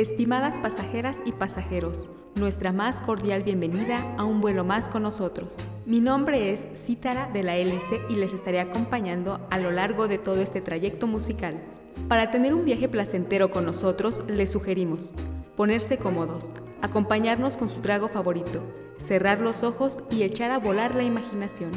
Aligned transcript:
Estimadas 0.00 0.58
pasajeras 0.58 1.18
y 1.26 1.32
pasajeros, 1.32 2.08
nuestra 2.34 2.72
más 2.72 3.02
cordial 3.02 3.42
bienvenida 3.42 4.14
a 4.16 4.24
un 4.24 4.40
vuelo 4.40 4.64
más 4.64 4.88
con 4.88 5.02
nosotros. 5.02 5.50
Mi 5.84 6.00
nombre 6.00 6.52
es 6.52 6.70
Cítara 6.74 7.28
de 7.30 7.42
la 7.42 7.56
Hélice 7.56 8.00
y 8.08 8.14
les 8.14 8.32
estaré 8.32 8.60
acompañando 8.60 9.46
a 9.50 9.58
lo 9.58 9.70
largo 9.70 10.08
de 10.08 10.16
todo 10.16 10.40
este 10.40 10.62
trayecto 10.62 11.06
musical. 11.06 11.60
Para 12.08 12.30
tener 12.30 12.54
un 12.54 12.64
viaje 12.64 12.88
placentero 12.88 13.50
con 13.50 13.66
nosotros, 13.66 14.24
les 14.26 14.50
sugerimos 14.50 15.12
ponerse 15.54 15.98
cómodos, 15.98 16.46
acompañarnos 16.80 17.58
con 17.58 17.68
su 17.68 17.82
trago 17.82 18.08
favorito, 18.08 18.64
cerrar 18.96 19.40
los 19.40 19.62
ojos 19.62 20.02
y 20.10 20.22
echar 20.22 20.50
a 20.50 20.58
volar 20.58 20.94
la 20.94 21.02
imaginación. 21.02 21.72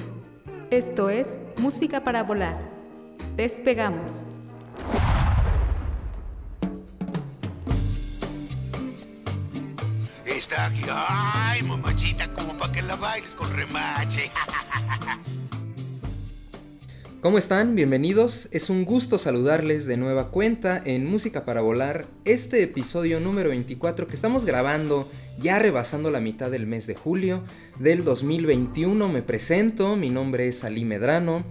Esto 0.69 1.10
es 1.10 1.38
Música 1.58 2.05
para 2.05 2.24
Volar. 2.24 2.58
Despegamos. 3.36 4.25
Ay, 10.92 11.64
mamachita, 11.64 12.33
como 12.33 12.57
para 12.57 12.74
que 12.74 12.82
la 12.82 12.97
bailes 12.97 13.33
con 13.33 13.50
remache. 13.56 14.29
¿Cómo 17.21 17.38
están? 17.38 17.75
Bienvenidos. 17.75 18.50
Es 18.52 18.69
un 18.69 18.83
gusto 18.83 19.18
saludarles 19.18 19.86
de 19.86 19.96
nueva 19.96 20.32
cuenta 20.32 20.82
en 20.83 21.06
Música 21.06 21.46
para 21.46 21.61
Volar, 21.61 22.07
este 22.25 22.61
episodio 22.61 23.21
número 23.21 23.50
24 23.50 24.07
que 24.07 24.16
estamos 24.16 24.43
grabando 24.43 25.10
ya 25.39 25.60
rebasando 25.60 26.11
la 26.11 26.19
mitad 26.19 26.52
del 26.52 26.68
mes 26.68 26.88
de 26.88 26.96
julio 26.96 27.41
del 27.80 28.04
2021. 28.04 29.07
Me 29.07 29.21
presento, 29.21 29.96
mi 29.96 30.10
nombre 30.10 30.50
es 30.50 30.66
Ali 30.66 30.83
Medrano. 30.83 31.46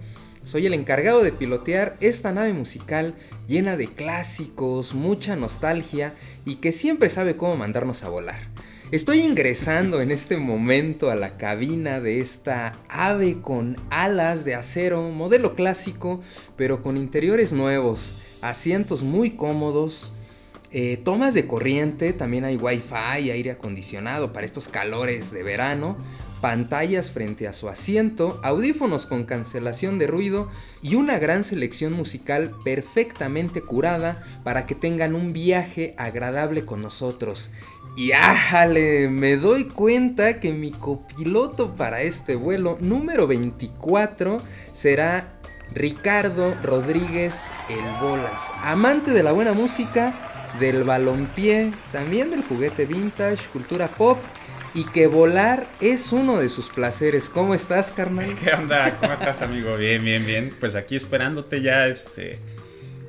Soy 0.45 0.67
el 0.67 0.75
encargado 0.75 1.23
de 1.23 1.31
pilotear 1.31 1.97
esta 1.99 2.31
nave 2.31 2.53
musical 2.53 3.15
llena 3.47 3.75
de 3.75 3.87
clásicos, 3.87 4.93
mucha 4.93 5.35
nostalgia 5.35 6.13
y 6.45 6.57
que 6.57 6.71
siempre 6.71 7.09
sabe 7.09 7.37
cómo 7.37 7.57
mandarnos 7.57 8.03
a 8.03 8.09
volar. 8.09 8.53
Estoy 8.93 9.21
ingresando 9.21 10.01
en 10.01 10.11
este 10.11 10.37
momento 10.37 11.09
a 11.09 11.15
la 11.15 11.35
cabina 11.35 11.99
de 11.99 12.19
esta 12.19 12.73
ave 12.89 13.37
con 13.41 13.75
alas 13.89 14.45
de 14.45 14.53
acero, 14.53 15.09
modelo 15.09 15.55
clásico, 15.55 16.21
pero 16.57 16.83
con 16.83 16.95
interiores 16.95 17.53
nuevos, 17.53 18.13
asientos 18.41 19.01
muy 19.01 19.31
cómodos, 19.31 20.13
eh, 20.69 21.01
tomas 21.03 21.33
de 21.33 21.47
corriente, 21.47 22.13
también 22.13 22.45
hay 22.45 22.55
wifi 22.55 23.31
aire 23.31 23.49
acondicionado 23.49 24.31
para 24.31 24.45
estos 24.45 24.67
calores 24.67 25.31
de 25.31 25.41
verano, 25.41 25.97
pantallas 26.39 27.09
frente 27.09 27.47
a 27.47 27.53
su 27.53 27.69
asiento, 27.69 28.39
audífonos 28.43 29.07
con 29.07 29.23
cancelación 29.23 29.97
de 29.97 30.05
ruido 30.05 30.49
y 30.83 30.95
una 30.95 31.17
gran 31.17 31.43
selección 31.43 31.93
musical 31.93 32.53
perfectamente 32.63 33.61
curada 33.61 34.23
para 34.43 34.67
que 34.67 34.75
tengan 34.75 35.15
un 35.15 35.33
viaje 35.33 35.95
agradable 35.97 36.63
con 36.63 36.81
nosotros. 36.81 37.49
Y 37.95 38.11
ájale, 38.11 39.07
me 39.09 39.37
doy 39.37 39.65
cuenta 39.65 40.39
que 40.39 40.51
mi 40.51 40.71
copiloto 40.71 41.75
para 41.75 42.01
este 42.01 42.35
vuelo 42.35 42.77
número 42.81 43.27
24 43.27 44.41
será 44.71 45.33
Ricardo 45.75 46.55
Rodríguez 46.63 47.51
El 47.69 47.83
Bolas, 48.01 48.51
amante 48.63 49.11
de 49.11 49.21
la 49.21 49.31
buena 49.31 49.53
música, 49.53 50.13
del 50.59 50.83
balompié, 50.83 51.71
también 51.91 52.31
del 52.31 52.43
juguete 52.43 52.87
vintage, 52.87 53.47
cultura 53.51 53.87
pop 53.87 54.17
y 54.73 54.85
que 54.85 55.05
volar 55.05 55.67
es 55.79 56.11
uno 56.11 56.39
de 56.39 56.49
sus 56.49 56.69
placeres. 56.69 57.29
¿Cómo 57.29 57.53
estás, 57.53 57.91
carnal? 57.91 58.35
¿Qué 58.35 58.53
onda? 58.53 58.97
¿Cómo 58.99 59.13
estás, 59.13 59.43
amigo? 59.43 59.77
Bien, 59.77 60.03
bien, 60.03 60.25
bien. 60.25 60.51
Pues 60.59 60.75
aquí 60.75 60.95
esperándote 60.95 61.61
ya, 61.61 61.85
este, 61.87 62.39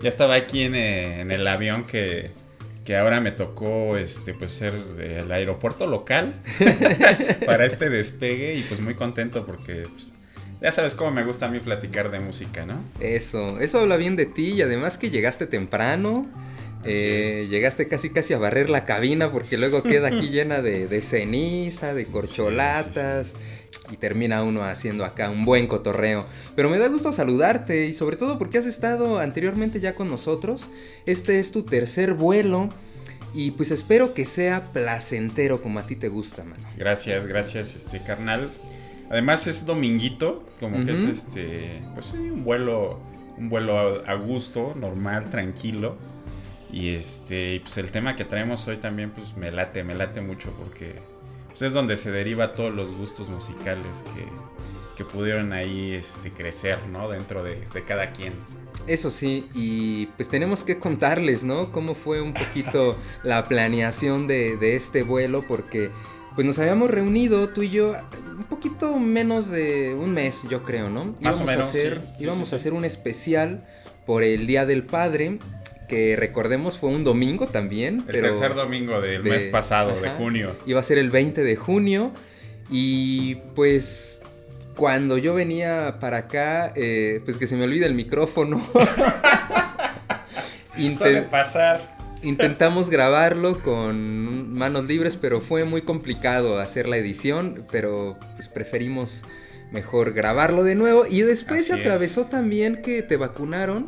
ya 0.03 0.09
estaba 0.09 0.35
aquí 0.35 0.63
en, 0.65 0.75
eh, 0.75 1.23
en 1.23 1.31
el 1.31 1.47
avión 1.47 1.85
que 1.85 2.44
que 2.85 2.97
ahora 2.97 3.21
me 3.21 3.33
tocó 3.33 3.97
este 3.97 4.35
pues 4.35 4.51
ser 4.51 4.75
el 5.01 5.33
aeropuerto 5.33 5.87
local 5.87 6.35
para 7.47 7.65
este 7.65 7.89
despegue 7.89 8.55
y 8.55 8.63
pues 8.63 8.81
muy 8.81 8.95
contento 8.95 9.47
porque 9.47 9.87
pues, 9.91 10.13
ya 10.61 10.71
sabes 10.71 10.95
cómo 10.95 11.11
me 11.11 11.25
gusta 11.25 11.47
a 11.47 11.49
mí 11.51 11.61
platicar 11.61 12.11
de 12.11 12.21
música, 12.21 12.65
¿no? 12.65 12.83
Eso, 13.01 13.61
eso 13.61 13.81
habla 13.81 13.97
bien 13.97 14.17
de 14.17 14.27
ti 14.27 14.53
y 14.53 14.63
además 14.63 14.99
que 14.99 15.11
llegaste 15.11 15.47
temprano. 15.47 16.27
Eh, 16.87 17.47
llegaste 17.49 17.89
casi 17.89 18.11
casi 18.11 18.35
a 18.35 18.39
barrer 18.39 18.69
la 18.69 18.85
cabina 18.85 19.33
porque 19.33 19.57
luego 19.57 19.83
queda 19.83 20.09
aquí 20.09 20.29
llena 20.29 20.61
de, 20.61 21.01
ceniza, 21.01 21.95
de 21.95 22.07
corcholatas 22.07 23.33
y 23.91 23.97
termina 23.97 24.43
uno 24.43 24.65
haciendo 24.65 25.05
acá 25.05 25.31
un 25.31 25.45
buen 25.45 25.67
cotorreo. 25.67 26.27
Pero 26.57 26.71
me 26.71 26.79
da 26.79 26.89
gusto 26.89 27.13
saludarte 27.13 27.87
y 27.87 27.95
sobre 27.95 28.17
todo 28.17 28.39
porque 28.39 28.59
has 28.59 28.67
estado 28.67 29.19
anteriormente 29.19 29.81
ya 29.81 29.95
con 29.95 30.09
nosotros. 30.09 30.69
Este 31.07 31.41
es 31.41 31.53
tu 31.53 31.63
tercer 31.63 32.15
vuelo 32.15 32.71
y 33.35 33.51
pues 33.51 33.73
espero 33.73 34.15
que 34.15 34.25
sea 34.25 34.73
placentero 34.73 35.61
como 35.61 35.81
a 35.81 35.87
ti 35.87 35.97
te 35.97 36.09
gusta, 36.09 36.45
mano. 36.45 36.63
Gracias, 36.77 37.27
gracias, 37.27 37.75
este 37.75 38.03
carnal. 38.03 38.51
Además 39.11 39.47
es 39.47 39.67
dominguito, 39.67 40.47
como 40.61 40.85
que 40.85 40.93
es 40.93 41.03
este, 41.03 41.81
pues 41.95 42.13
un 42.13 42.45
vuelo, 42.45 43.01
un 43.37 43.49
vuelo 43.49 44.05
a, 44.07 44.15
gusto, 44.15 44.73
normal, 44.77 45.31
tranquilo. 45.31 45.97
Y 46.73 46.91
este, 46.95 47.61
pues 47.61 47.77
el 47.79 47.91
tema 47.91 48.17
que 48.17 48.25
traemos 48.25 48.67
hoy 48.67 48.79
también 48.79 49.11
pues 49.11 49.37
me 49.37 49.51
late, 49.51 49.85
me 49.85 49.95
late 49.95 50.21
mucho 50.21 50.53
porque 50.53 50.95
pues 51.55 51.63
es 51.63 51.73
donde 51.73 51.97
se 51.97 52.11
deriva 52.11 52.53
todos 52.53 52.75
los 52.75 52.91
gustos 52.91 53.29
musicales 53.29 54.03
que, 54.13 54.27
que 54.97 55.05
pudieron 55.05 55.53
ahí 55.53 55.93
este, 55.93 56.33
crecer, 56.33 56.81
¿no? 56.91 57.09
Dentro 57.09 57.45
de, 57.45 57.61
cada 57.87 58.11
quien. 58.11 58.33
Eso 58.89 59.13
sí, 59.13 59.47
y 59.55 60.07
pues 60.17 60.29
tenemos 60.29 60.65
que 60.65 60.81
contarles, 60.81 61.45
¿no? 61.45 61.71
Cómo 61.71 61.95
fue 61.95 62.21
un 62.21 62.35
poquito 62.35 62.97
la 63.23 63.45
planeación 63.45 64.27
de, 64.27 64.57
de, 64.57 64.75
este 64.75 65.05
vuelo, 65.05 65.45
porque 65.47 65.93
pues 66.35 66.45
nos 66.45 66.59
habíamos 66.59 66.91
reunido 66.91 67.49
tú 67.51 67.63
y 67.63 67.71
yo 67.71 67.95
un 68.37 68.45
poquito 68.45 68.99
menos 68.99 69.47
de 69.47 69.95
un 69.95 70.13
mes, 70.13 70.43
yo 70.51 70.65
creo, 70.65 70.91
¿no? 70.91 71.15
Más 71.21 71.41
o 71.41 71.45
menos. 71.45 71.67
A 71.67 71.69
hacer, 71.69 72.03
íbamos 72.19 72.53
a 72.53 72.57
hacer 72.57 72.73
un 72.73 72.85
especial 72.85 73.65
por 74.05 74.25
el 74.25 74.49
Día 74.49 74.67
del 74.67 74.83
Padre 74.83 75.39
que 75.95 76.17
recordemos 76.17 76.77
fue 76.77 76.91
un 76.91 77.05
domingo 77.05 77.47
también. 77.47 78.03
El 78.09 78.21
tercer 78.21 78.55
domingo 78.55 79.01
del 79.01 79.23
mes 79.23 79.45
pasado, 79.45 80.01
de 80.01 80.11
junio. 80.11 80.57
Iba 80.67 80.81
a 80.81 80.83
ser 80.83 80.99
el 80.99 81.11
20 81.11 81.45
de 81.45 81.55
junio 81.55 82.11
y 82.69 83.37
pues 83.55 84.21
cuando 84.75 85.19
yo 85.19 85.35
venía 85.35 85.99
para 86.01 86.17
acá, 86.19 86.73
eh, 86.75 87.21
pues 87.25 87.39
que 87.39 87.47
se 87.47 87.55
me 87.55 87.63
olvida 87.63 87.87
el 87.87 87.95
micrófono. 87.95 88.61
Pasar. 91.31 91.97
Intentamos 92.25 92.91
grabarlo 92.91 93.61
con 93.61 94.53
manos 94.53 94.87
libres, 94.87 95.15
pero 95.15 95.41
fue 95.41 95.65
muy 95.65 95.83
complicado 95.83 96.59
hacer 96.59 96.89
la 96.89 96.97
edición, 96.97 97.65
pero 97.71 98.19
pues 98.35 98.49
preferimos 98.49 99.23
mejor 99.71 100.13
grabarlo 100.13 100.65
de 100.65 100.75
nuevo. 100.75 101.07
Y 101.09 101.23
después 101.23 101.67
se 101.67 101.75
atravesó 101.75 102.25
también 102.25 102.83
que 102.83 103.03
te 103.03 103.17
vacunaron. 103.17 103.87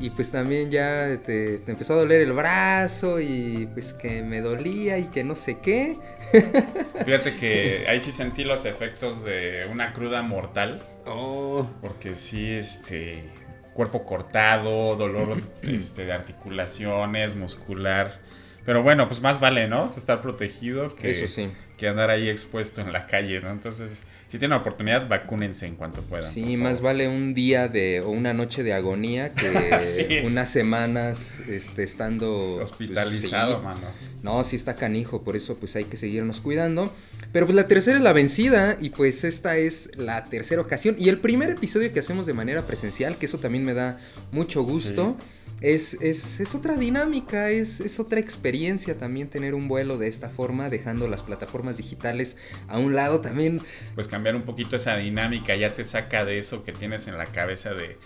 Y 0.00 0.10
pues 0.10 0.30
también 0.30 0.70
ya 0.70 1.18
te, 1.24 1.56
empezó 1.66 1.94
a 1.94 1.96
doler 1.96 2.20
el 2.20 2.32
brazo 2.32 3.20
y 3.20 3.68
pues 3.74 3.92
que 3.92 4.22
me 4.22 4.40
dolía 4.40 4.98
y 4.98 5.04
que 5.04 5.24
no 5.24 5.34
sé 5.34 5.58
qué. 5.60 5.96
Fíjate 7.04 7.34
que 7.34 7.84
ahí 7.88 8.00
sí 8.00 8.12
sentí 8.12 8.44
los 8.44 8.64
efectos 8.64 9.24
de 9.24 9.66
una 9.70 9.92
cruda 9.92 10.22
mortal. 10.22 10.80
Oh. 11.06 11.66
Porque 11.80 12.14
sí, 12.14 12.48
este, 12.52 13.24
cuerpo 13.74 14.04
cortado, 14.04 14.96
dolor 14.96 15.40
este, 15.62 16.04
de 16.04 16.12
articulaciones, 16.12 17.34
muscular. 17.34 18.20
Pero 18.64 18.82
bueno, 18.82 19.08
pues 19.08 19.20
más 19.20 19.40
vale, 19.40 19.66
¿no? 19.66 19.90
Estar 19.96 20.20
protegido 20.20 20.94
que, 20.94 21.10
Eso 21.10 21.32
sí. 21.32 21.48
Que 21.78 21.88
andar 21.88 22.10
ahí 22.10 22.28
expuesto 22.28 22.80
en 22.82 22.92
la 22.92 23.06
calle, 23.06 23.40
¿no? 23.40 23.50
Entonces, 23.50 24.04
si 24.26 24.38
tienen 24.38 24.58
oportunidad, 24.58 25.08
vacúnense 25.08 25.66
en 25.66 25.76
cuanto 25.76 26.02
puedan. 26.02 26.30
Sí, 26.30 26.56
más 26.56 26.82
vale 26.82 27.08
un 27.08 27.32
día 27.32 27.68
de 27.68 28.00
o 28.00 28.10
una 28.10 28.34
noche 28.34 28.62
de 28.62 28.74
agonía 28.74 29.32
que 29.32 30.24
unas 30.26 30.50
semanas 30.50 31.40
este, 31.48 31.84
estando 31.84 32.56
pues, 32.58 32.70
hospitalizado, 32.70 33.62
mano. 33.62 33.86
No, 34.22 34.42
sí 34.42 34.56
está 34.56 34.74
canijo, 34.74 35.22
por 35.22 35.36
eso 35.36 35.56
pues 35.56 35.76
hay 35.76 35.84
que 35.84 35.96
seguirnos 35.96 36.40
cuidando. 36.40 36.92
Pero 37.32 37.46
pues 37.46 37.54
la 37.54 37.68
tercera 37.68 37.96
es 37.96 38.02
la 38.02 38.12
vencida 38.12 38.76
y 38.80 38.90
pues 38.90 39.22
esta 39.22 39.56
es 39.56 39.96
la 39.96 40.24
tercera 40.26 40.60
ocasión 40.60 40.96
y 40.98 41.08
el 41.08 41.18
primer 41.18 41.50
episodio 41.50 41.92
que 41.92 42.00
hacemos 42.00 42.26
de 42.26 42.32
manera 42.32 42.66
presencial, 42.66 43.16
que 43.16 43.26
eso 43.26 43.38
también 43.38 43.64
me 43.64 43.74
da 43.74 43.98
mucho 44.32 44.62
gusto. 44.62 45.16
Es, 45.60 45.94
es, 45.94 46.38
es, 46.38 46.54
otra 46.54 46.76
dinámica, 46.76 47.50
es, 47.50 47.80
es, 47.80 47.98
otra 47.98 48.20
experiencia 48.20 48.96
también 48.96 49.28
tener 49.28 49.54
un 49.54 49.66
vuelo 49.66 49.98
de 49.98 50.06
esta 50.06 50.28
forma, 50.28 50.70
dejando 50.70 51.08
las 51.08 51.24
plataformas 51.24 51.76
digitales 51.76 52.36
a 52.68 52.78
un 52.78 52.94
lado 52.94 53.20
también. 53.20 53.60
Pues 53.94 54.06
cambiar 54.06 54.36
un 54.36 54.42
poquito 54.42 54.76
esa 54.76 54.96
dinámica, 54.96 55.56
ya 55.56 55.74
te 55.74 55.82
saca 55.82 56.24
de 56.24 56.38
eso 56.38 56.62
que 56.62 56.72
tienes 56.72 57.08
en 57.08 57.18
la 57.18 57.26
cabeza 57.26 57.74
de, 57.74 57.96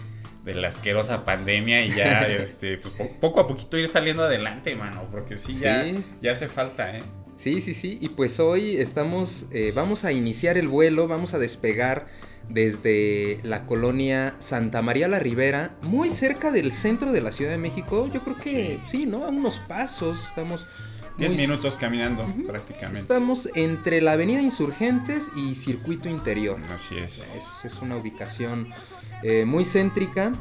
de 0.45 0.55
la 0.55 0.69
asquerosa 0.69 1.25
pandemia 1.25 1.85
y 1.85 1.95
ya 1.95 2.27
este, 2.29 2.79
pues, 2.79 2.95
poco 3.21 3.41
a 3.41 3.47
poquito 3.47 3.77
ir 3.77 3.89
saliendo 3.89 4.25
adelante, 4.25 4.75
mano, 4.75 5.07
porque 5.11 5.37
sí, 5.37 5.55
Ya, 5.55 5.85
ya 6.21 6.33
hace 6.33 6.49
falta, 6.49 6.97
¿eh? 6.97 7.03
Sí, 7.37 7.61
sí, 7.61 7.75
sí, 7.75 7.99
y 8.01 8.09
pues 8.11 8.39
hoy 8.41 8.77
estamos, 8.77 9.47
eh, 9.53 9.73
vamos 9.75 10.05
a 10.05 10.13
iniciar 10.13 10.59
el 10.59 10.69
vuelo, 10.69 11.09
vamos 11.09 11.35
a 11.35 11.39
despegar 11.39 12.07
desde 12.53 13.41
la 13.43 13.67
colonia 13.67 14.35
Santa 14.39 14.83
María 14.83 15.09
la 15.09 15.19
Ribera, 15.19 15.75
muy 15.83 16.11
cerca 16.11 16.51
del 16.51 16.73
centro 16.73 17.13
de 17.13 17.21
la 17.21 17.33
Ciudad 17.33 17.51
de 17.51 17.59
México. 17.59 18.09
Yo 18.13 18.23
creo 18.23 18.37
que 18.37 18.79
sí, 18.87 19.07
¿no? 19.07 19.25
A 19.25 19.29
unos 19.29 19.59
pasos, 19.61 20.27
estamos 20.29 20.67
10 21.19 21.33
Muy- 21.33 21.41
minutos 21.43 21.77
caminando 21.77 22.27
prácticamente. 22.47 23.01
Estamos 23.01 23.49
entre 23.55 24.01
la 24.01 24.13
Avenida 24.13 24.41
Insurgentes 24.41 25.29
y 25.37 25.55
Circuito 25.55 26.09
Interior. 26.09 26.59
Así 26.73 26.97
es. 26.97 27.19
Es, 27.65 27.65
es 27.73 27.83
una 27.83 27.97
ubicación 27.97 28.69
eh, 29.23 29.45
muy 29.45 29.65
céntrica. 29.65 30.33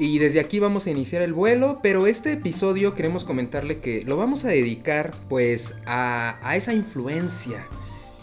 Y 0.00 0.20
desde 0.20 0.38
aquí 0.38 0.60
vamos 0.60 0.86
a 0.86 0.90
iniciar 0.90 1.22
el 1.22 1.32
vuelo, 1.32 1.80
pero 1.82 2.06
este 2.06 2.32
episodio 2.32 2.94
queremos 2.94 3.24
comentarle 3.24 3.80
que 3.80 4.04
lo 4.04 4.16
vamos 4.16 4.44
a 4.44 4.48
dedicar 4.48 5.12
pues 5.28 5.74
a, 5.86 6.38
a 6.48 6.54
esa 6.54 6.72
influencia 6.72 7.66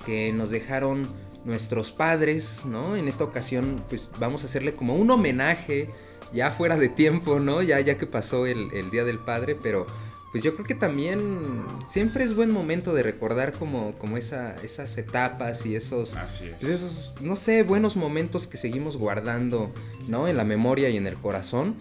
que 0.05 0.31
nos 0.31 0.51
dejaron 0.51 1.05
nuestros 1.45 1.91
padres, 1.91 2.61
¿no? 2.65 2.95
En 2.95 3.07
esta 3.07 3.23
ocasión 3.23 3.83
pues 3.87 4.09
vamos 4.19 4.43
a 4.43 4.47
hacerle 4.47 4.73
como 4.75 4.95
un 4.95 5.09
homenaje 5.11 5.89
ya 6.33 6.51
fuera 6.51 6.75
de 6.75 6.89
tiempo, 6.89 7.39
¿no? 7.39 7.61
Ya, 7.61 7.79
ya 7.79 7.97
que 7.97 8.07
pasó 8.07 8.45
el, 8.45 8.71
el 8.73 8.89
Día 8.89 9.05
del 9.05 9.19
Padre, 9.19 9.55
pero 9.55 9.85
pues 10.31 10.43
yo 10.43 10.53
creo 10.53 10.65
que 10.65 10.75
también 10.75 11.39
siempre 11.87 12.25
es 12.25 12.35
buen 12.35 12.51
momento 12.51 12.93
de 12.93 13.03
recordar 13.03 13.53
como, 13.53 13.93
como 13.93 14.17
esa, 14.17 14.55
esas 14.57 14.97
etapas 14.97 15.65
y 15.65 15.77
esos, 15.77 16.17
Así 16.17 16.47
es. 16.47 16.55
pues 16.59 16.71
esos, 16.73 17.13
no 17.21 17.37
sé, 17.37 17.63
buenos 17.63 17.95
momentos 17.95 18.45
que 18.45 18.57
seguimos 18.57 18.97
guardando, 18.97 19.71
¿no? 20.09 20.27
En 20.27 20.35
la 20.35 20.43
memoria 20.43 20.89
y 20.89 20.97
en 20.97 21.07
el 21.07 21.15
corazón. 21.15 21.75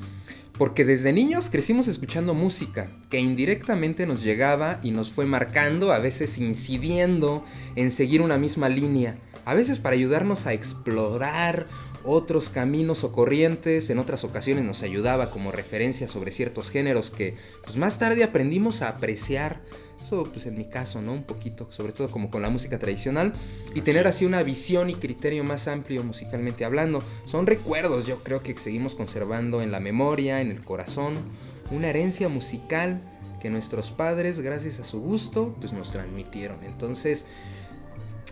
Porque 0.57 0.85
desde 0.85 1.13
niños 1.13 1.51
crecimos 1.51 1.89
escuchando 1.89 2.33
música 2.33 2.89
que 3.11 3.19
indirectamente 3.19 4.07
nos 4.07 4.23
llegaba 4.23 4.79
y 4.85 4.93
nos 4.93 5.11
fue 5.11 5.27
marcando, 5.27 5.93
a 5.93 5.99
veces 5.99 6.39
incidiendo 6.39 7.45
en 7.75 7.91
seguir 7.91 8.23
una 8.23 8.39
misma 8.39 8.69
línea, 8.69 9.19
a 9.45 9.55
veces 9.55 9.81
para 9.81 9.97
ayudarnos 9.97 10.47
a 10.47 10.53
explorar 10.53 11.67
otros 12.05 12.51
caminos 12.51 13.03
o 13.03 13.11
corrientes, 13.11 13.91
en 13.91 13.99
otras 13.99 14.23
ocasiones 14.23 14.65
nos 14.65 14.83
ayudaba 14.83 15.31
como 15.31 15.51
referencia 15.51 16.07
sobre 16.07 16.31
ciertos 16.31 16.71
géneros 16.71 17.11
que 17.11 17.37
pues 17.65 17.77
más 17.77 17.99
tarde 17.99 18.23
aprendimos 18.23 18.83
a 18.83 18.91
apreciar. 18.91 19.61
Eso 20.05 20.23
pues 20.25 20.45
en 20.45 20.59
mi 20.59 20.67
caso, 20.67 21.01
¿no? 21.01 21.15
Un 21.15 21.23
poquito, 21.23 21.67
sobre 21.71 21.95
todo 21.95 22.11
como 22.11 22.31
con 22.31 22.43
la 22.43 22.51
música 22.51 22.79
tradicional 22.79 23.33
y 23.75 23.81
tener 23.81 24.07
así 24.07 24.27
una 24.27 24.43
visión 24.43 24.91
y 24.91 24.95
criterio 24.97 25.45
más 25.45 25.67
amplio 25.67 26.05
musicalmente 26.05 26.67
hablando. 26.67 27.03
Son 27.25 27.47
recuerdos, 27.47 28.05
yo 28.07 28.23
creo 28.23 28.43
que 28.43 28.55
seguimos 28.59 28.95
conservando 28.95 29.63
en 29.63 29.73
la 29.73 29.81
memoria, 29.81 30.43
en 30.43 30.51
el 30.51 30.61
corazón, 30.61 31.15
una 31.71 31.89
herencia 31.89 32.29
musical 32.29 33.01
que 33.41 33.49
nuestros 33.49 33.93
padres, 33.93 34.41
gracias 34.41 34.79
a 34.79 34.85
su 34.85 35.01
gusto, 35.01 35.57
pues 35.59 35.73
nos 35.73 35.91
transmitieron. 35.91 36.59
Entonces, 36.65 37.25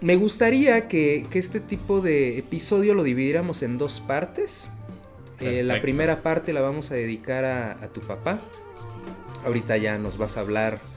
me 0.02 0.16
gustaría 0.16 0.88
que, 0.88 1.26
que 1.30 1.38
este 1.38 1.58
tipo 1.58 2.02
de 2.02 2.36
episodio 2.36 2.92
lo 2.92 3.02
dividiéramos 3.02 3.62
en 3.62 3.78
dos 3.78 4.00
partes. 4.00 4.68
Eh, 5.40 5.62
la 5.62 5.80
primera 5.80 6.22
parte 6.22 6.52
la 6.52 6.60
vamos 6.60 6.90
a 6.90 6.96
dedicar 6.96 7.46
a, 7.46 7.72
a 7.82 7.88
tu 7.88 8.02
papá. 8.02 8.42
Ahorita 9.46 9.78
ya 9.78 9.96
nos 9.96 10.18
vas 10.18 10.36
a 10.36 10.40
hablar, 10.40 10.91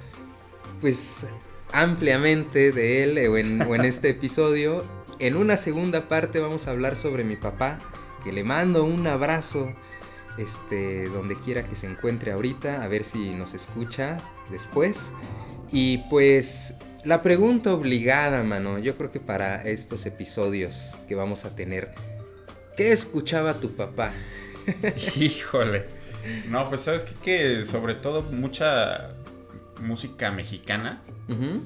pues, 0.81 1.25
ampliamente 1.71 2.71
de 2.71 3.03
él 3.03 3.17
eh, 3.17 3.27
o 3.27 3.37
en, 3.37 3.61
o 3.61 3.75
en 3.75 3.85
este 3.85 4.09
episodio. 4.09 4.83
En 5.19 5.35
una 5.35 5.57
segunda 5.57 6.07
parte 6.09 6.39
vamos 6.39 6.67
a 6.67 6.71
hablar 6.71 6.95
sobre 6.95 7.23
mi 7.23 7.35
papá, 7.35 7.79
que 8.23 8.31
le 8.31 8.43
mando 8.43 8.83
un 8.83 9.07
abrazo, 9.07 9.73
este, 10.37 11.07
donde 11.07 11.35
quiera 11.39 11.63
que 11.63 11.75
se 11.75 11.87
encuentre 11.87 12.31
ahorita, 12.31 12.83
a 12.83 12.87
ver 12.87 13.03
si 13.03 13.29
nos 13.31 13.53
escucha 13.53 14.17
después. 14.51 15.11
Y 15.71 15.99
pues 16.09 16.75
la 17.05 17.21
pregunta 17.21 17.73
obligada, 17.73 18.43
mano, 18.43 18.79
yo 18.79 18.97
creo 18.97 19.11
que 19.11 19.19
para 19.19 19.61
estos 19.63 20.05
episodios 20.05 20.95
que 21.07 21.15
vamos 21.15 21.45
a 21.45 21.55
tener, 21.55 21.93
¿qué 22.75 22.91
escuchaba 22.91 23.53
tu 23.53 23.75
papá? 23.75 24.11
Híjole. 25.15 25.85
No, 26.49 26.67
pues 26.67 26.81
sabes 26.81 27.03
qué? 27.03 27.13
que 27.21 27.65
sobre 27.65 27.93
todo 27.93 28.23
mucha 28.23 29.13
música 29.81 30.31
mexicana, 30.31 31.01
Ujú, 31.27 31.61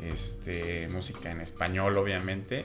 este, 0.00 0.88
música 0.88 1.30
en 1.30 1.40
español 1.40 1.96
obviamente, 1.96 2.64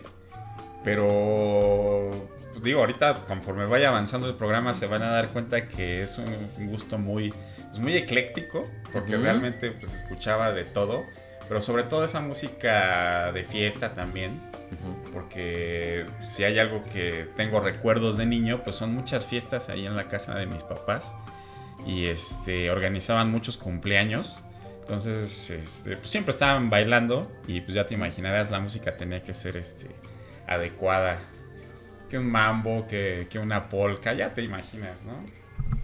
pero 0.84 2.10
pues, 2.52 2.64
digo, 2.64 2.80
ahorita 2.80 3.26
conforme 3.26 3.66
vaya 3.66 3.90
avanzando 3.90 4.28
el 4.28 4.36
programa 4.36 4.74
se 4.74 4.88
van 4.88 5.04
a 5.04 5.10
dar 5.10 5.28
cuenta 5.30 5.68
que 5.68 6.04
es 6.04 6.18
un, 6.18 6.68
gusto 6.68 6.98
muy, 6.98 7.34
pues, 7.68 7.80
muy 7.80 7.96
ecléctico, 7.96 8.70
porque 8.92 9.18
realmente 9.18 9.72
pues 9.72 9.94
escuchaba 9.94 10.52
de 10.52 10.64
todo, 10.64 11.04
pero 11.48 11.62
sobre 11.62 11.84
todo 11.84 12.04
esa 12.04 12.20
música 12.20 13.32
de 13.32 13.44
fiesta 13.44 13.94
también, 13.94 14.42
porque 15.14 16.06
si 16.22 16.44
hay 16.44 16.60
algo 16.60 16.84
que 16.92 17.30
tengo 17.36 17.60
recuerdos 17.60 18.18
de 18.18 18.26
niño, 18.26 18.64
pues 18.64 18.76
son 18.76 18.94
muchas 18.94 19.26
fiestas 19.26 19.70
ahí 19.70 19.86
en 19.86 19.96
la 19.96 20.08
casa 20.08 20.36
de 20.36 20.46
mis 20.46 20.64
papás. 20.64 21.16
Y 21.86 22.06
este 22.06 22.70
organizaban 22.72 23.32
muchos 23.32 23.58
cumpleaños. 23.58 24.44
Entonces, 24.88 25.50
este, 25.50 25.98
pues, 25.98 26.10
siempre 26.10 26.32
estaban 26.32 26.70
bailando 26.70 27.30
y 27.46 27.60
pues 27.60 27.76
ya 27.76 27.86
te 27.86 27.94
imaginarás 27.94 28.50
la 28.50 28.62
música 28.62 28.96
tenía 28.96 29.22
que 29.22 29.34
ser 29.34 29.58
este 29.58 29.88
adecuada. 30.48 31.20
Que 32.10 32.18
un 32.18 32.32
mambo, 32.32 32.88
que, 32.88 33.28
que 33.30 33.38
una 33.38 33.68
polka, 33.68 34.14
ya 34.14 34.32
te 34.32 34.42
imaginas, 34.44 35.04
¿no? 35.04 35.26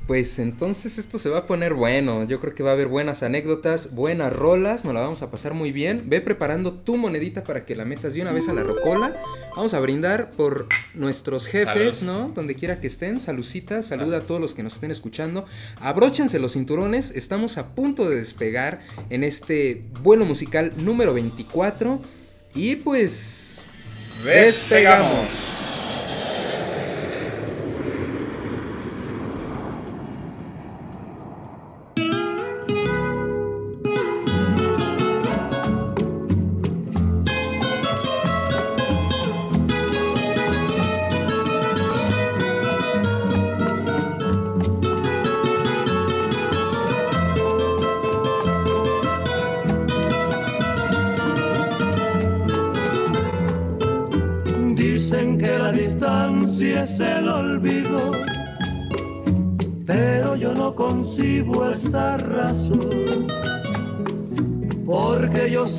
Pues 0.08 0.38
entonces 0.38 0.98
esto 0.98 1.18
se 1.18 1.30
va 1.30 1.40
a 1.40 1.48
poner 1.48 1.74
bueno. 1.74 2.26
Yo 2.26 2.42
creo 2.42 2.54
que 2.54 2.62
va 2.62 2.72
a 2.72 2.74
haber 2.74 2.88
buenas 2.88 3.24
anécdotas, 3.24 3.96
buenas 3.96 4.34
rolas, 4.34 4.84
nos 4.84 4.94
la 4.94 5.00
vamos 5.00 5.22
a 5.22 5.32
pasar 5.32 5.54
muy 5.54 5.72
bien. 5.72 6.04
Ve 6.08 6.20
preparando 6.20 6.74
tu 6.74 6.98
monedita 6.98 7.46
para 7.46 7.66
que 7.66 7.74
la 7.74 7.86
metas 7.86 8.14
de 8.14 8.22
una 8.22 8.34
vez 8.34 8.50
a 8.50 8.54
la 8.54 8.64
rocola. 8.64 9.16
Vamos 9.56 9.74
a 9.74 9.80
brindar 9.80 10.32
por 10.32 10.68
nuestros 10.94 11.48
jefes, 11.48 11.98
Salud. 11.98 12.12
¿no? 12.12 12.32
Donde 12.36 12.56
quiera 12.56 12.82
que 12.82 12.88
estén. 12.88 13.22
Salucita, 13.22 13.82
saluda 13.82 14.18
a 14.18 14.22
todos 14.22 14.42
los 14.42 14.54
que 14.54 14.62
nos 14.62 14.74
estén 14.74 14.92
escuchando. 14.92 15.46
Abróchense 15.80 16.38
los 16.38 16.54
cinturones, 16.54 17.12
estamos 17.12 17.58
a 17.58 17.74
punto 17.74 18.10
de 18.10 18.18
despegar 18.18 18.82
en 19.10 19.24
este 19.24 19.86
vuelo 20.02 20.26
musical 20.26 20.74
número 20.76 21.14
24. 21.14 22.02
Y 22.56 22.76
pues... 22.76 23.56
¡Despegamos! 24.26 25.54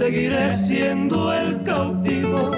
Seguiré 0.04 0.52
siendo 0.52 1.32
el 1.32 1.62
cautivo 1.62 2.50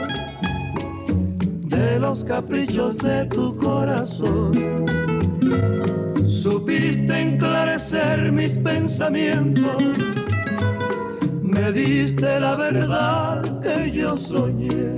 de 1.69 2.01
los 2.01 2.25
caprichos 2.25 2.99
de 2.99 3.25
tu 3.27 3.57
corazón. 3.57 4.85
Supiste 6.25 7.21
enclarecer 7.21 8.33
mis 8.33 8.57
pensamientos, 8.57 9.81
me 11.41 11.71
diste 11.71 12.41
la 12.41 12.57
verdad 12.57 13.61
que 13.61 13.93
yo 13.93 14.17
soñé 14.19 14.97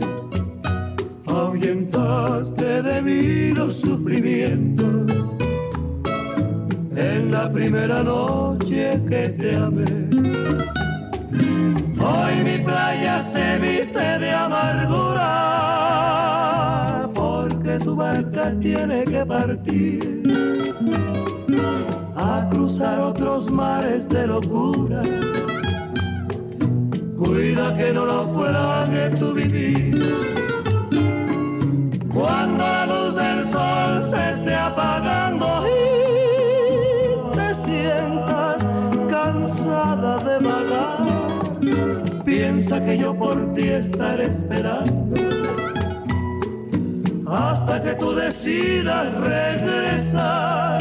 ahuyentaste 1.26 2.82
de 2.82 3.02
mí 3.02 3.50
los 3.50 3.74
sufrimientos 3.74 5.12
en 6.96 7.30
la 7.30 7.52
primera 7.52 8.02
noche 8.02 8.98
que 9.06 9.28
te 9.38 9.54
amé. 9.54 10.08
Hoy 12.00 12.42
mi 12.44 12.58
playa 12.58 13.20
se 13.20 13.58
viste 13.58 14.18
de 14.18 14.30
amargura 14.30 15.28
porque 17.14 17.78
tu 17.78 17.96
barca 17.96 18.52
tiene 18.60 19.04
que 19.04 19.26
partir 19.26 20.22
a 22.16 22.48
cruzar 22.50 22.98
otros 23.00 23.50
mares 23.50 24.08
de 24.08 24.26
locura. 24.26 25.02
Cuida 27.16 27.76
que 27.76 27.92
no 27.92 28.06
la 28.06 28.22
fuerague 28.22 29.10
tu 29.18 29.34
vivir. 29.34 30.27
Piensa 42.48 42.82
que 42.82 42.96
yo 42.96 43.14
por 43.14 43.52
ti 43.52 43.68
estaré 43.68 44.28
esperando 44.28 45.14
hasta 47.26 47.82
que 47.82 47.92
tú 47.94 48.14
decidas 48.14 49.12
regresar. 49.16 50.80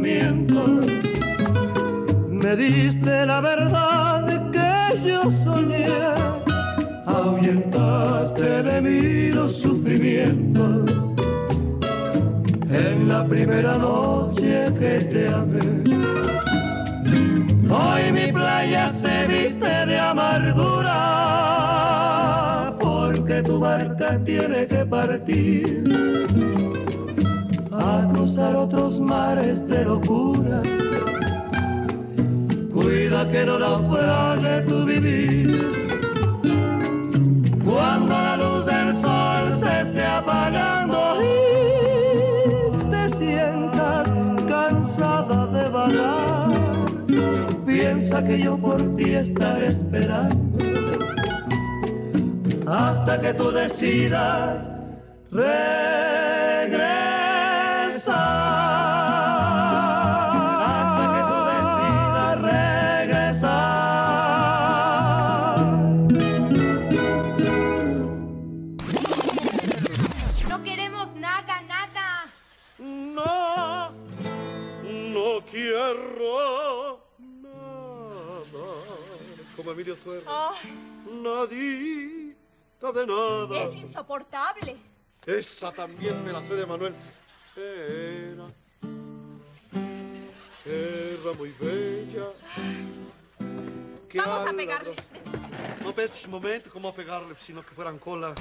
Me 0.00 0.56
diste 2.56 3.26
la 3.26 3.42
verdad 3.42 4.50
que 4.50 4.98
yo 5.06 5.30
soñé, 5.30 5.86
ahuyentaste 7.04 8.62
de 8.62 8.80
mí 8.80 9.28
los 9.32 9.54
sufrimientos. 9.54 10.90
En 12.70 13.06
la 13.06 13.26
primera 13.26 13.76
noche 13.76 14.72
que 14.80 15.00
te 15.10 15.28
amé, 15.28 15.60
hoy 17.68 18.12
mi 18.12 18.32
playa 18.32 18.88
se 18.88 19.26
viste 19.26 19.86
de 19.86 19.98
amargura, 19.98 20.94
porque 22.80 23.42
tu 23.42 23.60
barca 23.60 24.18
tiene 24.24 24.66
que 24.66 24.86
partir 24.86 25.84
a 27.98 28.08
cruzar 28.08 28.56
otros 28.56 28.98
mares 29.00 29.66
de 29.68 29.84
locura. 29.84 30.62
Cuida 32.72 33.28
que 33.30 33.44
no 33.44 33.58
naufrague 33.58 34.62
tu 34.62 34.84
vivir. 34.84 35.48
Cuando 37.64 38.14
la 38.14 38.36
luz 38.36 38.64
del 38.66 38.96
sol 38.96 39.54
se 39.54 39.82
esté 39.82 40.04
apagando 40.04 40.98
y 41.22 42.90
te 42.90 43.08
sientas 43.08 44.14
cansada 44.48 45.46
de 45.46 45.68
vagar, 45.68 46.50
piensa 47.66 48.24
que 48.24 48.38
yo 48.38 48.56
por 48.58 48.80
ti 48.96 49.14
estaré 49.14 49.68
esperando 49.68 50.52
hasta 52.66 53.20
que 53.20 53.34
tú 53.34 53.50
decidas 53.50 54.70
regresar. 58.02 59.62
Hasta 60.66 61.04
que 61.14 61.20
tú 61.30 61.38
decidas 61.52 62.40
regresar. 69.22 70.48
No 70.48 70.62
queremos 70.64 71.14
nada, 71.16 71.60
nada. 71.62 72.32
No, 72.78 73.92
no 74.82 75.44
quiero 75.50 77.00
nada. 77.18 78.42
Como 79.56 79.70
Emilio 79.72 79.96
Tuerro. 79.96 80.24
Ay, 80.30 80.72
Nadita 81.22 82.92
de 82.92 83.06
nada. 83.06 83.62
es 83.64 83.74
insoportable. 83.76 84.76
Esa 85.24 85.70
también 85.72 86.24
me 86.24 86.32
la 86.32 86.42
sé 86.42 86.54
de 86.56 86.66
Manuel. 86.66 86.94
Era. 87.54 88.46
Era 90.64 91.32
muy 91.36 91.50
bella. 91.60 92.28
Que 94.08 94.18
Vamos 94.18 94.48
a 94.48 94.52
pegarle. 94.54 94.96
No 95.82 95.92
ves 95.92 96.28
momento 96.28 96.70
cómo 96.72 96.94
pegarle, 96.94 97.34
sino 97.38 97.62
que 97.64 97.74
fueran 97.74 97.98
cola. 97.98 98.34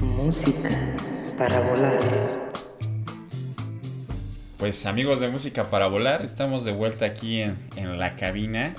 Música 0.00 0.96
para 1.38 1.60
volar. 1.60 2.50
Pues 4.58 4.84
amigos 4.86 5.20
de 5.20 5.28
Música 5.28 5.70
para 5.70 5.86
Volar, 5.86 6.22
estamos 6.22 6.64
de 6.64 6.72
vuelta 6.72 7.06
aquí 7.06 7.40
en, 7.40 7.56
en 7.76 7.98
la 7.98 8.16
cabina. 8.16 8.74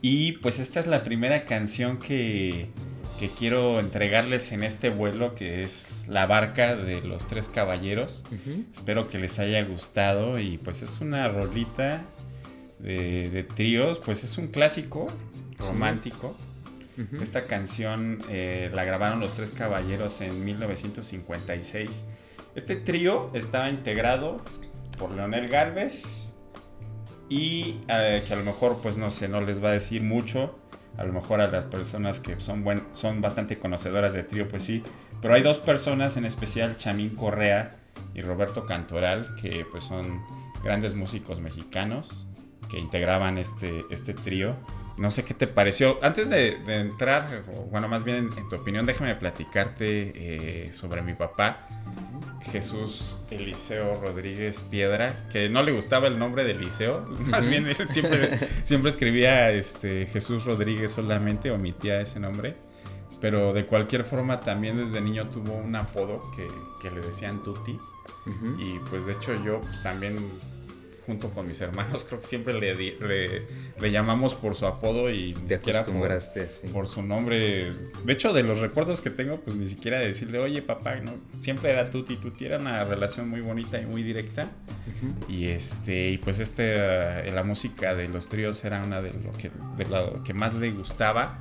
Y 0.00 0.32
pues 0.32 0.58
esta 0.58 0.80
es 0.80 0.88
la 0.88 1.04
primera 1.04 1.44
canción 1.44 1.98
que, 1.98 2.68
que 3.18 3.30
quiero 3.30 3.80
entregarles 3.80 4.52
en 4.52 4.62
este 4.62 4.90
vuelo, 4.90 5.34
que 5.34 5.62
es 5.62 6.06
La 6.08 6.26
Barca 6.26 6.76
de 6.76 7.00
los 7.02 7.26
Tres 7.26 7.48
Caballeros. 7.48 8.24
Espero 8.70 9.08
que 9.08 9.18
les 9.18 9.38
haya 9.38 9.62
gustado 9.64 10.38
y 10.38 10.58
pues 10.58 10.82
es 10.82 11.00
una 11.00 11.28
rolita 11.28 12.02
de, 12.78 13.30
de 13.30 13.44
tríos, 13.44 13.98
pues 13.98 14.24
es 14.24 14.38
un 14.38 14.48
clásico 14.48 15.06
romántico. 15.58 16.36
Esta 17.20 17.46
canción 17.46 18.22
eh, 18.28 18.70
la 18.72 18.84
grabaron 18.84 19.18
los 19.18 19.32
Tres 19.32 19.52
Caballeros 19.52 20.20
en 20.20 20.44
1956. 20.44 22.04
Este 22.54 22.76
trío 22.76 23.30
estaba 23.34 23.70
integrado 23.70 24.42
por 24.98 25.10
Leonel 25.10 25.48
Galvez 25.48 26.28
y 27.28 27.78
eh, 27.88 28.22
que 28.26 28.34
a 28.34 28.36
lo 28.36 28.44
mejor 28.44 28.80
pues 28.82 28.98
no 28.98 29.10
sé, 29.10 29.28
no 29.28 29.40
les 29.40 29.62
va 29.62 29.70
a 29.70 29.72
decir 29.72 30.02
mucho. 30.02 30.58
A 30.96 31.04
lo 31.04 31.12
mejor 31.12 31.40
a 31.40 31.46
las 31.46 31.64
personas 31.64 32.20
que 32.20 32.40
son, 32.40 32.64
buen, 32.64 32.82
son 32.92 33.20
bastante 33.20 33.58
conocedoras 33.58 34.12
de 34.12 34.22
trío 34.24 34.48
pues 34.48 34.64
sí. 34.64 34.82
Pero 35.20 35.34
hay 35.34 35.42
dos 35.42 35.58
personas 35.58 36.16
en 36.16 36.24
especial, 36.24 36.76
Chamín 36.76 37.10
Correa 37.16 37.76
y 38.14 38.22
Roberto 38.22 38.66
Cantoral, 38.66 39.34
que 39.40 39.64
pues 39.70 39.84
son 39.84 40.22
grandes 40.62 40.94
músicos 40.94 41.40
mexicanos 41.40 42.26
que 42.70 42.78
integraban 42.78 43.38
este, 43.38 43.84
este 43.90 44.14
trío. 44.14 44.56
No 44.98 45.10
sé 45.10 45.24
qué 45.24 45.34
te 45.34 45.46
pareció. 45.46 45.98
Antes 46.02 46.28
de, 46.28 46.58
de 46.64 46.76
entrar, 46.80 47.44
bueno, 47.70 47.88
más 47.88 48.04
bien 48.04 48.16
en, 48.16 48.38
en 48.38 48.48
tu 48.48 48.56
opinión, 48.56 48.84
déjame 48.84 49.14
platicarte 49.14 50.66
eh, 50.66 50.72
sobre 50.72 51.02
mi 51.02 51.14
papá, 51.14 51.66
Jesús 52.50 53.20
Eliseo 53.30 54.00
Rodríguez 54.00 54.60
Piedra, 54.60 55.28
que 55.32 55.48
no 55.48 55.62
le 55.62 55.72
gustaba 55.72 56.08
el 56.08 56.18
nombre 56.18 56.44
de 56.44 56.52
Eliseo, 56.52 57.00
más 57.26 57.46
bien 57.46 57.66
él 57.66 57.88
siempre, 57.88 58.38
siempre 58.64 58.90
escribía 58.90 59.50
este, 59.50 60.06
Jesús 60.06 60.44
Rodríguez 60.44 60.92
solamente, 60.92 61.50
omitía 61.50 62.00
ese 62.00 62.20
nombre. 62.20 62.56
Pero 63.20 63.52
de 63.52 63.66
cualquier 63.66 64.04
forma 64.04 64.40
también 64.40 64.76
desde 64.76 65.00
niño 65.00 65.28
tuvo 65.28 65.52
un 65.52 65.76
apodo 65.76 66.28
que, 66.34 66.48
que 66.80 66.90
le 66.90 67.00
decían 67.00 67.40
Tuti. 67.44 67.78
Y 68.58 68.78
pues 68.90 69.06
de 69.06 69.12
hecho 69.12 69.34
yo 69.44 69.60
pues, 69.60 69.80
también 69.80 70.16
junto 71.12 71.30
con 71.30 71.46
mis 71.46 71.60
hermanos 71.60 72.04
creo 72.08 72.20
que 72.20 72.26
siempre 72.26 72.54
le, 72.54 72.74
di- 72.74 72.96
le, 73.00 73.42
le 73.80 73.90
llamamos 73.90 74.34
por 74.34 74.54
su 74.54 74.66
apodo 74.66 75.10
y 75.10 75.34
ni 75.34 75.48
Te 75.48 75.56
siquiera 75.56 75.84
por 76.72 76.88
su 76.88 77.02
nombre. 77.02 77.70
De 78.04 78.12
hecho, 78.12 78.32
de 78.32 78.42
los 78.42 78.60
recuerdos 78.60 79.00
que 79.00 79.10
tengo, 79.10 79.36
pues 79.36 79.56
ni 79.56 79.66
siquiera 79.66 79.98
decirle, 79.98 80.38
oye 80.38 80.62
papá, 80.62 80.96
¿no? 80.96 81.12
Siempre 81.38 81.70
era 81.70 81.90
Tuti, 81.90 82.16
Tuti 82.16 82.46
era 82.46 82.58
una 82.58 82.82
relación 82.84 83.28
muy 83.28 83.40
bonita 83.40 83.80
y 83.80 83.86
muy 83.86 84.02
directa. 84.02 84.50
Y 85.28 85.46
este, 85.48 86.10
y 86.10 86.18
pues 86.18 86.38
este, 86.40 86.74
eh, 86.76 87.30
la 87.32 87.44
música 87.44 87.94
de 87.94 88.08
los 88.08 88.28
tríos 88.28 88.64
era 88.64 88.82
una 88.82 89.02
de 89.02 89.12
lo 89.12 89.30
que, 89.32 89.50
de 89.76 89.84
lo 89.84 90.22
que 90.22 90.32
más 90.34 90.54
le 90.54 90.70
gustaba. 90.70 91.40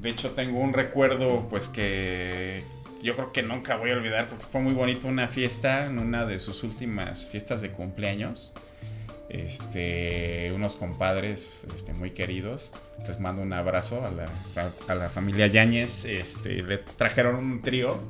De 0.00 0.08
hecho, 0.10 0.30
tengo 0.30 0.60
un 0.60 0.72
recuerdo, 0.72 1.46
pues 1.50 1.68
que 1.68 2.64
yo 3.02 3.14
creo 3.14 3.32
que 3.32 3.42
nunca 3.42 3.76
voy 3.76 3.90
a 3.90 3.94
olvidar, 3.94 4.28
porque 4.28 4.44
fue 4.44 4.60
muy 4.60 4.72
bonito 4.72 5.08
una 5.08 5.28
fiesta, 5.28 5.86
en 5.86 5.98
una 5.98 6.26
de 6.26 6.38
sus 6.38 6.62
últimas 6.62 7.26
fiestas 7.26 7.62
de 7.62 7.70
cumpleaños. 7.70 8.52
Este, 9.28 10.50
unos 10.54 10.74
compadres 10.74 11.64
este, 11.72 11.92
muy 11.92 12.10
queridos. 12.10 12.72
Les 13.06 13.20
mando 13.20 13.42
un 13.42 13.52
abrazo 13.52 14.04
a 14.04 14.10
la, 14.10 14.72
a 14.88 14.94
la 14.94 15.08
familia 15.08 15.46
Yáñez. 15.46 16.04
Este, 16.04 16.62
le 16.62 16.78
trajeron 16.78 17.36
un 17.36 17.62
trío 17.62 18.00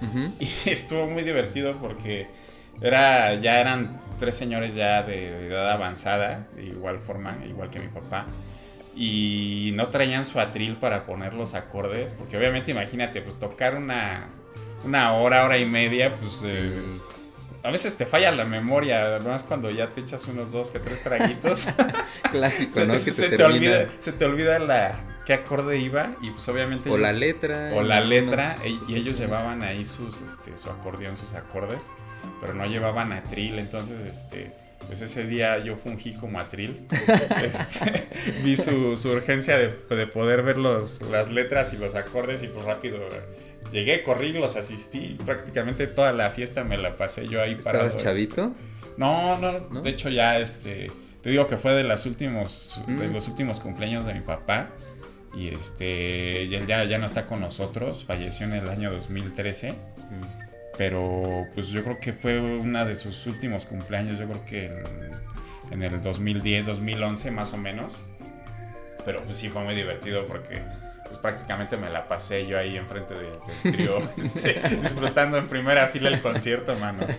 y 0.38 0.70
estuvo 0.70 1.06
muy 1.06 1.22
divertido 1.22 1.78
porque 1.80 2.28
era, 2.80 3.34
ya 3.40 3.60
eran 3.60 4.00
tres 4.18 4.34
señores 4.34 4.74
ya 4.74 5.02
de, 5.02 5.30
de 5.30 5.46
edad 5.48 5.70
avanzada, 5.70 6.46
de 6.54 6.64
igual 6.64 6.98
forma, 6.98 7.38
igual 7.48 7.70
que 7.70 7.80
mi 7.80 7.88
papá. 7.88 8.26
Y 8.98 9.72
no 9.74 9.88
traían 9.88 10.24
su 10.24 10.40
atril 10.40 10.76
para 10.76 11.04
poner 11.04 11.34
los 11.34 11.54
acordes, 11.54 12.14
porque 12.14 12.36
obviamente 12.38 12.70
imagínate, 12.70 13.20
pues 13.20 13.38
tocar 13.38 13.74
una, 13.76 14.26
una 14.84 15.12
hora, 15.12 15.44
hora 15.44 15.58
y 15.58 15.66
media, 15.66 16.16
pues 16.16 16.42
eh, 16.46 16.80
a 17.62 17.70
veces 17.70 17.96
te 17.96 18.06
falla 18.06 18.30
la 18.32 18.44
memoria, 18.46 19.02
además 19.02 19.44
cuando 19.44 19.70
ya 19.70 19.90
te 19.90 20.00
echas 20.00 20.26
unos 20.28 20.50
dos 20.52 20.70
que 20.70 20.78
tres 20.78 21.02
traguitos. 21.02 21.66
Clásico, 22.32 22.72
se, 22.72 22.86
¿no? 22.86 22.94
se- 22.94 23.04
que 23.04 23.12
se 23.12 23.28
te, 23.28 23.44
olvida, 23.44 23.86
se 23.98 24.12
te 24.12 24.24
olvida 24.24 24.58
la 24.58 24.94
qué 25.26 25.34
acorde 25.34 25.78
iba 25.78 26.12
y 26.22 26.30
pues 26.30 26.48
obviamente 26.48 26.88
O 26.88 26.96
la 26.96 27.12
letra. 27.12 27.72
o 27.74 27.82
la 27.82 28.00
letra 28.00 28.56
y 28.88 28.94
ellos 28.94 29.18
llevaban 29.18 29.62
ahí 29.62 29.84
sus 29.84 30.20
este 30.20 30.56
su 30.56 30.70
acordeón 30.70 31.16
sus 31.16 31.34
acordes 31.34 31.96
pero 32.40 32.54
no 32.54 32.64
llevaban 32.66 33.12
atril 33.12 33.58
entonces 33.58 34.06
este 34.06 34.54
pues 34.86 35.00
ese 35.00 35.24
día 35.26 35.58
yo 35.58 35.76
fungí 35.76 36.14
como 36.14 36.38
atril 36.40 36.86
Este, 37.44 38.04
vi 38.44 38.56
su, 38.56 38.96
su 38.96 39.10
urgencia 39.10 39.58
de, 39.58 39.74
de 39.94 40.06
poder 40.06 40.42
ver 40.42 40.58
los, 40.58 41.02
las 41.02 41.30
letras 41.30 41.72
y 41.72 41.76
los 41.78 41.94
acordes 41.94 42.42
y 42.42 42.48
pues 42.48 42.64
rápido 42.64 42.98
llegué 43.72 44.02
corrí 44.02 44.32
los 44.32 44.56
asistí 44.56 45.16
y 45.18 45.22
prácticamente 45.24 45.86
toda 45.88 46.12
la 46.12 46.30
fiesta 46.30 46.62
me 46.64 46.78
la 46.78 46.96
pasé 46.96 47.26
yo 47.28 47.42
ahí 47.42 47.56
parado 47.56 47.86
¿Estabas 47.86 48.04
chavito? 48.04 48.52
no, 48.96 49.38
no, 49.38 49.60
¿No? 49.70 49.80
de 49.82 49.90
hecho 49.90 50.08
ya 50.08 50.38
este 50.38 50.90
te 51.22 51.30
digo 51.30 51.46
que 51.48 51.56
fue 51.56 51.72
de 51.72 51.82
los 51.82 52.06
últimos 52.06 52.82
de 52.86 53.08
Mm. 53.08 53.12
los 53.12 53.26
últimos 53.28 53.58
cumpleaños 53.60 54.04
de 54.06 54.14
mi 54.14 54.20
papá 54.20 54.70
y 55.36 55.48
este 55.48 56.44
y 56.44 56.54
él 56.54 56.64
ya 56.66 56.84
ya 56.84 56.96
no 56.98 57.04
está 57.06 57.26
con 57.26 57.40
nosotros, 57.40 58.04
falleció 58.04 58.46
en 58.46 58.54
el 58.54 58.68
año 58.70 58.90
2013. 58.92 59.74
Pero 60.76 61.46
pues 61.54 61.68
yo 61.68 61.82
creo 61.82 61.98
que 62.00 62.12
fue 62.12 62.40
una 62.40 62.84
de 62.84 62.96
sus 62.96 63.26
últimos 63.26 63.66
cumpleaños, 63.66 64.18
yo 64.18 64.26
creo 64.26 64.44
que 64.44 64.66
en, 64.66 64.82
en 65.72 65.82
el 65.82 66.02
2010, 66.02 66.66
2011 66.66 67.30
más 67.30 67.52
o 67.52 67.56
menos. 67.56 67.98
Pero 69.04 69.22
pues 69.22 69.36
sí 69.36 69.48
fue 69.48 69.62
muy 69.62 69.74
divertido 69.74 70.26
porque 70.26 70.62
pues, 71.06 71.18
prácticamente 71.18 71.76
me 71.76 71.90
la 71.90 72.08
pasé 72.08 72.46
yo 72.46 72.58
ahí 72.58 72.76
enfrente 72.76 73.14
del 73.14 73.32
de, 73.64 73.72
trío, 73.72 73.98
este, 74.16 74.54
disfrutando 74.82 75.38
en 75.38 75.46
primera 75.46 75.86
fila 75.88 76.08
el 76.08 76.20
concierto, 76.20 76.76
mano. 76.76 77.06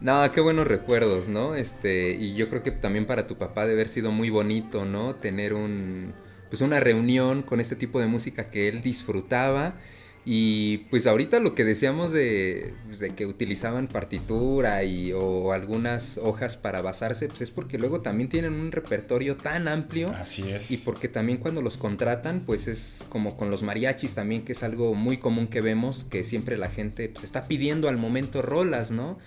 No, 0.00 0.28
qué 0.32 0.40
buenos 0.40 0.66
recuerdos, 0.66 1.28
¿no? 1.28 1.54
Este, 1.54 2.10
y 2.10 2.34
yo 2.34 2.48
creo 2.48 2.64
que 2.64 2.72
también 2.72 3.06
para 3.06 3.28
tu 3.28 3.38
papá 3.38 3.62
debe 3.62 3.74
haber 3.74 3.88
sido 3.88 4.10
muy 4.10 4.30
bonito, 4.30 4.84
¿no? 4.84 5.14
Tener 5.14 5.54
un, 5.54 6.12
pues 6.50 6.60
una 6.60 6.80
reunión 6.80 7.42
con 7.42 7.60
este 7.60 7.76
tipo 7.76 8.00
de 8.00 8.08
música 8.08 8.42
que 8.42 8.66
él 8.66 8.82
disfrutaba. 8.82 9.74
Y 10.24 10.78
pues 10.90 11.08
ahorita 11.08 11.40
lo 11.40 11.54
que 11.54 11.64
decíamos 11.64 12.12
de, 12.12 12.74
pues, 12.86 13.00
de 13.00 13.14
que 13.14 13.26
utilizaban 13.26 13.88
partitura 13.88 14.84
y, 14.84 15.12
o 15.12 15.52
algunas 15.52 16.16
hojas 16.18 16.56
para 16.56 16.80
basarse, 16.80 17.26
pues 17.26 17.40
es 17.40 17.50
porque 17.50 17.76
luego 17.76 18.02
también 18.02 18.28
tienen 18.28 18.52
un 18.52 18.70
repertorio 18.70 19.36
tan 19.36 19.66
amplio. 19.66 20.10
Así 20.10 20.48
es. 20.48 20.70
Y 20.70 20.76
porque 20.78 21.08
también 21.08 21.38
cuando 21.38 21.60
los 21.60 21.76
contratan, 21.76 22.42
pues 22.46 22.68
es 22.68 23.04
como 23.08 23.36
con 23.36 23.50
los 23.50 23.64
mariachis 23.64 24.14
también, 24.14 24.44
que 24.44 24.52
es 24.52 24.62
algo 24.62 24.94
muy 24.94 25.16
común 25.16 25.48
que 25.48 25.60
vemos, 25.60 26.04
que 26.04 26.22
siempre 26.22 26.56
la 26.56 26.68
gente 26.68 27.08
pues, 27.08 27.24
está 27.24 27.48
pidiendo 27.48 27.88
al 27.88 27.96
momento 27.96 28.42
rolas, 28.42 28.92
¿no? 28.92 29.18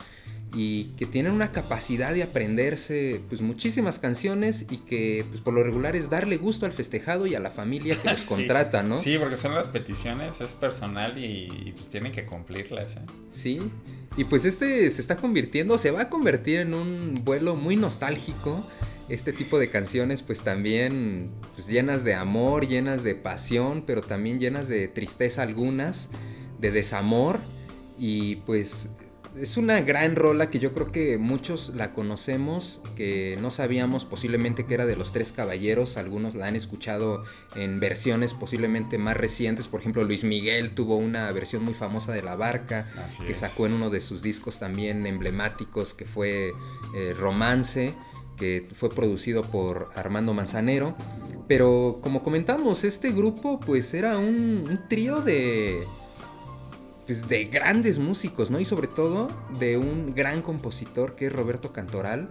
Y 0.53 0.85
que 0.97 1.05
tienen 1.05 1.33
una 1.33 1.51
capacidad 1.51 2.13
de 2.13 2.23
aprenderse 2.23 3.19
pues 3.27 3.41
muchísimas 3.41 3.99
canciones 3.99 4.65
y 4.69 4.77
que 4.77 5.25
pues 5.27 5.41
por 5.41 5.53
lo 5.53 5.63
regular 5.63 5.95
es 5.95 6.09
darle 6.09 6.37
gusto 6.37 6.65
al 6.65 6.71
festejado 6.71 7.27
y 7.27 7.35
a 7.35 7.39
la 7.39 7.49
familia 7.49 7.97
que 8.01 8.07
los 8.09 8.17
Sí. 8.19 8.29
contrata, 8.35 8.83
¿no? 8.83 8.97
Sí, 8.97 9.17
porque 9.19 9.35
son 9.35 9.53
las 9.53 9.67
peticiones, 9.67 10.39
es 10.41 10.53
personal 10.53 11.17
y, 11.17 11.49
y, 11.65 11.71
pues 11.73 11.89
tienen 11.89 12.11
que 12.11 12.25
cumplirlas. 12.25 12.97
¿eh? 12.97 13.01
Sí. 13.33 13.59
Y 14.17 14.23
pues 14.25 14.45
este 14.45 14.89
se 14.91 15.01
está 15.01 15.17
convirtiendo, 15.17 15.77
se 15.77 15.91
va 15.91 16.03
a 16.03 16.09
convertir 16.09 16.59
en 16.61 16.73
un 16.73 17.21
vuelo 17.25 17.55
muy 17.55 17.75
nostálgico. 17.75 18.65
Este 19.09 19.33
tipo 19.33 19.59
de 19.59 19.69
canciones 19.69 20.21
pues 20.23 20.41
también 20.41 21.31
pues, 21.53 21.67
llenas 21.67 22.03
de 22.05 22.15
amor, 22.15 22.67
llenas 22.67 23.03
de 23.03 23.13
pasión, 23.13 23.83
pero 23.85 24.01
también 24.01 24.39
llenas 24.39 24.67
de 24.69 24.87
tristeza 24.87 25.41
algunas, 25.43 26.09
de 26.59 26.71
desamor. 26.71 27.39
Y 27.99 28.37
pues 28.37 28.89
es 29.39 29.57
una 29.57 29.81
gran 29.81 30.15
rola 30.15 30.49
que 30.49 30.59
yo 30.59 30.73
creo 30.73 30.91
que 30.91 31.17
muchos 31.17 31.73
la 31.75 31.91
conocemos, 31.91 32.81
que 32.95 33.37
no 33.41 33.51
sabíamos 33.51 34.05
posiblemente 34.05 34.65
que 34.65 34.73
era 34.73 34.85
de 34.85 34.95
los 34.95 35.11
tres 35.11 35.31
caballeros, 35.31 35.97
algunos 35.97 36.35
la 36.35 36.47
han 36.47 36.55
escuchado 36.55 37.23
en 37.55 37.79
versiones 37.79 38.33
posiblemente 38.33 38.97
más 38.97 39.17
recientes, 39.17 39.67
por 39.67 39.81
ejemplo 39.81 40.03
Luis 40.03 40.23
Miguel 40.23 40.71
tuvo 40.71 40.95
una 40.97 41.31
versión 41.31 41.63
muy 41.63 41.73
famosa 41.73 42.13
de 42.13 42.21
La 42.21 42.35
Barca, 42.35 42.89
Así 43.03 43.23
que 43.23 43.33
es. 43.33 43.39
sacó 43.39 43.65
en 43.65 43.73
uno 43.73 43.89
de 43.89 44.01
sus 44.01 44.21
discos 44.21 44.59
también 44.59 45.05
emblemáticos, 45.05 45.93
que 45.93 46.05
fue 46.05 46.53
eh, 46.95 47.13
Romance, 47.17 47.93
que 48.37 48.67
fue 48.73 48.89
producido 48.89 49.43
por 49.43 49.89
Armando 49.95 50.33
Manzanero. 50.33 50.95
Pero 51.47 51.99
como 52.01 52.23
comentamos, 52.23 52.83
este 52.83 53.11
grupo 53.11 53.59
pues 53.59 53.93
era 53.93 54.17
un, 54.17 54.65
un 54.67 54.87
trío 54.89 55.21
de 55.21 55.85
pues, 57.05 57.27
de 57.27 57.45
grandes 57.45 57.99
músicos, 57.99 58.51
¿no? 58.51 58.59
Y 58.59 58.65
sobre 58.65 58.87
todo 58.87 59.27
de 59.59 59.77
un 59.77 60.13
gran 60.15 60.41
compositor 60.41 61.15
que 61.15 61.27
es 61.27 61.33
Roberto 61.33 61.71
Cantoral, 61.71 62.29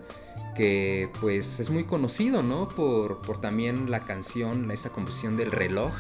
que 0.55 1.09
pues 1.21 1.61
es 1.61 1.71
muy 1.71 1.85
conocido, 1.85 2.43
¿no? 2.43 2.69
Por, 2.69 3.21
por 3.21 3.41
también 3.41 3.91
la 3.91 4.05
canción, 4.05 4.71
esta 4.71 4.91
composición 4.91 5.37
del 5.37 5.51
reloj, 5.51 5.93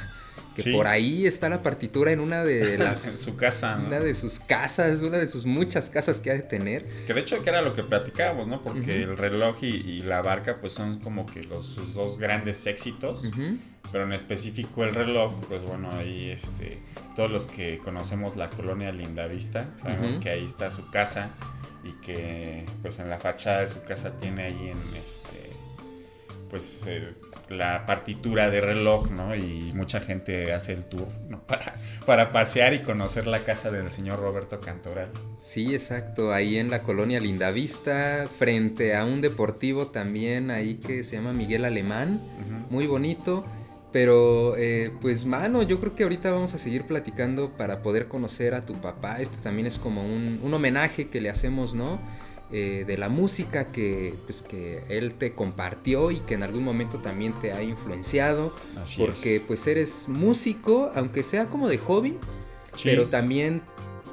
que 0.54 0.62
Sí. 0.62 0.72
por 0.72 0.86
ahí 0.86 1.26
está 1.26 1.48
la 1.48 1.62
partitura 1.62 2.12
en 2.12 2.20
una 2.20 2.44
de 2.44 2.78
las... 2.78 3.06
en 3.06 3.18
su 3.18 3.36
casa, 3.36 3.76
¿no? 3.76 3.88
Una 3.88 4.00
de 4.00 4.14
sus 4.14 4.40
casas, 4.40 5.02
una 5.02 5.18
de 5.18 5.28
sus 5.28 5.46
muchas 5.46 5.90
casas 5.90 6.20
que 6.20 6.30
ha 6.30 6.34
de 6.34 6.42
tener. 6.42 6.86
Que 7.06 7.14
de 7.14 7.20
hecho 7.20 7.42
que 7.42 7.50
era 7.50 7.60
lo 7.62 7.74
que 7.74 7.82
platicábamos, 7.82 8.46
¿no? 8.46 8.62
Porque 8.62 9.02
el 9.02 9.16
reloj 9.16 9.56
y, 9.62 9.66
y 9.66 10.02
la 10.02 10.22
barca 10.22 10.56
pues 10.60 10.72
son 10.72 11.00
como 11.00 11.26
que 11.26 11.42
los, 11.44 11.66
sus 11.66 11.94
dos 11.94 12.18
grandes 12.18 12.66
éxitos. 12.66 13.30
Pero 13.92 14.04
en 14.04 14.12
específico 14.12 14.82
el 14.84 14.94
reloj, 14.94 15.34
pues 15.48 15.62
bueno, 15.62 15.92
ahí 15.92 16.30
este, 16.30 16.78
todos 17.14 17.30
los 17.30 17.46
que 17.46 17.78
conocemos 17.78 18.34
la 18.34 18.50
colonia 18.50 18.90
Lindavista, 18.90 19.68
sabemos 19.76 20.16
que 20.16 20.30
ahí 20.30 20.44
está 20.44 20.70
su 20.70 20.90
casa 20.90 21.30
y 21.84 21.92
que 22.04 22.64
pues 22.82 22.98
en 22.98 23.08
la 23.10 23.18
fachada 23.20 23.60
de 23.60 23.68
su 23.68 23.84
casa 23.84 24.16
tiene 24.16 24.44
ahí 24.44 24.70
en 24.70 24.96
este, 24.96 25.50
pues 26.54 26.84
eh, 26.86 27.14
la 27.48 27.84
partitura 27.84 28.48
de 28.48 28.60
reloj, 28.60 29.10
¿no? 29.10 29.34
Y 29.34 29.72
mucha 29.74 29.98
gente 29.98 30.52
hace 30.52 30.72
el 30.72 30.84
tour, 30.84 31.08
¿no? 31.28 31.42
Para, 31.48 31.74
para 32.06 32.30
pasear 32.30 32.74
y 32.74 32.82
conocer 32.82 33.26
la 33.26 33.42
casa 33.42 33.72
del 33.72 33.90
señor 33.90 34.20
Roberto 34.20 34.60
Cantoral. 34.60 35.10
Sí, 35.40 35.74
exacto, 35.74 36.32
ahí 36.32 36.58
en 36.58 36.70
la 36.70 36.84
colonia 36.84 37.18
Lindavista, 37.18 38.28
frente 38.38 38.94
a 38.94 39.04
un 39.04 39.20
deportivo 39.20 39.88
también 39.88 40.52
ahí 40.52 40.76
que 40.76 41.02
se 41.02 41.16
llama 41.16 41.32
Miguel 41.32 41.64
Alemán, 41.64 42.22
muy 42.70 42.86
bonito. 42.86 43.44
Pero, 43.90 44.56
eh, 44.56 44.92
pues, 45.00 45.24
mano, 45.24 45.62
yo 45.62 45.80
creo 45.80 45.94
que 45.94 46.04
ahorita 46.04 46.30
vamos 46.30 46.54
a 46.54 46.58
seguir 46.58 46.84
platicando 46.84 47.50
para 47.50 47.82
poder 47.82 48.06
conocer 48.06 48.54
a 48.54 48.62
tu 48.62 48.74
papá. 48.74 49.20
Este 49.20 49.36
también 49.38 49.66
es 49.66 49.78
como 49.78 50.02
un, 50.02 50.40
un 50.42 50.54
homenaje 50.54 51.08
que 51.08 51.20
le 51.20 51.30
hacemos, 51.30 51.74
¿no? 51.74 52.00
Eh, 52.56 52.84
de 52.86 52.96
la 52.96 53.08
música 53.08 53.72
que, 53.72 54.14
pues, 54.26 54.40
que 54.40 54.84
él 54.88 55.14
te 55.14 55.34
compartió 55.34 56.12
y 56.12 56.20
que 56.20 56.34
en 56.34 56.44
algún 56.44 56.62
momento 56.62 57.00
también 57.00 57.32
te 57.40 57.52
ha 57.52 57.60
influenciado. 57.64 58.54
Así 58.80 59.00
porque, 59.00 59.36
es. 59.36 59.42
pues, 59.42 59.66
eres 59.66 60.04
músico, 60.08 60.92
aunque 60.94 61.24
sea 61.24 61.46
como 61.46 61.68
de 61.68 61.78
hobby, 61.78 62.16
Sí. 62.76 62.84
pero 62.90 63.06
también 63.08 63.62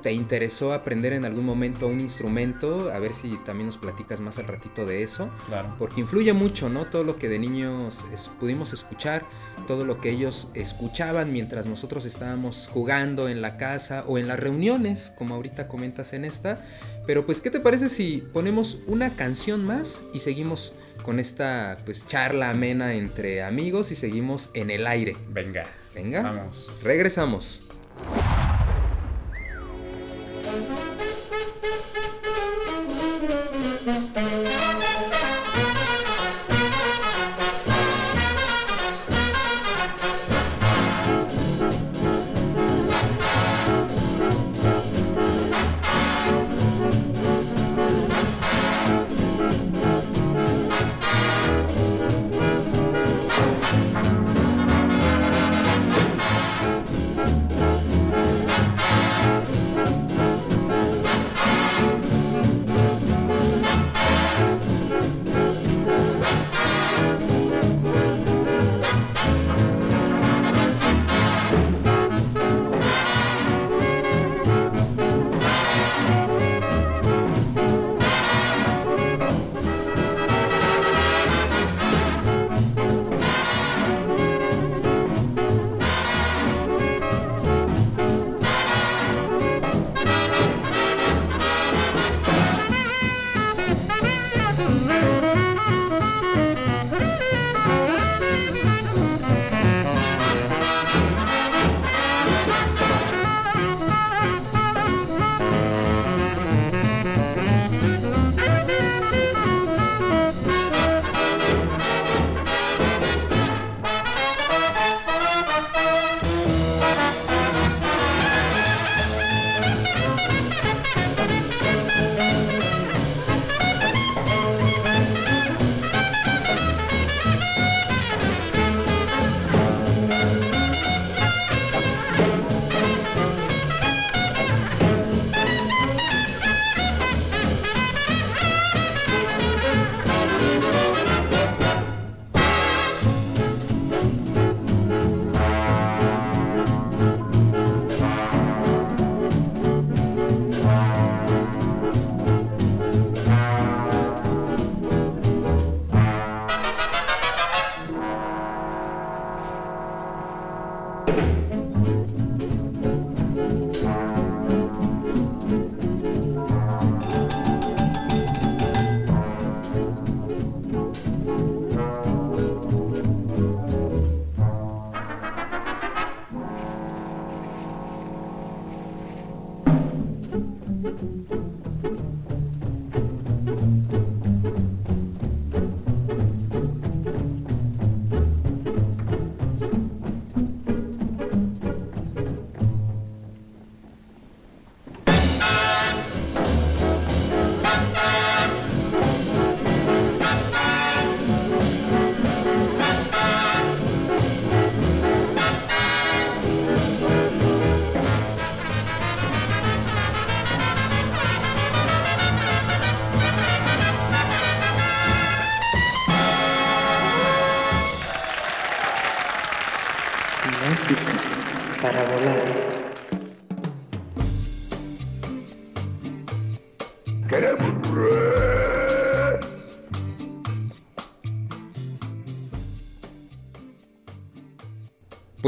te 0.02 0.12
interesó 0.12 0.74
aprender 0.74 1.14
en 1.14 1.26
algún 1.26 1.46
momento 1.46 1.86
un 1.86 2.00
instrumento. 2.00 2.92
A 2.92 2.98
ver 2.98 3.14
si 3.14 3.38
también 3.46 3.68
nos 3.68 3.78
platicas 3.78 4.20
más 4.20 4.40
al 4.40 4.46
ratito 4.46 4.88
de 4.88 5.04
eso. 5.04 5.30
Claro. 5.46 5.76
Porque 5.78 6.02
influye 6.02 6.34
mucho, 6.34 6.68
¿no? 6.70 6.88
Todo 6.88 7.04
lo 7.04 7.18
que 7.20 7.30
de 7.30 7.38
niños 7.38 8.00
es- 8.12 8.28
pudimos 8.40 8.74
escuchar, 8.74 9.24
todo 9.68 9.86
lo 9.86 10.02
que 10.02 10.10
ellos 10.10 10.50
escuchaban 10.56 11.32
mientras 11.32 11.68
nosotros 11.68 12.06
estábamos 12.06 12.68
jugando 12.74 13.30
en 13.30 13.44
la 13.44 13.58
casa 13.58 14.04
o 14.08 14.18
en 14.18 14.28
las 14.28 14.40
reuniones, 14.40 15.14
como 15.16 15.36
ahorita 15.36 15.68
comentas 15.68 16.14
en 16.14 16.26
esta. 16.26 16.66
Pero 17.06 17.26
pues, 17.26 17.42
¿qué 17.42 17.50
te 17.50 17.60
parece 17.60 17.90
si 17.90 18.24
ponemos 18.34 18.80
una 18.88 19.16
canción 19.16 19.66
más 19.66 20.04
y 20.14 20.20
seguimos 20.20 20.74
con 21.04 21.20
esta 21.20 21.80
pues 21.86 22.06
charla 22.06 22.52
amena 22.52 22.94
entre 22.94 23.44
amigos 23.44 23.92
y 23.92 23.96
seguimos 23.96 24.50
en 24.54 24.70
el 24.70 24.88
aire? 24.88 25.16
Venga. 25.30 25.64
Venga. 25.96 26.22
Vamos. 26.22 26.82
Regresamos. 26.84 27.62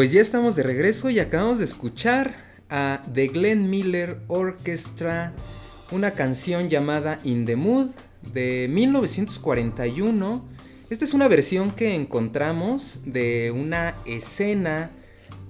Pues 0.03 0.11
ya 0.11 0.19
estamos 0.19 0.57
de 0.57 0.63
regreso 0.63 1.09
y 1.09 1.19
acabamos 1.19 1.59
de 1.59 1.63
escuchar 1.63 2.35
a 2.69 3.01
The 3.13 3.27
Glenn 3.27 3.69
Miller 3.69 4.17
Orchestra, 4.27 5.31
una 5.91 6.11
canción 6.11 6.67
llamada 6.67 7.21
In 7.23 7.45
the 7.45 7.55
Mood 7.55 7.91
de 8.33 8.67
1941. 8.69 10.45
Esta 10.89 11.05
es 11.05 11.13
una 11.13 11.29
versión 11.29 11.71
que 11.71 11.95
encontramos 11.95 12.99
de 13.05 13.53
una 13.55 13.95
escena 14.05 14.91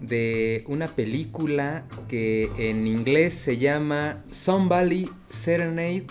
de 0.01 0.63
una 0.67 0.87
película 0.87 1.85
que 2.07 2.51
en 2.59 2.85
inglés 2.85 3.33
se 3.33 3.57
llama 3.57 4.23
Sun 4.29 4.69
Valley 4.69 5.09
Serenade, 5.29 6.05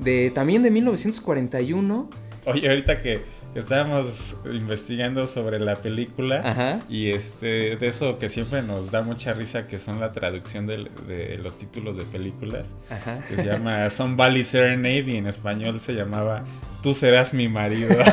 de, 0.00 0.32
también 0.34 0.64
de 0.64 0.72
1941. 0.72 2.10
Oye, 2.46 2.68
ahorita 2.68 3.00
que 3.00 3.20
estábamos 3.54 4.36
investigando 4.52 5.26
sobre 5.26 5.60
la 5.60 5.76
película 5.76 6.40
Ajá. 6.44 6.80
y 6.88 7.10
este 7.10 7.76
de 7.76 7.86
eso 7.86 8.18
que 8.18 8.28
siempre 8.28 8.62
nos 8.62 8.90
da 8.90 9.02
mucha 9.02 9.32
risa 9.32 9.66
que 9.66 9.78
son 9.78 10.00
la 10.00 10.12
traducción 10.12 10.66
de, 10.66 10.88
de 11.06 11.38
los 11.38 11.56
títulos 11.56 11.96
de 11.96 12.04
películas 12.04 12.76
Ajá. 12.90 13.20
que 13.28 13.36
se 13.36 13.44
llama 13.44 13.88
Sun 13.94 14.16
Valley 14.16 14.44
Serenade 14.44 15.04
y 15.12 15.16
en 15.16 15.26
español 15.26 15.80
se 15.80 15.94
llamaba 15.94 16.44
Tú 16.82 16.92
serás 16.94 17.32
mi 17.32 17.48
marido. 17.48 17.96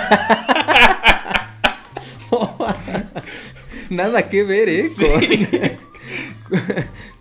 Nada 3.90 4.30
que 4.30 4.44
ver, 4.44 4.70
¿eh? 4.70 4.84
Sí. 4.84 5.06
Con, 5.06 6.60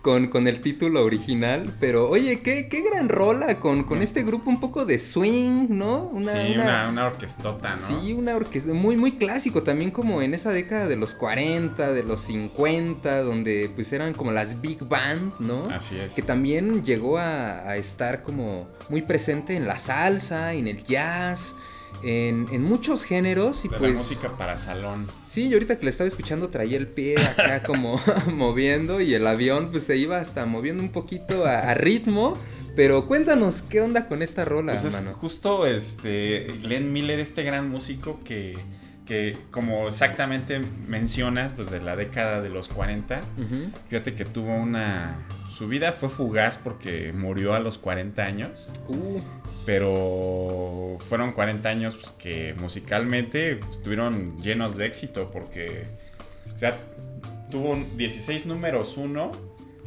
con, 0.01 0.27
con 0.27 0.47
el 0.47 0.61
título 0.61 1.03
original. 1.05 1.75
Pero 1.79 2.09
oye, 2.09 2.41
qué, 2.41 2.67
qué 2.67 2.81
gran 2.81 3.07
rola 3.09 3.59
con, 3.59 3.83
con 3.83 4.01
este 4.01 4.23
grupo 4.23 4.49
un 4.49 4.59
poco 4.59 4.85
de 4.85 4.97
swing, 4.99 5.67
¿no? 5.69 6.09
Una, 6.13 6.31
sí, 6.31 6.37
una- 6.53 6.63
una, 6.63 6.89
una 6.89 7.05
orquestota, 7.07 7.69
¿no? 7.69 7.75
Sí, 7.77 8.13
una 8.13 8.35
orquesta 8.35 8.73
muy, 8.73 8.97
muy 8.97 9.13
clásico 9.13 9.63
también 9.63 9.91
como 9.91 10.21
en 10.21 10.33
esa 10.33 10.51
década 10.51 10.87
de 10.87 10.95
los 10.95 11.13
40, 11.13 11.93
de 11.93 12.03
los 12.03 12.21
50, 12.21 13.21
donde 13.21 13.71
pues 13.75 13.91
eran 13.93 14.13
como 14.13 14.31
las 14.31 14.61
big 14.61 14.83
band, 14.87 15.33
¿no? 15.39 15.65
Así 15.73 15.97
es. 15.97 16.15
Que 16.15 16.21
también 16.21 16.83
llegó 16.83 17.17
a, 17.17 17.69
a 17.69 17.77
estar 17.77 18.21
como 18.23 18.67
muy 18.89 19.01
presente 19.03 19.55
en 19.55 19.67
la 19.67 19.77
salsa, 19.77 20.53
en 20.53 20.67
el 20.67 20.83
jazz, 20.83 21.55
en, 22.03 22.47
en 22.51 22.63
muchos 22.63 23.03
géneros 23.03 23.63
y 23.65 23.67
de 23.69 23.77
pues... 23.77 23.91
la 23.93 23.97
música 23.97 24.37
para 24.37 24.57
salón. 24.57 25.07
Sí, 25.23 25.49
yo 25.49 25.55
ahorita 25.55 25.77
que 25.77 25.85
le 25.85 25.91
estaba 25.91 26.07
escuchando 26.07 26.49
traía 26.49 26.77
el 26.77 26.87
pie 26.87 27.15
acá 27.17 27.63
como 27.67 27.99
moviendo 28.33 29.01
y 29.01 29.13
el 29.13 29.25
avión 29.27 29.69
pues 29.71 29.83
se 29.83 29.97
iba 29.97 30.17
hasta 30.19 30.45
moviendo 30.45 30.83
un 30.83 30.91
poquito 30.91 31.45
a, 31.45 31.59
a 31.69 31.73
ritmo. 31.73 32.37
Pero 32.73 33.05
cuéntanos, 33.05 33.61
¿qué 33.63 33.81
onda 33.81 34.07
con 34.07 34.21
esta 34.21 34.45
rola, 34.45 34.73
Pues 34.73 34.85
es 34.85 35.03
mano? 35.03 35.13
justo 35.15 35.67
este 35.67 36.47
Glenn 36.61 36.93
Miller, 36.93 37.19
este 37.19 37.43
gran 37.43 37.69
músico 37.69 38.19
que, 38.23 38.57
que 39.11 39.37
como 39.51 39.89
exactamente 39.89 40.61
mencionas, 40.87 41.51
pues 41.51 41.69
de 41.69 41.81
la 41.81 41.97
década 41.97 42.41
de 42.41 42.47
los 42.47 42.69
40, 42.69 43.19
Ujú. 43.37 43.69
fíjate 43.89 44.13
que 44.13 44.23
tuvo 44.23 44.55
una... 44.55 45.27
Su 45.49 45.67
vida 45.67 45.91
fue 45.91 46.07
fugaz 46.07 46.57
porque 46.57 47.11
murió 47.11 47.53
a 47.53 47.59
los 47.59 47.77
40 47.77 48.21
años, 48.23 48.71
Uh, 48.87 49.19
pero 49.65 50.95
fueron 50.99 51.33
40 51.33 51.67
años 51.67 51.97
pues, 51.97 52.11
que 52.11 52.55
musicalmente 52.57 53.59
estuvieron 53.69 54.41
llenos 54.41 54.77
de 54.77 54.85
éxito 54.85 55.29
porque, 55.29 55.87
o 56.55 56.57
sea, 56.57 56.79
tuvo 57.49 57.71
un 57.71 57.97
16 57.97 58.45
números 58.45 58.95
1, 58.95 59.29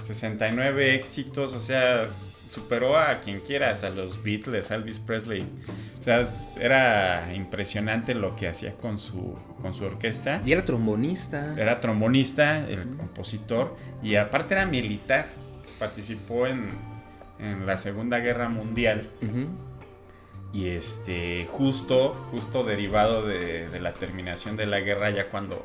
69 0.02 0.96
éxitos, 0.96 1.54
o 1.54 1.58
sea, 1.60 2.08
superó 2.46 2.96
a 2.98 3.18
quien 3.20 3.40
quieras, 3.40 3.85
a 3.85 3.90
los 3.90 4.22
Beatles, 4.22 4.70
a 4.70 4.74
Elvis 4.76 4.98
Presley. 4.98 5.46
O 6.00 6.02
sea, 6.02 6.28
era 6.61 7.33
impresionante 7.35 8.14
lo 8.14 8.35
que 8.37 8.48
hacía 8.48 8.74
con 8.74 8.98
su, 8.98 9.38
con 9.61 9.72
su 9.72 9.85
orquesta. 9.85 10.42
y 10.44 10.52
era 10.52 10.64
trombonista. 10.64 11.54
Era 11.57 11.80
trombonista, 11.80 12.68
el 12.68 12.85
compositor, 12.96 13.74
y 14.02 14.16
aparte 14.16 14.54
era 14.54 14.66
militar. 14.66 15.28
Participó 15.78 16.46
en, 16.46 16.70
en 17.38 17.64
la 17.66 17.78
Segunda 17.78 18.18
Guerra 18.18 18.48
Mundial. 18.50 19.09
Y 20.52 20.68
este, 20.68 21.46
justo, 21.50 22.14
justo 22.30 22.62
derivado 22.62 23.26
de, 23.26 23.68
de 23.68 23.80
la 23.80 23.92
terminación 23.94 24.57
de 24.57 24.66
la 24.66 24.78
guerra, 24.80 25.11
ya 25.11 25.28
cuando, 25.28 25.64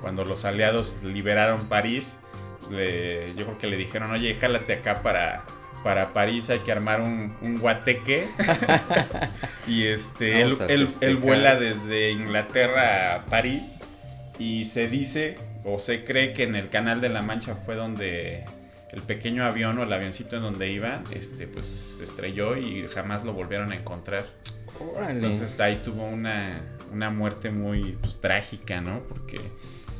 cuando 0.00 0.24
los 0.24 0.44
aliados 0.44 1.04
liberaron 1.04 1.68
París, 1.68 2.18
pues 2.60 2.72
le- 2.72 3.34
yo 3.36 3.44
creo 3.44 3.58
que 3.58 3.66
le 3.68 3.76
dijeron, 3.76 4.10
oye, 4.10 4.34
jálate 4.34 4.72
acá 4.74 5.02
para, 5.02 5.44
para 5.86 6.12
París, 6.12 6.50
hay 6.50 6.58
que 6.58 6.72
armar 6.72 7.00
un, 7.00 7.36
un 7.40 7.58
guateque. 7.58 8.26
y 9.68 9.84
este, 9.86 10.42
él, 10.42 10.58
él- 11.00 11.16
vuela 11.16 11.54
desde 11.54 12.10
Inglaterra 12.10 13.14
a 13.14 13.26
París 13.26 13.78
y 14.36 14.64
se 14.64 14.88
dice 14.88 15.36
o 15.64 15.78
se 15.78 16.04
cree 16.04 16.32
que 16.32 16.42
en 16.42 16.56
el 16.56 16.70
Canal 16.70 17.00
de 17.00 17.08
la 17.08 17.22
Mancha 17.22 17.54
fue 17.54 17.76
donde 17.76 18.44
el 18.90 19.02
pequeño 19.02 19.44
avión 19.44 19.78
o 19.78 19.84
el 19.84 19.92
avioncito 19.92 20.34
en 20.34 20.42
donde 20.42 20.72
iba, 20.72 21.04
este, 21.12 21.46
pues 21.46 21.66
se 21.66 22.02
estrelló 22.02 22.56
y 22.56 22.88
jamás 22.88 23.24
lo 23.24 23.32
volvieron 23.32 23.70
a 23.70 23.76
encontrar. 23.76 24.24
Órale. 24.80 25.12
Entonces 25.12 25.60
ahí 25.60 25.76
tuvo 25.84 26.04
una, 26.04 26.62
una 26.92 27.10
muerte 27.10 27.52
muy 27.52 27.92
pues, 28.00 28.20
trágica, 28.20 28.80
¿no? 28.80 29.04
Porque 29.08 29.38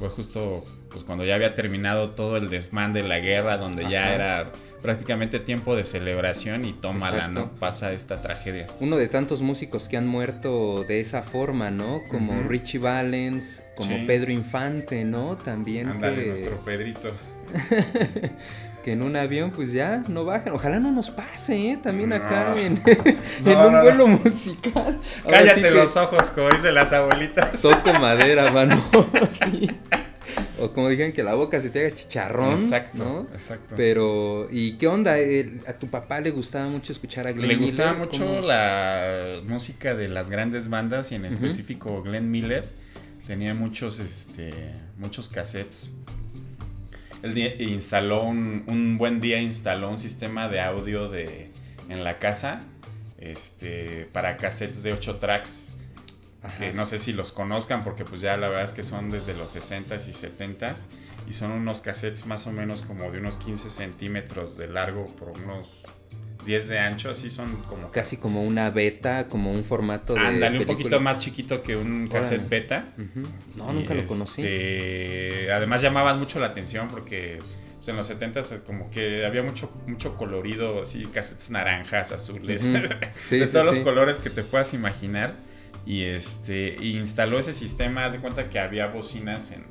fue 0.01 0.09
justo 0.09 0.65
pues, 0.91 1.05
cuando 1.05 1.25
ya 1.25 1.37
había 1.37 1.55
terminado 1.55 2.11
todo 2.11 2.39
el 2.39 2.49
desmán 2.49 2.93
de 2.93 3.05
la 3.05 3.21
guerra, 3.21 3.57
donde 3.57 3.89
ya 3.89 4.13
era 4.15 4.51
prácticamente 4.87 5.41
tiempo 5.41 5.75
de 5.75 5.83
celebración 5.83 6.65
y 6.65 6.73
tómala, 6.73 7.17
Exacto. 7.17 7.41
¿no? 7.41 7.51
Pasa 7.59 7.93
esta 7.93 8.23
tragedia. 8.23 8.69
Uno 8.79 8.97
de 8.97 9.09
tantos 9.09 9.43
músicos 9.43 9.89
que 9.89 9.97
han 9.97 10.07
muerto 10.07 10.85
de 10.85 11.01
esa 11.01 11.23
forma, 11.25 11.71
¿no? 11.73 12.03
Como. 12.09 12.41
Richie 12.49 12.79
Valens, 12.79 13.65
como 13.77 13.91
Sí. 13.97 14.05
Pedro 14.07 14.31
Infante, 14.31 15.05
¿no? 15.05 15.37
También 15.37 15.89
Ándale, 15.89 16.23
que, 16.23 16.29
nuestro 16.29 16.57
Pedrito. 16.65 17.11
que 18.85 18.93
en 18.93 19.03
un 19.03 19.17
avión 19.17 19.51
pues 19.51 19.73
ya 19.73 20.05
no 20.07 20.25
bajan. 20.25 20.53
Ojalá 20.53 20.79
no 20.79 20.93
nos 20.93 21.11
pase, 21.11 21.73
¿eh? 21.73 21.79
También 21.83 22.11
No. 22.11 22.17
acá 22.17 22.55
en, 22.61 22.75
No, 23.45 23.51
en 23.51 23.59
un 23.59 23.73
no, 23.73 23.83
vuelo 23.83 24.07
musical. 24.07 25.01
Cállate 25.29 25.55
sí 25.57 25.63
que 25.63 25.71
los 25.73 25.97
ojos, 25.97 26.31
como 26.31 26.51
dicen 26.51 26.75
las 26.75 26.93
abuelitas. 26.93 27.61
Toco 27.61 27.93
madera, 27.95 28.53
mano. 28.53 28.81
sí. 29.31 29.69
O 30.59 30.73
como 30.73 30.89
dijeron 30.89 31.13
que 31.13 31.23
la 31.23 31.35
boca 31.35 31.61
se 31.61 31.69
te 31.71 31.81
haga 31.81 31.95
chicharrón. 31.95 32.53
Exacto, 32.53 33.05
¿no? 33.05 33.27
exacto. 33.35 33.75
Pero, 33.77 34.49
¿y 34.51 34.73
qué 34.79 34.89
onda? 34.89 35.17
¿A 35.67 35.75
tu 35.75 35.89
papá 35.89 36.21
le 36.21 36.31
gustaba 36.31 36.69
mucho 36.69 36.93
escuchar 36.93 37.27
a 37.27 37.33
Glenn 37.33 37.49
Le 37.49 37.57
gustaba 37.57 37.93
Miller? 37.93 38.07
mucho 38.07 38.27
¿Cómo? 38.27 38.41
la 38.41 39.41
música 39.47 39.95
de 39.95 40.09
las 40.09 40.31
grandes 40.31 40.69
bandas 40.69 41.13
y 41.13 41.17
en 41.17 41.27
específico 41.27 42.03
Glenn 42.03 42.31
Miller 42.31 42.65
tenía 43.27 43.55
muchos 43.55 43.99
este 44.01 44.53
muchos 44.99 45.29
cassettes. 45.29 45.95
Él 47.23 47.61
instaló 47.61 48.25
un, 48.25 48.65
un 48.67 48.99
buen 48.99 49.21
día 49.21 49.41
instaló 49.41 49.91
un 49.91 49.99
sistema 49.99 50.49
de 50.49 50.61
audio 50.61 51.11
de 51.11 51.51
en 51.89 52.03
la 52.05 52.19
casa 52.19 52.63
este 53.19 54.09
para 54.13 54.37
cassettes 54.37 54.83
de 54.83 54.93
8 54.93 55.17
tracks 55.17 55.71
Ajá. 56.47 56.57
que 56.59 56.73
no 56.73 56.85
sé 56.85 56.99
si 56.99 57.13
los 57.13 57.33
conozcan 57.33 57.85
porque 57.85 58.05
pues 58.05 58.21
ya 58.21 58.37
la 58.37 58.49
verdad 58.49 58.65
es 58.65 58.73
que 58.73 58.83
son 58.83 59.11
desde 59.11 59.35
los 59.35 59.55
60s 59.57 60.09
y 60.09 60.13
70s 60.13 60.87
y 61.29 61.33
son 61.33 61.51
unos 61.53 61.81
cassettes 61.81 62.27
más 62.27 62.47
o 62.47 62.53
menos 62.53 62.83
como 62.83 63.11
de 63.11 63.19
unos 63.19 63.37
15 63.37 63.69
centímetros 63.71 64.57
de 64.57 64.69
largo 64.69 65.07
por 65.17 65.31
unos 65.31 65.83
10 66.45 66.69
de 66.69 66.79
ancho, 66.79 67.11
así 67.11 67.29
son 67.29 67.57
como 67.63 67.91
Casi 67.91 68.19
como 68.19 68.45
una 68.45 68.71
beta, 68.71 69.27
como 69.29 69.51
un 69.53 69.65
formato 69.65 70.15
de. 70.15 70.21
Ándale, 70.21 70.61
un 70.61 70.65
poquito 70.67 71.01
más 71.01 71.19
chiquito 71.19 71.61
que 71.61 71.77
un 71.77 72.07
cassette 72.07 72.39
Órale. 72.47 72.49
beta. 72.61 72.85
No, 73.57 73.73
nunca 73.73 73.95
Y, 73.95 74.03
lo 74.03 74.07
conocí. 74.07 74.43
este, 74.47 75.53
además 75.53 75.83
llamaban 75.83 76.19
mucho 76.21 76.39
la 76.39 76.47
atención 76.47 76.87
porque 76.87 77.41
pues, 77.77 77.89
en 77.89 77.97
los 77.97 78.09
70s 78.09 78.63
como 78.63 78.91
que 78.91 79.27
había 79.27 79.43
mucho, 79.43 79.71
mucho 79.89 80.15
colorido, 80.15 80.83
así, 80.83 81.07
cassettes 81.07 81.51
naranjas, 81.51 82.13
azules. 82.13 82.63
Sí, 83.29 83.39
de 83.39 83.47
sí, 83.49 83.53
todos 83.53 83.67
los 83.67 83.81
colores 83.81 84.21
que 84.21 84.31
te 84.31 84.45
puedas 84.45 84.73
imaginar. 84.73 85.35
Y 85.87 86.03
este 86.05 86.77
instaló 86.85 87.39
ese 87.39 87.53
sistema, 87.53 88.05
haz 88.05 88.15
de 88.15 88.19
cuenta 88.19 88.49
que 88.49 88.59
había 88.59 88.89
bocinas 88.89 89.53
en, 89.53 89.65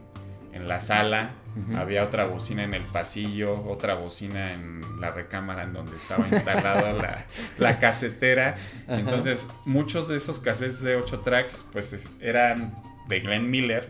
en 0.53 0.67
la 0.67 0.79
sala, 0.79 1.31
había 1.75 2.03
otra 2.03 2.25
bocina 2.25 2.63
en 2.63 2.73
el 2.73 2.81
pasillo, 2.83 3.63
otra 3.63 3.95
bocina 3.95 4.53
en 4.53 4.81
la 4.99 5.11
recámara 5.11 5.63
en 5.63 5.71
donde 5.73 5.95
estaba 5.95 6.27
instalada 6.27 6.91
la, 6.93 7.25
la 7.57 7.79
casetera. 7.79 8.55
Entonces, 8.87 9.49
muchos 9.65 10.07
de 10.07 10.15
esos 10.17 10.39
cassettes 10.39 10.81
de 10.81 10.95
8 10.97 11.19
tracks, 11.21 11.65
pues 11.71 11.93
es- 11.93 12.09
eran 12.21 12.75
de 13.07 13.19
Glenn 13.21 13.49
Miller 13.49 13.89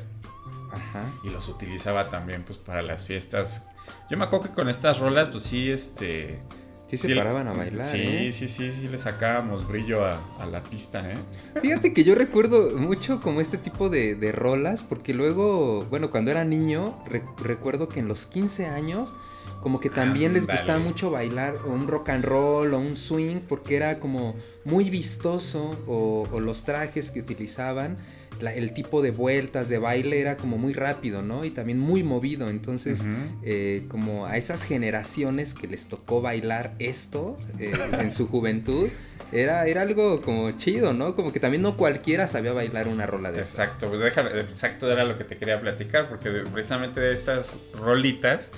Ajá. 0.71 1.03
y 1.23 1.29
los 1.29 1.47
utilizaba 1.49 2.09
también 2.09 2.43
pues 2.43 2.57
para 2.59 2.81
las 2.83 3.05
fiestas. 3.07 3.67
Yo 4.09 4.17
me 4.17 4.25
acuerdo 4.25 4.47
que 4.47 4.53
con 4.53 4.67
estas 4.69 4.99
rolas, 4.99 5.29
pues 5.29 5.43
sí, 5.43 5.71
este... 5.71 6.39
Sí 6.87 6.97
se 6.99 7.15
paraban 7.15 7.47
a 7.47 7.53
bailar, 7.53 7.83
Sí, 7.83 7.97
¿eh? 8.01 8.31
sí, 8.31 8.47
sí, 8.47 8.71
sí, 8.71 8.87
le 8.87 8.97
sacábamos 8.99 9.67
brillo 9.67 10.05
a, 10.05 10.21
a 10.39 10.45
la 10.45 10.61
pista, 10.61 11.11
¿eh? 11.11 11.15
Fíjate 11.61 11.93
que 11.93 12.03
yo 12.03 12.13
recuerdo 12.13 12.77
mucho 12.77 13.21
como 13.21 13.41
este 13.41 13.57
tipo 13.57 13.89
de, 13.89 14.13
de 14.15 14.31
rolas, 14.31 14.83
porque 14.83 15.13
luego, 15.15 15.83
bueno, 15.89 16.11
cuando 16.11 16.29
era 16.31 16.43
niño, 16.45 16.95
re- 17.07 17.23
recuerdo 17.43 17.87
que 17.89 17.99
en 18.01 18.07
los 18.07 18.27
15 18.27 18.67
años, 18.67 19.15
como 19.61 19.79
que 19.79 19.89
también 19.89 20.33
les 20.33 20.45
gustaba 20.45 20.77
mucho 20.79 21.09
bailar 21.09 21.55
o 21.65 21.69
un 21.71 21.87
rock 21.87 22.09
and 22.09 22.23
roll 22.23 22.73
o 22.75 22.77
un 22.77 22.95
swing, 22.95 23.37
porque 23.49 23.75
era 23.77 23.99
como 23.99 24.35
muy 24.63 24.91
vistoso, 24.91 25.75
o, 25.87 26.27
o 26.31 26.39
los 26.39 26.65
trajes 26.65 27.09
que 27.09 27.19
utilizaban, 27.19 27.97
la- 28.41 28.53
el 28.53 28.73
tipo 28.73 29.01
de 29.01 29.11
vueltas 29.11 29.69
de 29.69 29.77
baile 29.77 30.19
era 30.19 30.37
como 30.37 30.57
muy 30.57 30.73
rápido, 30.73 31.21
¿no? 31.21 31.45
Y 31.45 31.49
también 31.51 31.79
muy 31.79 32.03
movido, 32.03 32.49
entonces... 32.49 33.01
Eh, 33.43 33.85
como 33.89 34.25
a 34.25 34.37
esas 34.37 34.63
generaciones 34.63 35.53
que 35.53 35.67
les 35.67 35.87
tocó 35.87 36.21
bailar 36.21 36.73
esto 36.79 37.37
eh, 37.59 37.71
en 37.99 38.11
su 38.11 38.27
juventud, 38.27 38.89
era, 39.31 39.65
era 39.67 39.81
algo 39.81 40.21
como 40.21 40.51
chido, 40.51 40.93
¿no? 40.93 41.15
Como 41.15 41.31
que 41.33 41.39
también 41.39 41.61
no 41.61 41.77
cualquiera 41.77 42.27
sabía 42.27 42.53
bailar 42.53 42.87
una 42.87 43.05
rola 43.05 43.31
de 43.31 43.41
esas. 43.41 43.59
Exacto, 43.59 43.87
pues 43.87 43.99
déjame, 44.01 44.29
exacto 44.39 44.91
era 44.91 45.03
lo 45.03 45.17
que 45.17 45.23
te 45.23 45.35
quería 45.37 45.59
platicar, 45.59 46.07
porque 46.09 46.29
precisamente 46.51 46.99
de 46.99 47.13
estas 47.13 47.59
rolitas 47.73 48.51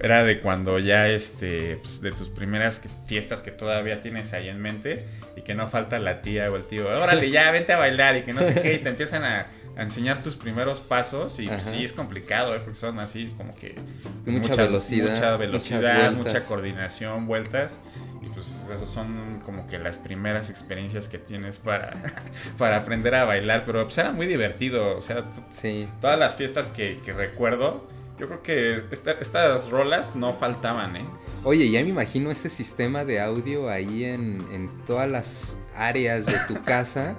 era 0.00 0.24
de 0.24 0.40
cuando 0.40 0.78
ya 0.78 1.08
este, 1.08 1.76
pues, 1.76 2.00
de 2.00 2.12
tus 2.12 2.28
primeras 2.28 2.82
fiestas 3.06 3.42
que 3.42 3.50
todavía 3.50 4.00
tienes 4.00 4.32
ahí 4.32 4.48
en 4.48 4.60
mente 4.60 5.06
y 5.36 5.42
que 5.42 5.54
no 5.54 5.68
falta 5.68 5.98
la 5.98 6.22
tía 6.22 6.50
o 6.50 6.56
el 6.56 6.64
tío, 6.64 6.86
órale 6.88 7.30
ya, 7.30 7.50
vente 7.50 7.72
a 7.72 7.76
bailar 7.78 8.16
y 8.16 8.22
que 8.22 8.32
no 8.32 8.42
sé 8.42 8.54
qué, 8.54 8.74
y 8.74 8.78
te 8.78 8.88
empiezan 8.88 9.24
a, 9.24 9.46
a 9.76 9.82
enseñar 9.82 10.22
tus 10.22 10.36
primeros 10.36 10.80
pasos 10.80 11.38
y 11.40 11.46
pues, 11.46 11.64
sí 11.64 11.84
es 11.84 11.92
complicado, 11.92 12.54
¿eh? 12.54 12.58
porque 12.60 12.74
son 12.74 12.98
así 13.00 13.32
como 13.36 13.54
que 13.54 13.74
mucha 14.26 14.62
velocidad, 14.62 15.08
mucha 15.08 15.36
velocidad, 15.36 16.12
mucha 16.12 16.40
coordinación, 16.46 17.26
vueltas. 17.26 17.80
Y 18.22 18.26
pues 18.26 18.70
esas 18.72 18.88
son 18.88 19.40
como 19.44 19.66
que 19.66 19.80
las 19.80 19.98
primeras 19.98 20.48
experiencias 20.48 21.08
que 21.08 21.18
tienes 21.18 21.58
para, 21.58 21.92
para 22.56 22.76
aprender 22.76 23.16
a 23.16 23.24
bailar. 23.24 23.64
Pero 23.66 23.82
pues 23.84 23.98
era 23.98 24.12
muy 24.12 24.28
divertido. 24.28 24.96
O 24.96 25.00
sea, 25.00 25.24
Sí. 25.50 25.88
todas 26.00 26.16
las 26.20 26.36
fiestas 26.36 26.68
que, 26.68 27.00
que 27.04 27.12
recuerdo, 27.12 27.88
yo 28.22 28.28
creo 28.28 28.42
que 28.44 28.84
esta- 28.92 29.12
estas 29.20 29.68
rolas 29.70 30.14
no 30.14 30.32
faltaban, 30.32 30.94
¿eh? 30.96 31.04
Oye, 31.42 31.68
ya 31.70 31.82
me 31.82 31.88
imagino 31.88 32.30
ese 32.30 32.48
sistema 32.50 33.04
de 33.04 33.20
audio 33.20 33.68
ahí 33.68 34.04
en, 34.04 34.46
en 34.52 34.70
todas 34.86 35.10
las 35.10 35.56
áreas 35.74 36.24
de 36.26 36.34
tu 36.46 36.62
casa. 36.62 37.16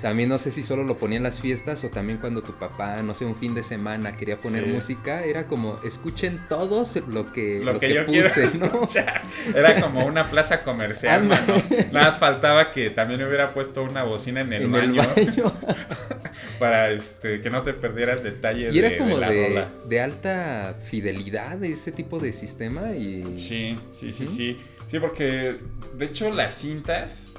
También 0.00 0.28
no 0.28 0.38
sé 0.38 0.50
si 0.52 0.62
solo 0.62 0.84
lo 0.84 0.96
ponía 0.98 1.16
en 1.16 1.22
las 1.24 1.40
fiestas 1.40 1.82
o 1.82 1.88
también 1.88 2.18
cuando 2.18 2.42
tu 2.42 2.52
papá, 2.52 3.02
no 3.02 3.14
sé, 3.14 3.24
un 3.24 3.34
fin 3.34 3.54
de 3.54 3.62
semana 3.62 4.14
quería 4.14 4.36
poner 4.36 4.62
Sí. 4.64 4.70
música. 4.70 5.24
Era 5.24 5.46
como, 5.48 5.80
escuchen 5.82 6.40
todos 6.48 6.94
lo 7.08 7.32
que, 7.32 7.62
Lo, 7.64 7.78
que, 7.80 7.92
yo 7.94 8.04
quiero 8.06 8.28
escuchar. 8.28 9.22
Era 9.56 9.80
como 9.80 10.04
una 10.06 10.30
plaza 10.30 10.62
comercial, 10.62 11.24
mano. 11.24 11.54
Nada 11.90 12.04
más 12.06 12.18
faltaba 12.18 12.70
que 12.70 12.90
también 12.90 13.22
hubiera 13.24 13.52
puesto 13.54 13.82
una 13.82 14.02
bocina 14.04 14.42
en 14.42 14.52
el 14.52 14.62
en 14.64 14.72
baño. 14.72 15.02
el 15.16 15.26
baño. 15.26 15.52
para 16.58 16.90
este 16.90 17.40
que 17.40 17.50
no 17.50 17.62
te 17.62 17.72
perdieras 17.74 18.22
detalle 18.22 18.70
Y 18.72 18.78
era 18.78 18.90
de, 18.90 18.96
como 18.98 19.14
de 19.16 19.20
la 19.20 19.30
de, 19.30 19.48
rola. 19.48 19.68
de 19.86 20.00
alta 20.00 20.76
fidelidad 20.84 21.62
ese 21.64 21.92
tipo 21.92 22.18
de 22.20 22.32
sistema 22.32 22.92
y... 22.92 23.36
Sí, 23.38 23.76
sí, 23.90 24.12
sí, 24.12 24.26
sí. 24.26 24.56
Sí, 24.86 24.98
porque 25.00 25.56
de 25.96 26.04
hecho 26.04 26.30
las 26.32 26.54
cintas, 26.54 27.36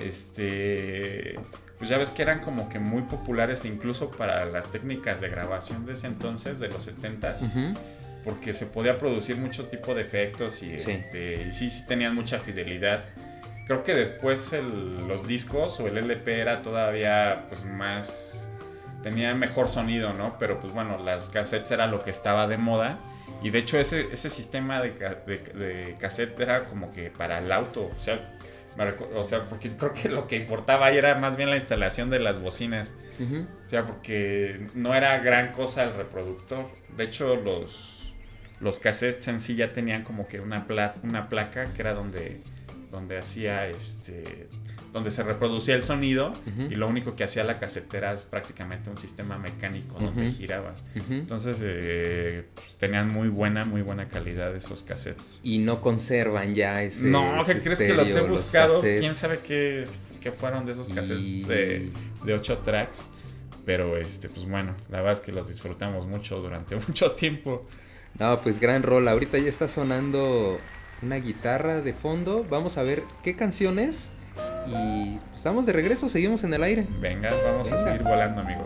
este, 0.00 1.34
pues 1.78 1.90
ya 1.90 1.98
ves 1.98 2.10
que 2.10 2.22
eran 2.22 2.40
como 2.40 2.68
que 2.68 2.78
muy 2.78 3.02
populares 3.02 3.64
incluso 3.64 4.10
para 4.10 4.44
las 4.44 4.70
técnicas 4.70 5.20
de 5.20 5.28
grabación 5.28 5.84
de 5.86 5.92
ese 5.92 6.06
entonces, 6.06 6.60
de 6.60 6.68
los 6.68 6.88
70s, 6.88 7.42
Ujú. 7.42 7.78
porque 8.24 8.54
se 8.54 8.66
podía 8.66 8.96
producir 8.98 9.36
mucho 9.36 9.66
tipo 9.66 9.94
de 9.94 10.02
efectos 10.02 10.62
y, 10.62 10.78
Sí. 10.78 10.90
este, 10.90 11.46
y 11.48 11.52
sí, 11.52 11.68
sí 11.70 11.84
tenían 11.86 12.14
mucha 12.14 12.38
fidelidad. 12.38 13.04
Creo 13.66 13.82
que 13.82 13.94
después 13.94 14.52
el- 14.52 15.06
los 15.08 15.26
discos 15.26 15.80
o 15.80 15.86
el 15.88 15.96
LP 15.98 16.40
era 16.40 16.62
todavía 16.62 17.46
pues 17.48 17.64
más... 17.64 18.50
Tenía 19.02 19.34
mejor 19.34 19.68
sonido, 19.68 20.14
¿no? 20.14 20.38
Pero 20.38 20.58
pues 20.60 20.72
bueno, 20.72 20.96
las 20.98 21.28
cassettes 21.28 21.70
era 21.70 21.86
lo 21.86 22.02
que 22.02 22.08
estaba 22.10 22.46
de 22.46 22.56
moda. 22.56 22.98
Y 23.42 23.50
de 23.50 23.58
hecho 23.58 23.78
ese, 23.78 24.08
ese 24.10 24.30
sistema 24.30 24.80
de, 24.80 24.92
de, 24.92 25.38
de 25.38 25.96
cassette 26.00 26.40
era 26.40 26.64
como 26.64 26.90
que 26.90 27.10
para 27.10 27.38
el 27.38 27.52
auto. 27.52 27.90
O 27.94 28.00
sea, 28.00 28.34
o 29.14 29.24
sea, 29.24 29.42
porque 29.42 29.70
creo 29.76 29.92
que 29.92 30.08
lo 30.08 30.26
que 30.26 30.36
importaba 30.36 30.86
ahí 30.86 30.96
era 30.96 31.14
más 31.16 31.36
bien 31.36 31.50
la 31.50 31.56
instalación 31.56 32.08
de 32.08 32.18
las 32.18 32.40
bocinas. 32.40 32.94
Ujú. 33.20 33.46
O 33.64 33.68
sea, 33.68 33.84
porque 33.84 34.68
no 34.74 34.94
era 34.94 35.18
gran 35.18 35.52
cosa 35.52 35.84
el 35.84 35.94
reproductor. 35.94 36.66
De 36.96 37.04
hecho, 37.04 37.36
los, 37.36 38.14
los 38.60 38.80
cassettes 38.80 39.28
en 39.28 39.38
sí 39.38 39.54
ya 39.54 39.70
tenían 39.70 40.02
como 40.02 40.26
que 40.26 40.40
una, 40.40 40.66
pla- 40.66 40.94
una 41.02 41.28
placa 41.28 41.66
que 41.74 41.82
era 41.82 41.92
donde, 41.92 42.40
donde 42.94 43.18
hacía 43.18 43.66
este. 43.68 44.48
donde 44.92 45.10
se 45.10 45.24
reproducía 45.24 45.74
el 45.74 45.82
sonido 45.82 46.32
y 46.70 46.76
lo 46.76 46.86
único 46.86 47.16
que 47.16 47.24
hacía 47.24 47.42
la 47.42 47.58
casetera 47.58 48.12
es 48.12 48.24
prácticamente 48.24 48.88
un 48.90 48.96
sistema 48.96 49.36
mecánico 49.38 49.98
donde 49.98 50.28
Ujú. 50.28 50.36
giraba. 50.36 50.74
Entonces 51.10 51.58
eh, 51.62 52.44
pues, 52.54 52.76
tenían 52.76 53.08
muy 53.12 53.28
buena, 53.28 53.64
muy 53.64 53.82
buena 53.82 54.06
calidad 54.06 54.54
esos 54.54 54.84
cassettes. 54.84 55.40
Y 55.42 55.58
no 55.58 55.80
conservan 55.80 56.54
ya 56.54 56.80
ese... 56.82 57.06
no, 57.06 57.42
¿qué 57.44 57.52
ese 57.52 57.60
crees 57.60 57.78
que 57.80 57.92
los 57.94 58.14
he 58.14 58.20
buscado? 58.22 58.80
¿Quién 58.80 59.16
sabe 59.16 59.40
qué, 59.40 59.84
qué 60.20 60.30
fueron 60.30 60.64
de 60.64 60.72
esos 60.72 60.90
cassettes 60.90 61.20
Y- 61.24 61.42
de, 61.44 61.90
de 62.24 62.34
8 62.34 62.58
tracks? 62.58 63.06
Pero 63.66 63.96
este, 63.96 64.28
pues 64.28 64.46
bueno, 64.48 64.76
la 64.90 64.98
verdad 64.98 65.14
es 65.14 65.20
que 65.20 65.32
los 65.32 65.48
disfrutamos 65.48 66.06
mucho 66.06 66.38
durante 66.40 66.76
mucho 66.88 67.10
tiempo. 67.12 67.66
No, 68.20 68.40
pues 68.42 68.60
gran 68.60 68.84
rol. 68.84 69.08
Ahorita 69.08 69.38
ya 69.38 69.48
está 69.48 69.66
sonando 69.66 70.56
una 71.02 71.16
guitarra 71.16 71.80
de 71.80 71.92
fondo. 71.92 72.44
Vamos 72.48 72.78
a 72.78 72.82
ver 72.82 73.02
qué 73.22 73.36
canciones. 73.36 74.10
Y 74.66 75.18
pues, 75.18 75.36
estamos 75.36 75.66
de 75.66 75.72
regreso, 75.72 76.08
seguimos 76.08 76.44
en 76.44 76.54
el 76.54 76.62
aire. 76.62 76.86
Venga, 77.00 77.30
vamos 77.44 77.70
a 77.72 77.78
seguir 77.78 78.02
volando, 78.02 78.40
amigo. 78.40 78.64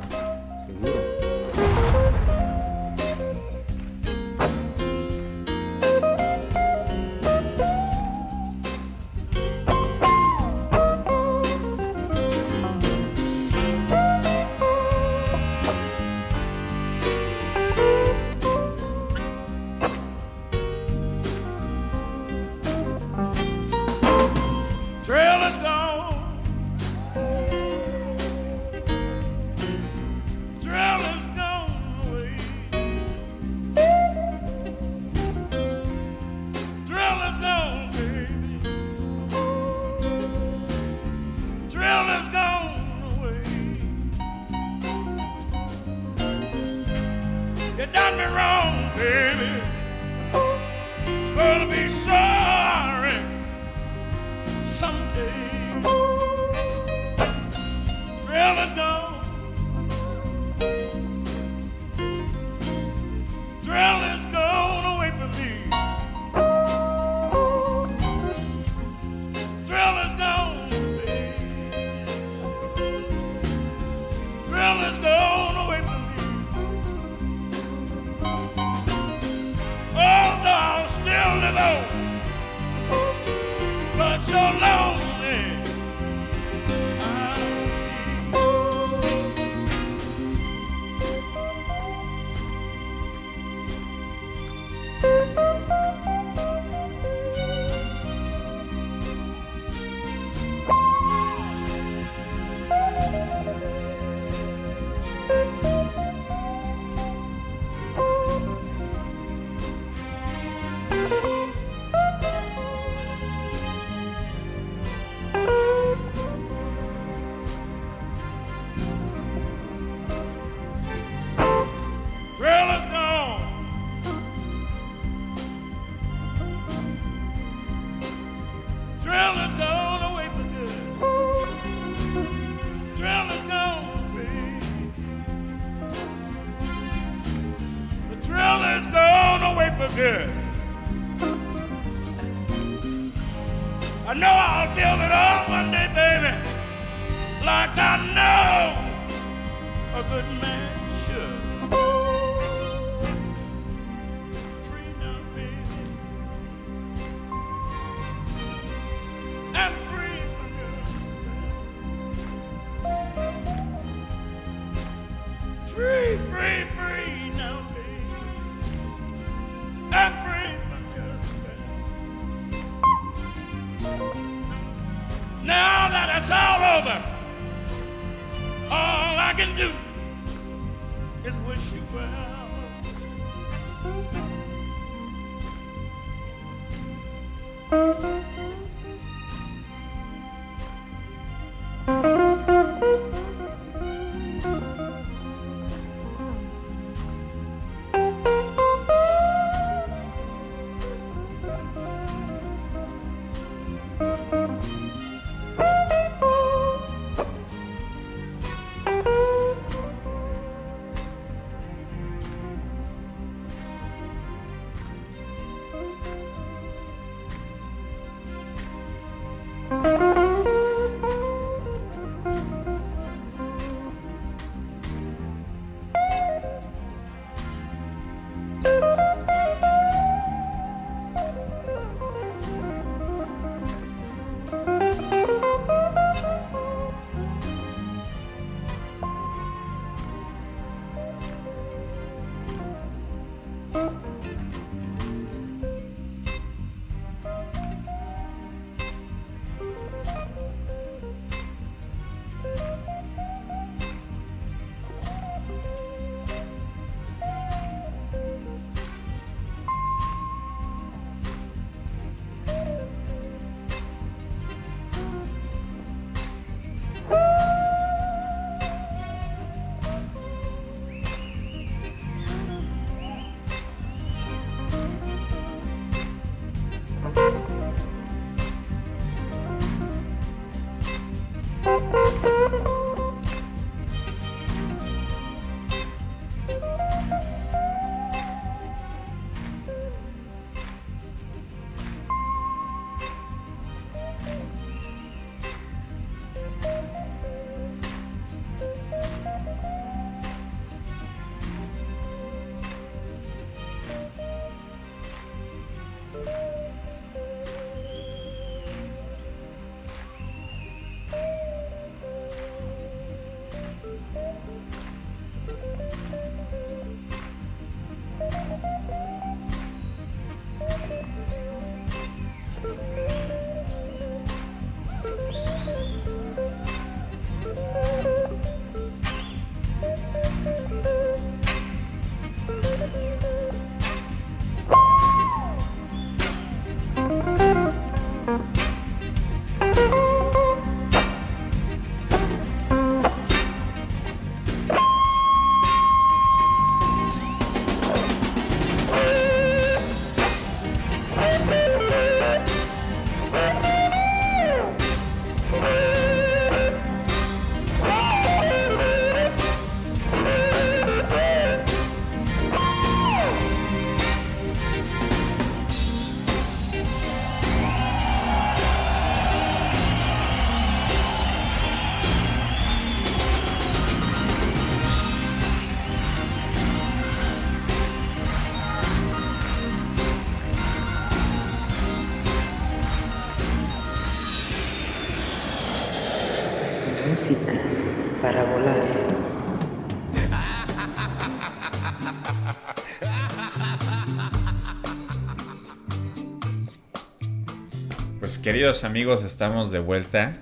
Queridos 398.49 398.84
amigos, 398.84 399.24
estamos 399.24 399.70
de 399.72 399.78
vuelta 399.78 400.38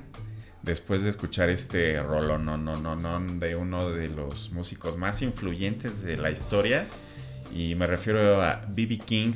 después 0.63 1.03
de 1.03 1.11
escuchar 1.11 1.51
este 1.51 2.01
rolo 2.01 2.39
no 2.39 2.57
no 2.57 2.77
no 2.77 2.95
no 2.95 3.19
de 3.41 3.57
uno 3.57 3.91
de 3.91 4.09
los 4.09 4.53
músicos 4.53 4.97
más 4.97 5.23
influyentes 5.23 6.05
de 6.05 6.17
la 6.17 6.31
historia 6.31 6.87
y 7.53 7.75
me 7.75 7.85
refiero 7.89 8.41
a 8.45 8.65
BB 8.69 9.05
King 9.05 9.33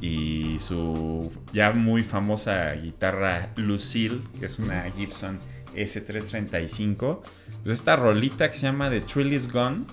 y 0.00 0.56
su 0.58 1.30
ya 1.52 1.72
muy 1.72 2.02
famosa 2.02 2.72
guitarra 2.72 3.50
Lucille, 3.56 4.22
que 4.40 4.46
es 4.46 4.58
una 4.58 4.90
Gibson 4.96 5.38
S335. 5.74 7.20
Pues 7.62 7.74
esta 7.74 7.96
rolita 7.96 8.50
que 8.50 8.56
se 8.56 8.62
llama 8.62 8.88
The 8.88 9.02
Trill 9.02 9.34
Is 9.34 9.52
Gone. 9.52 9.84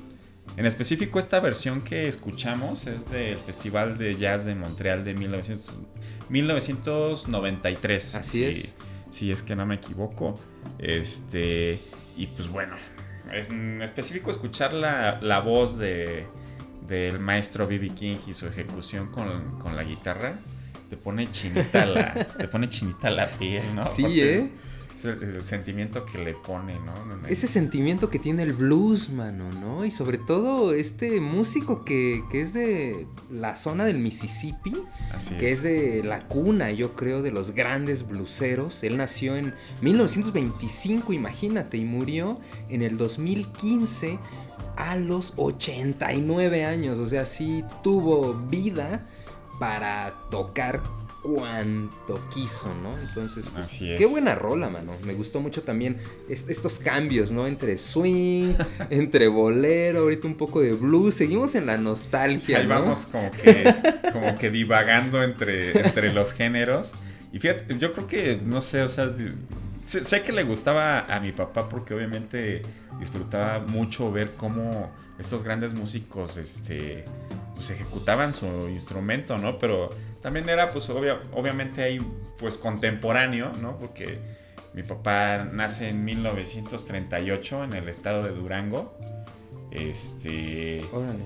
En 0.58 0.66
específico 0.66 1.20
esta 1.20 1.40
versión 1.40 1.80
que 1.82 2.08
escuchamos 2.10 2.86
es 2.88 3.10
del 3.10 3.38
Festival 3.38 3.98
de 3.98 4.18
Jazz 4.18 4.44
de 4.46 4.56
Montreal 4.56 5.04
de 5.06 5.14
1900 5.14 5.80
1993. 6.30 8.16
Así 8.16 8.38
si- 8.40 8.44
es. 8.46 8.76
Si 9.10 9.32
es 9.32 9.42
que 9.42 9.56
no 9.56 9.66
me 9.66 9.76
equivoco. 9.76 10.36
Este. 10.78 11.80
Y 12.18 12.28
pues 12.28 12.48
bueno. 12.50 12.76
en 13.32 13.82
específico 13.82 14.32
escuchar 14.32 14.74
la, 14.74 15.20
la 15.22 15.40
voz 15.40 15.78
de, 15.78 16.26
del 16.88 17.20
maestro 17.20 17.68
B.B. 17.68 17.90
King 17.92 18.18
y 18.28 18.34
su 18.34 18.48
ejecución 18.48 19.08
con, 19.12 19.58
con 19.60 19.76
la 19.76 19.84
guitarra, 19.84 20.38
te 20.90 20.98
pone 20.98 21.30
chinita 21.32 21.86
la, 21.86 22.14
te 22.38 22.48
pone 22.48 22.68
chinita 22.68 23.10
la 23.10 23.30
piel, 23.30 23.76
¿no? 23.76 23.84
Sí, 23.86 24.02
Porque 24.04 24.36
¿eh? 24.40 24.50
Es 25.00 25.06
el, 25.06 25.24
el 25.24 25.46
sentimiento 25.46 26.06
que 26.06 26.18
le 26.18 26.34
pone, 26.34 26.78
¿no? 26.80 27.26
Ese 27.28 27.48
sentimiento 27.48 28.10
que 28.10 28.20
tiene 28.20 28.44
el 28.44 28.54
blues, 28.54 29.10
mano, 29.10 29.50
¿no? 29.52 29.86
Y 29.86 29.92
sobre 29.92 30.18
todo 30.18 30.74
este 30.74 31.22
músico 31.22 31.86
que, 31.86 32.24
que 32.30 32.42
es 32.42 32.54
de 32.54 33.08
la 33.32 33.56
zona 33.56 33.86
del 33.86 33.98
Mississippi, 34.00 34.76
Así 35.14 35.36
que 35.36 35.52
es 35.52 35.64
de 35.64 36.04
la 36.04 36.28
cuna, 36.28 36.72
yo 36.72 36.96
creo, 36.96 37.22
de 37.22 37.32
los 37.32 37.52
grandes 37.52 38.08
bluseros. 38.08 38.84
Él 38.84 38.98
nació 38.98 39.36
en 39.36 39.54
1925, 39.82 41.14
imagínate, 41.14 41.78
y 41.78 41.86
murió 41.86 42.38
en 42.70 42.82
el 42.82 42.98
2015 42.98 44.20
a 44.76 44.96
los 44.96 45.34
89 45.38 46.66
años. 46.66 47.00
O 47.00 47.08
sea, 47.08 47.26
sí 47.26 47.64
tuvo 47.84 48.34
vida 48.34 49.06
para 49.60 50.14
tocar 50.30 50.82
cuanto 51.22 52.20
quiso, 52.34 52.74
¿no? 52.82 52.98
Entonces, 53.00 53.48
pues, 53.54 53.66
Así 53.66 53.92
es. 53.92 53.98
qué 54.00 54.06
buena 54.06 54.36
rola, 54.36 54.70
mano. 54.70 54.94
Me 55.04 55.14
gustó 55.14 55.40
mucho 55.40 55.64
también 55.64 55.98
est- 56.28 56.50
estos 56.50 56.80
cambios, 56.80 57.32
¿no? 57.32 57.48
Entre 57.48 57.78
swing, 57.78 58.54
entre 58.90 59.28
bolero, 59.28 60.00
ahorita 60.02 60.28
un 60.28 60.36
poco 60.36 60.62
de 60.62 60.74
blues. 60.74 61.16
Seguimos 61.16 61.56
en 61.56 61.66
la 61.66 61.78
nostalgia, 61.78 62.60
Ahí 62.60 62.68
¿no? 62.68 62.76
vamos 62.80 63.06
como 63.08 63.32
que, 63.32 63.74
como 64.14 64.36
que 64.38 64.50
divagando 64.50 65.24
entre, 65.24 65.72
entre 65.86 66.14
los 66.14 66.34
géneros. 66.34 66.96
Y 67.32 67.40
fíjate, 67.40 67.78
yo 67.78 67.94
creo 67.94 68.08
que, 68.08 68.42
no 68.44 68.62
sé, 68.62 68.82
o 68.82 68.90
sea, 68.90 69.12
sé, 69.86 70.04
sé 70.04 70.22
que 70.24 70.32
le 70.32 70.44
gustaba 70.44 71.00
a 71.02 71.20
mi 71.20 71.32
papá 71.32 71.70
porque 71.70 71.94
obviamente 71.94 72.62
disfrutaba 73.00 73.60
mucho 73.60 74.12
ver 74.12 74.32
cómo 74.36 74.92
estos 75.20 75.44
grandes 75.44 75.74
músicos, 75.74 76.38
este, 76.38 77.06
pues 77.56 77.70
ejecutaban 77.72 78.32
su 78.34 78.46
instrumento, 78.70 79.38
¿no? 79.38 79.58
Pero 79.60 79.90
también 80.22 80.48
era, 80.50 80.72
pues, 80.72 80.90
obvia- 80.90 81.20
obviamente 81.34 81.84
ahí, 81.84 82.00
pues, 82.38 82.58
contemporáneo, 82.58 83.52
¿no? 83.62 83.78
Porque 83.78 84.20
mi 84.74 84.84
papá 84.84 85.46
nace 85.52 85.90
en 85.90 86.04
1938 86.06 87.64
en 87.64 87.74
el 87.74 87.90
estado 87.90 88.24
de 88.24 88.32
Durango. 88.32 88.98
Este... 89.72 90.84
Órale. 90.94 91.24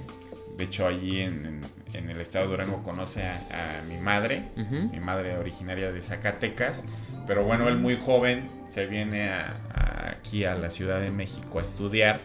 De 0.57 0.65
hecho, 0.65 0.85
allí 0.87 1.21
en, 1.21 1.45
en- 1.45 1.61
en 1.93 2.09
el 2.09 2.19
estado 2.21 2.45
de 2.45 2.51
Durango 2.51 2.81
conoce 2.83 3.23
a, 3.23 3.79
a 3.79 3.83
mi 3.83 3.97
madre, 3.97 4.49
mi 4.91 4.99
madre 4.99 5.37
originaria 5.37 5.91
de 5.91 6.01
Zacatecas. 6.01 6.85
Pero 7.27 7.43
bueno, 7.43 7.69
él 7.69 7.77
muy 7.77 7.97
joven 7.97 8.49
se 8.67 8.85
viene 8.87 9.29
a- 9.29 9.57
a- 9.73 10.09
aquí 10.11 10.45
a 10.45 10.55
la 10.55 10.69
Ciudad 10.69 10.99
de 11.01 11.09
México 11.11 11.59
a 11.59 11.61
estudiar 11.61 12.19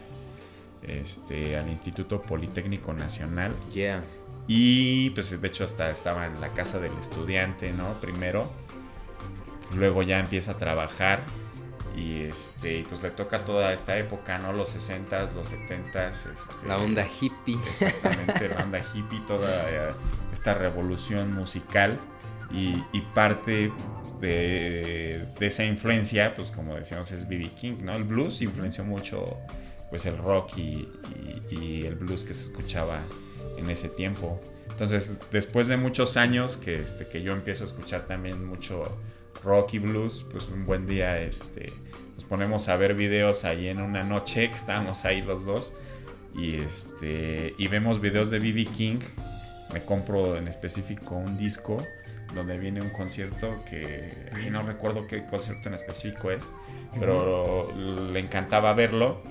este, 0.82 1.56
al 1.56 1.68
Instituto 1.68 2.20
Politécnico 2.20 2.92
Nacional. 2.92 3.54
Yeah. 3.74 4.02
Y 4.48 5.10
pues 5.10 5.38
de 5.40 5.46
hecho 5.46 5.64
hasta 5.64 5.90
estaba 5.90 6.26
en 6.26 6.40
la 6.40 6.48
casa 6.48 6.80
del 6.80 6.92
estudiante, 6.98 7.70
¿no? 7.72 7.92
Primero. 8.00 8.50
Luego 9.74 10.02
ya 10.02 10.18
empieza 10.18 10.52
a 10.52 10.58
trabajar. 10.58 11.22
Y 11.96 12.22
este, 12.22 12.84
pues 12.88 13.02
le 13.02 13.10
toca 13.10 13.40
toda 13.44 13.72
esta 13.72 13.98
época, 13.98 14.38
¿no? 14.38 14.52
Los 14.52 14.74
60s, 14.76 15.32
los 15.34 15.52
70s. 15.52 16.10
Este, 16.32 16.66
La 16.66 16.78
onda 16.78 17.04
hippie. 17.06 17.58
Exactamente, 17.68 18.48
la 18.48 18.56
onda 18.62 18.78
hippie, 18.94 19.20
toda 19.26 19.68
eh, 19.70 19.92
esta 20.32 20.54
revolución 20.54 21.34
musical 21.34 21.98
y, 22.52 22.82
y 22.92 23.00
parte 23.14 23.72
de, 24.20 25.26
de 25.38 25.46
esa 25.46 25.64
influencia, 25.64 26.34
pues 26.36 26.50
como 26.52 26.74
decíamos, 26.76 27.10
es 27.12 27.28
B.B. 27.28 27.50
King, 27.60 27.74
¿no? 27.82 27.94
El 27.96 28.04
blues 28.04 28.42
influenció 28.42 28.84
mucho 28.84 29.36
pues 29.90 30.06
el 30.06 30.18
rock 30.18 30.56
y, 30.56 30.88
y- 31.16 31.42
y 31.50 31.86
el 31.86 31.96
blues 31.96 32.24
que 32.24 32.32
se 32.34 32.44
escuchaba 32.44 33.00
en 33.56 33.70
ese 33.70 33.88
tiempo. 33.88 34.40
Entonces, 34.70 35.18
después 35.32 35.66
de 35.66 35.76
muchos 35.76 36.16
años 36.16 36.56
que, 36.56 36.80
este, 36.80 37.08
que 37.08 37.22
yo 37.22 37.32
empiezo 37.32 37.64
a 37.64 37.66
escuchar 37.66 38.02
también 38.02 38.46
mucho 38.46 38.96
rock 39.42 39.74
y 39.74 39.78
blues, 39.78 40.24
pues 40.30 40.48
un 40.48 40.66
buen 40.66 40.86
día 40.86 41.20
este, 41.20 41.72
nos 42.14 42.24
ponemos 42.24 42.68
a 42.68 42.76
ver 42.76 42.94
videos 42.94 43.44
ahí 43.44 43.68
en 43.68 43.80
una 43.80 44.02
noche, 44.02 44.48
que 44.48 44.54
estábamos 44.54 45.04
ahí 45.04 45.22
los 45.22 45.44
dos, 45.44 45.74
y, 46.34 46.56
este, 46.56 47.54
y 47.58 47.68
vemos 47.68 48.00
videos 48.00 48.30
de 48.30 48.38
BB 48.38 48.70
King. 48.70 48.98
Me 49.72 49.84
compro 49.84 50.36
en 50.36 50.48
específico 50.48 51.16
un 51.16 51.36
disco 51.36 51.84
donde 52.34 52.58
viene 52.58 52.80
un 52.80 52.90
concierto 52.90 53.62
que 53.68 54.30
no 54.50 54.62
recuerdo 54.62 55.06
qué 55.06 55.24
concierto 55.24 55.68
en 55.68 55.74
específico 55.74 56.30
es, 56.30 56.52
pero 56.98 57.72
le 57.76 58.20
encantaba 58.20 58.72
verlo. 58.74 59.22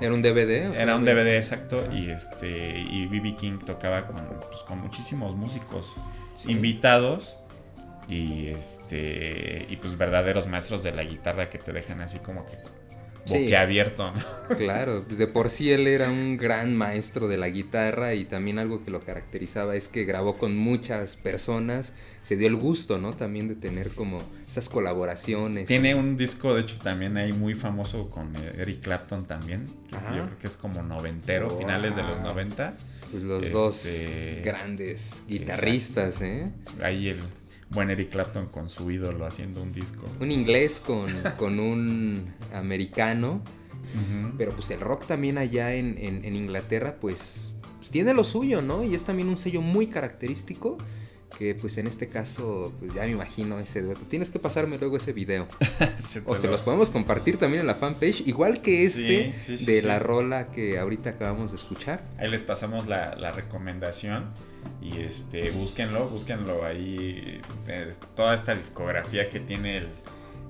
Era 0.00 0.12
un 0.14 0.22
DVD. 0.22 0.70
o 0.70 0.74
sea, 0.74 0.82
era 0.82 0.96
un 0.96 1.04
DVD 1.04 1.36
exacto 1.36 1.84
y 1.92 2.10
este 2.10 2.78
y 2.78 3.06
BB 3.06 3.36
King 3.36 3.58
tocaba 3.58 4.06
con, 4.06 4.16
pues, 4.48 4.62
con 4.62 4.78
muchísimos 4.80 5.34
músicos 5.34 5.96
Sí. 6.36 6.52
invitados 6.52 7.38
y 8.08 8.48
este 8.48 9.66
y 9.68 9.76
pues 9.76 9.96
verdaderos 9.98 10.46
maestros 10.46 10.82
de 10.82 10.92
la 10.92 11.04
guitarra 11.04 11.48
que 11.50 11.58
te 11.58 11.72
dejan 11.72 12.00
así 12.00 12.18
como 12.20 12.44
que 12.46 12.58
Sí. 13.26 13.38
boquiabierto, 13.42 14.12
¿no? 14.12 14.56
Claro, 14.56 15.04
pues 15.06 15.18
de 15.18 15.26
por 15.26 15.50
sí 15.50 15.70
él 15.70 15.86
era 15.86 16.10
un 16.10 16.36
gran 16.36 16.74
maestro 16.76 17.28
de 17.28 17.36
la 17.36 17.48
guitarra 17.48 18.14
y 18.14 18.24
también 18.24 18.58
algo 18.58 18.82
que 18.84 18.90
lo 18.90 19.00
caracterizaba 19.00 19.76
es 19.76 19.88
que 19.88 20.04
grabó 20.04 20.38
con 20.38 20.56
muchas 20.56 21.16
personas, 21.16 21.92
se 22.22 22.36
dio 22.36 22.48
el 22.48 22.56
gusto, 22.56 22.98
¿no? 22.98 23.14
También 23.14 23.48
de 23.48 23.54
tener 23.54 23.90
como 23.90 24.18
esas 24.48 24.68
colaboraciones. 24.68 25.66
Tiene 25.68 25.94
un 25.94 26.16
disco, 26.16 26.54
de 26.54 26.62
hecho, 26.62 26.78
también 26.78 27.16
ahí 27.16 27.32
muy 27.32 27.54
famoso 27.54 28.10
con 28.10 28.34
Eric 28.36 28.80
Clapton 28.82 29.24
también. 29.24 29.66
que. 29.88 29.96
Yo 30.16 30.24
creo 30.26 30.38
que 30.38 30.46
es 30.46 30.56
como 30.56 30.82
noventero, 30.82 31.50
finales 31.50 31.96
de 31.96 32.02
los. 32.02 32.20
90. 32.20 32.74
Pues 33.10 33.22
los 33.24 33.42
Este- 33.44 33.52
dos 34.36 34.44
grandes 34.44 35.22
guitarristas, 35.28 36.22
¿eh? 36.22 36.50
Ahí 36.82 37.08
el 37.08 37.18
buen 37.70 37.90
Eric 37.90 38.10
Clapton 38.10 38.46
con 38.46 38.68
su 38.68 38.90
ídolo 38.90 39.24
haciendo 39.26 39.62
un 39.62 39.72
disco. 39.72 40.06
Un 40.20 40.30
inglés 40.30 40.82
con, 40.84 41.06
con 41.38 41.58
un 41.60 42.34
americano. 42.52 43.42
Ujú. 43.94 44.34
Pero 44.38 44.52
pues 44.52 44.70
el 44.70 44.80
rock 44.80 45.06
también 45.06 45.38
allá 45.38 45.74
en, 45.74 45.96
en- 45.98 46.24
en 46.24 46.36
Inglaterra, 46.36 46.96
pues, 47.00 47.54
pues, 47.78 47.90
tiene 47.90 48.14
lo 48.14 48.22
suyo, 48.24 48.62
¿no? 48.62 48.84
Y 48.84 48.94
es 48.94 49.04
también 49.04 49.28
un 49.28 49.36
sello 49.36 49.60
muy 49.62 49.86
característico. 49.88 50.78
Que 51.38 51.54
pues 51.54 51.78
en 51.78 51.86
este 51.86 52.08
caso, 52.08 52.72
pues 52.80 52.92
ya 52.92 53.02
me 53.04 53.10
imagino 53.12 53.60
ese 53.60 53.82
dueto. 53.82 54.00
Tienes 54.08 54.30
que 54.30 54.40
pasarme 54.40 54.78
luego 54.78 54.96
ese 54.96 55.12
video. 55.12 55.46
Se 55.98 56.22
O 56.26 56.34
se 56.34 56.48
lo- 56.48 56.52
los 56.54 56.60
podemos 56.62 56.90
compartir 56.90 57.36
también 57.38 57.60
en 57.60 57.66
la 57.68 57.76
fanpage. 57.76 58.26
Igual 58.26 58.60
que 58.62 58.82
este 58.84 59.32
Sí, 59.40 59.56
sí, 59.56 59.64
sí, 59.64 59.64
de 59.72 59.82
la 59.82 60.00
rola 60.00 60.50
que 60.50 60.76
ahorita 60.78 61.10
acabamos 61.10 61.52
de 61.52 61.56
escuchar. 61.58 62.02
Ahí 62.18 62.28
les 62.28 62.42
pasamos 62.42 62.88
la, 62.88 63.14
la 63.14 63.30
recomendación 63.30 64.26
y 64.82 64.98
este 65.00 65.50
búsquenlo, 65.50 66.08
búsquenlo 66.08 66.64
ahí 66.64 67.40
eh, 67.68 67.90
toda 68.16 68.34
esta 68.34 68.54
discografía 68.54 69.28
que 69.28 69.40
tiene 69.40 69.78
el, 69.78 69.88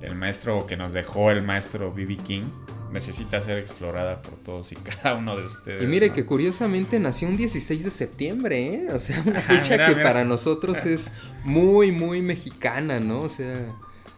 el 0.02 0.14
maestro 0.14 0.66
que 0.66 0.76
nos 0.76 0.92
dejó 0.92 1.30
el 1.30 1.42
maestro 1.42 1.92
B.B. 1.92 2.16
King 2.18 2.44
necesita 2.92 3.40
ser 3.40 3.58
explorada 3.58 4.20
por 4.22 4.34
todos 4.34 4.72
y 4.72 4.76
cada 5.02 5.14
uno 5.14 5.36
de 5.36 5.44
ustedes. 5.46 5.82
Y 5.82 5.86
mire 5.86 6.08
¿no? 6.08 6.14
que 6.14 6.26
curiosamente 6.26 6.98
nació 6.98 7.28
un 7.28 7.36
16 7.36 7.84
de 7.84 7.90
septiembre, 7.90 8.74
¿eh? 8.74 8.86
O 8.92 8.98
sea, 9.00 9.22
una 9.26 9.40
fecha 9.40 9.74
mira, 9.74 9.86
que 9.88 9.94
mira. 9.94 10.02
para 10.04 10.24
nosotros 10.24 10.84
es 10.86 11.12
muy, 11.44 11.92
muy 11.92 12.20
mexicana, 12.22 12.98
¿no? 13.00 13.22
O 13.22 13.28
sea, 13.28 13.72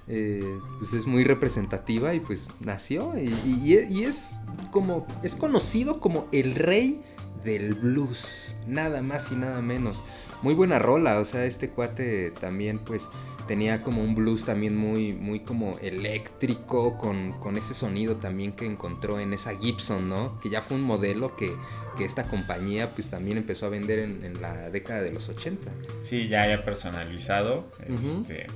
eh, 0.08 0.58
pues 0.78 0.92
es 0.94 1.06
muy 1.06 1.24
representativa 1.24 2.14
y 2.14 2.20
pues 2.20 2.48
nació. 2.64 3.12
Y, 3.18 3.28
y- 3.46 3.86
y 3.90 4.04
es 4.04 4.32
como, 4.70 5.06
es 5.22 5.34
conocido 5.34 6.00
como 6.00 6.26
el 6.32 6.54
rey 6.54 7.02
del 7.44 7.74
blues, 7.74 8.56
nada 8.66 9.02
más 9.02 9.30
y 9.32 9.36
nada 9.36 9.60
menos. 9.60 10.02
Muy 10.42 10.54
buena 10.54 10.78
rola, 10.78 11.20
o 11.20 11.24
sea, 11.24 11.44
este 11.44 11.70
cuate 11.70 12.32
también 12.32 12.78
pues 12.80 13.08
tenía 13.46 13.82
como 13.82 14.02
un 14.02 14.14
blues 14.14 14.44
también 14.44 14.76
muy, 14.76 15.12
muy 15.12 15.40
como 15.40 15.78
eléctrico, 15.78 16.98
con, 16.98 17.32
con 17.40 17.56
ese 17.56 17.74
sonido 17.74 18.16
también 18.16 18.52
que 18.52 18.66
encontró 18.66 19.20
en 19.20 19.32
esa 19.32 19.56
Gibson, 19.56 20.08
¿no? 20.08 20.40
Que 20.40 20.48
ya 20.48 20.62
fue 20.62 20.76
un 20.76 20.82
modelo 20.82 21.36
que, 21.36 21.52
que 21.96 22.04
esta 22.04 22.24
compañía 22.24 22.90
pues 22.94 23.10
también 23.10 23.38
empezó 23.38 23.66
a 23.66 23.68
vender 23.68 23.98
en, 23.98 24.24
en 24.24 24.40
la 24.40 24.70
década 24.70 25.02
de 25.02 25.12
los 25.12 25.28
80. 25.28 25.70
Sí, 26.02 26.28
ya 26.28 26.48
ya 26.48 26.64
personalizado. 26.64 27.70
Este, 27.88 28.46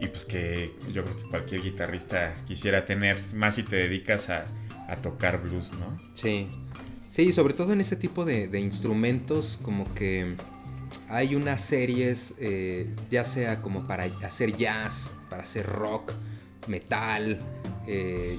y 0.00 0.08
pues 0.08 0.24
que 0.24 0.74
yo 0.92 1.04
creo 1.04 1.16
que 1.16 1.28
cualquier 1.30 1.62
guitarrista 1.62 2.34
quisiera 2.46 2.84
tener, 2.84 3.18
más 3.34 3.56
si 3.56 3.62
te 3.62 3.76
dedicas 3.76 4.30
a, 4.30 4.46
a 4.88 4.96
tocar 4.96 5.40
blues, 5.40 5.72
¿no? 5.72 5.98
Sí. 6.14 6.48
Sí, 7.14 7.30
sobre 7.32 7.54
todo 7.54 7.72
en 7.72 7.80
ese 7.80 7.94
tipo 7.94 8.24
de, 8.24 8.48
de 8.48 8.58
instrumentos, 8.58 9.60
como 9.62 9.92
que 9.94 10.34
hay 11.08 11.36
unas 11.36 11.60
series, 11.60 12.34
eh, 12.40 12.88
ya 13.08 13.24
sea 13.24 13.62
como 13.62 13.86
para 13.86 14.02
hacer 14.24 14.56
jazz, 14.56 15.12
para 15.30 15.44
hacer 15.44 15.64
rock, 15.64 16.10
metal, 16.66 17.38
eh, 17.86 18.36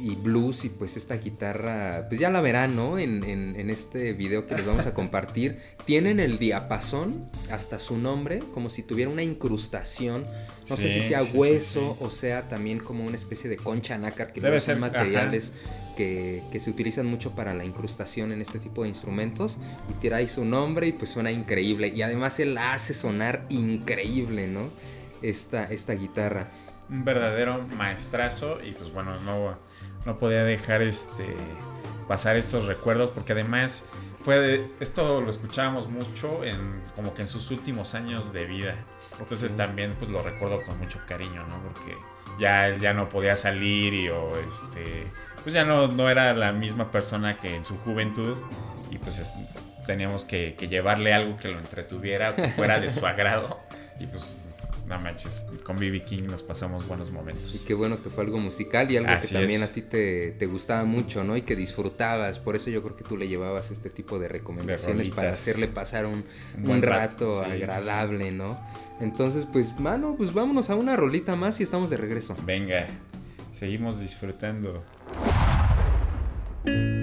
y 0.00 0.16
blues 0.16 0.64
y 0.64 0.70
pues 0.70 0.96
esta 0.96 1.16
guitarra, 1.16 2.06
pues 2.08 2.20
ya 2.20 2.28
la 2.28 2.40
verán, 2.40 2.74
¿no? 2.74 2.98
En, 2.98 3.22
en- 3.22 3.54
en 3.54 3.70
este 3.70 4.14
video 4.14 4.48
que 4.48 4.56
les 4.56 4.66
vamos 4.66 4.86
a 4.86 4.94
compartir. 5.00 5.60
Tienen 5.84 6.18
el 6.18 6.40
diapasón 6.40 7.30
hasta 7.52 7.78
su 7.78 7.98
nombre, 7.98 8.40
como 8.52 8.68
si 8.68 8.82
tuviera 8.82 9.12
una 9.12 9.22
incrustación. 9.22 10.26
No 10.68 10.76
sé 10.76 10.92
si 10.92 11.02
sea 11.02 11.22
sí, 11.22 11.36
hueso 11.36 11.96
sí. 12.00 12.04
o 12.04 12.10
sea 12.10 12.48
también 12.48 12.80
como 12.80 13.04
una 13.04 13.14
especie 13.14 13.48
de 13.48 13.58
concha 13.58 13.96
nácar, 13.96 14.32
que 14.32 14.40
Debe 14.40 14.58
son 14.58 14.74
ser, 14.74 14.78
materiales 14.80 15.52
que, 15.96 16.42
que 16.50 16.60
se 16.60 16.70
utilizan 16.70 17.06
mucho 17.06 17.32
para 17.32 17.54
la 17.54 17.64
incrustación 17.64 18.32
en 18.32 18.40
este 18.40 18.58
tipo 18.58 18.82
de 18.82 18.88
instrumentos. 18.88 19.58
Y 19.88 20.08
ahí 20.08 20.28
su 20.28 20.44
nombre 20.44 20.86
y 20.86 20.92
pues 20.92 21.10
suena 21.10 21.30
increíble. 21.30 21.88
Y 21.88 22.02
además 22.02 22.38
él 22.40 22.58
hace 22.58 22.94
sonar 22.94 23.46
increíble, 23.48 24.46
¿no? 24.46 24.70
Esta, 25.22 25.64
esta 25.64 25.94
guitarra. 25.94 26.50
un 26.88 27.04
verdadero 27.04 27.66
maestrazo 27.76 28.58
y 28.64 28.72
pues 28.72 28.92
bueno, 28.92 29.12
no, 29.20 29.56
no 30.04 30.18
podía 30.18 30.42
dejar 30.42 30.82
este 30.82 31.24
pasar 32.08 32.36
estos 32.36 32.66
recuerdos 32.66 33.10
porque 33.10 33.32
además 33.32 33.86
fue 34.20 34.38
de, 34.38 34.70
esto 34.80 35.20
lo 35.20 35.30
escuchábamos 35.30 35.88
mucho 35.88 36.44
en 36.44 36.80
como 36.94 37.14
que 37.14 37.22
en 37.22 37.28
sus 37.28 37.50
últimos 37.50 37.94
años 37.94 38.32
de 38.32 38.44
vida. 38.44 38.76
Entonces 39.18 39.56
también 39.56 39.94
pues 39.98 40.10
lo 40.10 40.22
recuerdo 40.22 40.62
con 40.66 40.78
mucho 40.78 41.00
cariño, 41.06 41.46
¿no? 41.46 41.62
Porque 41.62 41.96
ya 42.38 42.68
él 42.68 42.80
ya 42.80 42.92
no 42.92 43.08
podía 43.08 43.36
salir 43.36 43.94
y 43.94 44.08
o 44.08 44.36
este 44.36 45.06
pues 45.42 45.54
ya 45.54 45.64
no, 45.64 45.88
no 45.88 46.08
era 46.10 46.32
la 46.34 46.52
misma 46.52 46.90
persona 46.90 47.36
que 47.36 47.54
en 47.54 47.64
su 47.64 47.76
juventud 47.78 48.36
y 48.90 48.98
pues 48.98 49.18
es- 49.18 49.32
teníamos 49.86 50.24
que, 50.24 50.54
que 50.56 50.68
llevarle 50.68 51.12
algo 51.12 51.36
que 51.36 51.48
lo 51.48 51.58
entretuviera, 51.58 52.36
que 52.36 52.48
fuera 52.50 52.78
de 52.80 52.90
su 52.90 53.04
agrado 53.06 53.58
y 53.98 54.06
pues 54.06 54.48
no 54.88 54.98
manches, 55.00 55.48
con 55.64 55.76
BB 55.76 56.04
King 56.04 56.22
nos 56.28 56.42
pasamos 56.42 56.86
buenos 56.86 57.08
Y 57.08 57.12
momentos. 57.12 57.64
qué 57.66 57.72
bueno 57.74 58.02
que 58.02 58.10
fue 58.10 58.24
algo 58.24 58.38
musical 58.38 58.90
y 58.90 58.96
algo 58.98 59.10
Así 59.10 59.28
que 59.28 59.34
también 59.40 59.62
es. 59.62 59.70
a 59.70 59.72
ti 59.72 59.80
te, 59.82 60.32
te 60.32 60.46
gustaba 60.46 60.84
mucho, 60.84 61.24
¿no? 61.24 61.36
Y 61.36 61.42
que 61.42 61.56
disfrutabas. 61.56 62.38
Por 62.40 62.56
eso 62.56 62.68
yo 62.68 62.82
creo 62.82 62.94
que 62.96 63.04
tú 63.04 63.16
le 63.16 63.26
llevabas 63.26 63.70
este 63.70 63.90
tipo 63.90 64.18
de 64.18 64.28
recomendaciones 64.28 65.08
para 65.08 65.32
hacerle 65.32 65.66
pasar 65.68 66.04
un, 66.06 66.24
Un 66.62 66.82
rato 66.82 67.24
rato, 67.24 67.26
sí, 67.26 67.44
sí, 67.46 67.52
agradable, 67.52 68.32
¿no? 68.32 68.58
Entonces, 69.00 69.46
pues, 69.50 69.78
mano, 69.80 70.14
pues 70.16 70.34
vámonos 70.34 70.68
a 70.68 70.74
una 70.74 70.94
rolita 70.96 71.36
más 71.36 71.58
y 71.60 71.62
estamos 71.62 71.88
de 71.88 71.96
regreso. 71.96 72.36
Venga, 72.44 72.86
seguimos 73.52 73.98
disfrutando. 74.00 74.84
thank 76.64 76.76
you 76.76 77.01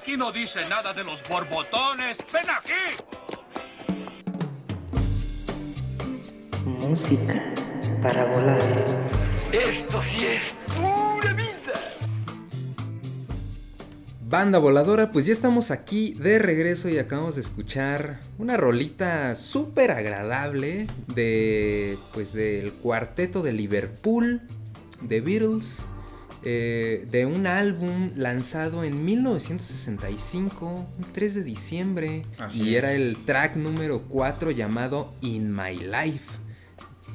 aquí 0.00 0.16
no 0.16 0.32
dice 0.32 0.66
nada 0.66 0.94
de 0.94 1.04
los 1.04 1.22
borbotones. 1.28 2.16
¡Ven 2.32 2.48
aquí! 2.48 2.72
Música 6.64 7.42
para 8.02 8.24
volar. 8.24 8.58
Esto 9.52 10.02
sí 10.02 10.24
es 10.24 10.40
pura 10.74 11.34
vida. 11.34 11.96
Banda 14.26 14.58
voladora, 14.58 15.10
pues 15.10 15.26
ya 15.26 15.34
estamos 15.34 15.70
aquí 15.70 16.14
de 16.14 16.38
regreso 16.38 16.88
y 16.88 16.98
acabamos 16.98 17.34
de 17.34 17.42
escuchar 17.42 18.20
una 18.38 18.56
rolita 18.56 19.34
súper 19.34 19.90
agradable 19.90 20.86
de 21.08 21.98
pues 22.14 22.32
del 22.32 22.72
cuarteto 22.72 23.42
de 23.42 23.52
Liverpool, 23.52 24.40
de 25.02 25.20
Beatles, 25.20 25.84
eh, 26.42 27.06
de 27.10 27.26
un 27.26 27.46
álbum 27.46 28.12
lanzado 28.16 28.82
en 28.82 29.04
1965, 29.04 30.66
un 30.66 31.12
3 31.12 31.34
de 31.34 31.42
diciembre, 31.42 32.22
Así 32.38 32.62
y 32.62 32.76
era 32.76 32.92
el 32.92 33.16
track 33.24 33.56
número 33.56 34.02
4 34.08 34.50
llamado 34.50 35.12
In 35.20 35.54
My 35.54 35.76
Life. 35.76 36.38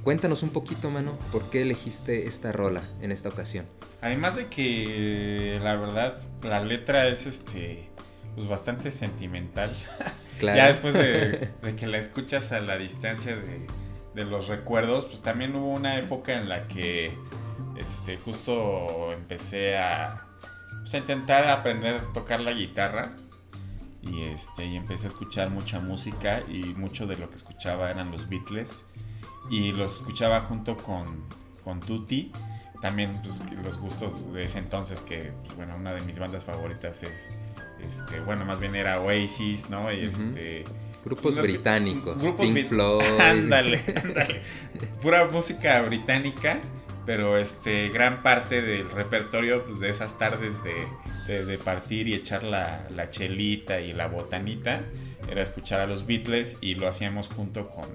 Cuéntanos 0.03 0.43
un 0.43 0.49
poquito, 0.49 0.91
mano, 0.91 1.17
¿por 1.32 1.49
qué 1.49 1.63
elegiste 1.63 2.28
esta 2.28 2.51
rola 2.51 2.84
en 3.01 3.11
esta 3.11 3.30
ocasión? 3.30 3.65
Además 4.01 4.36
de 4.36 4.45
que 4.47 5.59
la 5.63 5.76
verdad 5.76 6.15
la 6.43 6.63
letra 6.63 7.07
es 7.07 7.26
este 7.26 7.89
pues 8.36 8.47
bastante 8.47 8.91
sentimental. 8.91 9.76
Claro. 10.38 10.57
Ya 10.57 10.67
después 10.67 10.93
de, 10.93 11.49
de 11.63 11.76
que 11.78 11.88
la 11.88 11.97
escuchas 11.97 12.51
a 12.51 12.59
la 12.59 12.78
distancia 12.78 13.38
de, 13.38 13.67
de 14.15 14.26
los 14.26 14.49
recuerdos, 14.49 15.05
pues 15.05 15.21
también 15.21 15.55
hubo 15.55 15.71
una 15.71 15.97
época 15.97 16.34
en 16.34 16.49
la 16.49 16.67
que 16.67 17.13
este 17.78 18.17
justo 18.17 19.11
empecé 19.13 19.78
a, 19.78 20.26
pues, 20.82 20.93
a 20.93 20.97
intentar 20.97 21.47
aprender 21.47 21.95
a 21.97 22.11
tocar 22.11 22.39
la 22.39 22.51
guitarra 22.51 23.11
y 24.01 24.23
este 24.23 24.65
y 24.65 24.76
empecé 24.76 25.07
a 25.07 25.09
escuchar 25.09 25.49
mucha 25.49 25.80
música 25.80 26.43
y 26.47 26.73
mucho 26.76 27.07
de 27.07 27.17
lo 27.17 27.30
que 27.30 27.36
escuchaba 27.36 27.89
eran 27.89 28.11
los 28.11 28.30
Beatles 28.30 28.86
y 29.49 29.71
los 29.71 29.97
escuchaba 29.97 30.41
junto 30.41 30.78
con, 30.78 31.26
con 31.63 31.80
Tutti 31.80 32.32
también 32.82 33.19
pues, 33.23 33.43
los 33.63 33.80
gustos 33.80 34.32
de 34.32 34.45
ese 34.45 34.59
entonces, 34.59 35.01
que 35.01 35.32
pues, 35.43 35.55
bueno, 35.55 35.76
una 35.76 35.93
de 35.93 36.01
mis 36.01 36.19
bandas 36.19 36.43
favoritas 36.43 37.01
es, 37.01 37.32
este, 37.82 38.19
bueno, 38.19 38.45
más 38.45 38.59
bien 38.59 38.76
era 38.76 39.01
Oasis, 39.01 39.71
¿no? 39.71 39.91
Y 39.91 40.05
este... 40.05 40.65
Grupos 41.03 41.36
que- 41.36 41.41
británicos, 41.41 42.21
grupos 42.21 42.45
Pink 42.45 42.67
Floyd. 42.67 43.03
Ándale, 43.19 43.82
ándale. 44.03 44.41
Pura 45.01 45.26
música 45.26 45.82
británica, 45.82 46.59
pero 47.06 47.38
este 47.38 47.89
gran 47.89 48.22
parte 48.24 48.62
del 48.62 48.89
repertorio 48.89 49.66
pues, 49.66 49.80
de 49.80 49.89
esas 49.89 50.18
tardes 50.18 50.64
de, 50.64 50.74
de- 51.28 51.45
de 51.45 51.58
partir 51.58 52.08
y 52.08 52.14
echar 52.14 52.43
la, 52.43 52.88
la 52.95 53.10
chelita 53.10 53.80
y 53.82 53.93
la 53.93 54.08
botanita 54.08 54.84
era 55.30 55.41
escuchar 55.41 55.82
a 55.82 55.88
los 55.88 56.06
Beatles 56.06 56.58
y 56.62 56.76
lo 56.76 56.88
hacíamos 56.88 57.30
junto 57.30 57.70
con, 57.70 57.86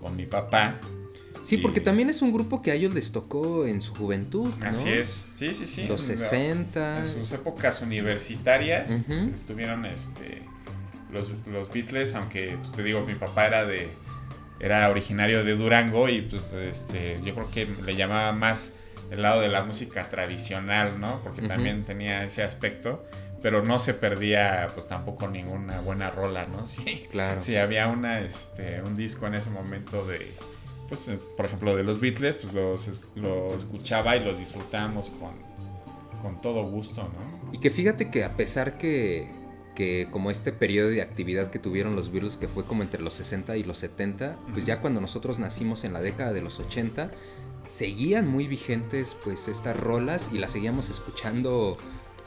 con 0.00 0.16
mi 0.16 0.26
papá. 0.26 0.78
Sí, 1.42 1.56
porque 1.56 1.80
también 1.80 2.10
es 2.10 2.20
un 2.22 2.32
grupo 2.32 2.60
que 2.60 2.70
a 2.70 2.74
ellos 2.74 2.92
les 2.94 3.12
tocó 3.12 3.66
en 3.66 3.80
su 3.80 3.94
juventud, 3.94 4.50
¿no? 4.60 4.66
Así 4.66 4.90
es, 4.90 5.30
sí, 5.32 5.54
sí, 5.54 5.66
sí. 5.66 5.86
Los 5.88 6.08
En- 6.10 6.18
60. 6.18 6.98
En 6.98 7.06
sus 7.06 7.32
épocas 7.32 7.80
universitarias 7.80 9.08
estuvieron 9.10 9.86
este, 9.86 10.42
los, 11.10 11.32
los 11.46 11.72
Beatles, 11.72 12.14
aunque 12.14 12.56
pues, 12.60 12.72
te 12.72 12.82
digo, 12.82 13.00
mi 13.06 13.14
papá 13.14 13.46
era 13.46 13.64
de 13.64 13.88
era 14.60 14.88
originario 14.90 15.42
de 15.44 15.56
Durango 15.56 16.08
y 16.08 16.22
pues 16.22 16.52
este 16.54 17.18
yo 17.24 17.34
creo 17.34 17.50
que 17.50 17.66
le 17.84 17.96
llamaba 17.96 18.32
más 18.32 18.76
el 19.10 19.22
lado 19.22 19.40
de 19.40 19.48
la 19.48 19.64
música 19.64 20.08
tradicional, 20.08 21.00
¿no? 21.00 21.20
Porque 21.24 21.42
también 21.42 21.84
tenía 21.84 22.22
ese 22.24 22.44
aspecto, 22.44 23.04
pero 23.42 23.62
no 23.64 23.78
se 23.78 23.94
perdía 23.94 24.68
pues 24.72 24.86
tampoco 24.86 25.26
ninguna 25.28 25.80
buena 25.80 26.10
rola, 26.10 26.46
¿no? 26.46 26.66
Sí. 26.66 27.06
Claro. 27.10 27.40
Si 27.40 27.56
había 27.56 27.88
una 27.88 28.20
este 28.20 28.82
un 28.82 28.96
disco 28.96 29.26
en 29.26 29.34
ese 29.34 29.50
momento 29.50 30.06
de 30.06 30.30
pues 30.88 31.10
por 31.36 31.46
ejemplo 31.46 31.74
de 31.76 31.82
los 31.82 32.00
Beatles, 32.00 32.36
pues 32.36 32.52
los 32.52 33.02
lo 33.16 33.54
escuchaba 33.54 34.16
y 34.16 34.24
lo 34.24 34.34
disfrutábamos 34.34 35.10
con 35.10 35.50
con 36.20 36.40
todo 36.40 36.62
gusto, 36.64 37.02
¿no? 37.02 37.52
Y 37.52 37.58
que 37.58 37.70
fíjate 37.70 38.10
que 38.10 38.24
a 38.24 38.36
pesar 38.36 38.78
que, 38.78 39.28
que 39.74 40.08
como 40.10 40.30
este 40.30 40.52
periodo 40.52 40.88
de 40.90 41.02
actividad 41.02 41.50
que 41.50 41.58
tuvieron 41.58 41.96
los 41.96 42.10
Beatles, 42.12 42.36
que 42.36 42.48
fue 42.48 42.64
como 42.64 42.82
entre 42.82 43.00
los 43.02 43.14
60 43.14 43.56
y 43.56 43.62
los 43.64 43.78
70, 43.78 44.36
pues 44.52 44.66
ya 44.66 44.80
cuando 44.80 45.00
nosotros 45.00 45.38
nacimos 45.38 45.84
en 45.84 45.92
la 45.92 46.00
década 46.00 46.32
de 46.32 46.42
los 46.42 46.58
80, 46.60 47.10
seguían 47.66 48.26
muy 48.28 48.46
vigentes 48.48 49.16
pues 49.22 49.48
estas 49.48 49.76
rolas 49.78 50.30
y 50.32 50.38
las 50.38 50.52
seguíamos 50.52 50.90
escuchando 50.90 51.76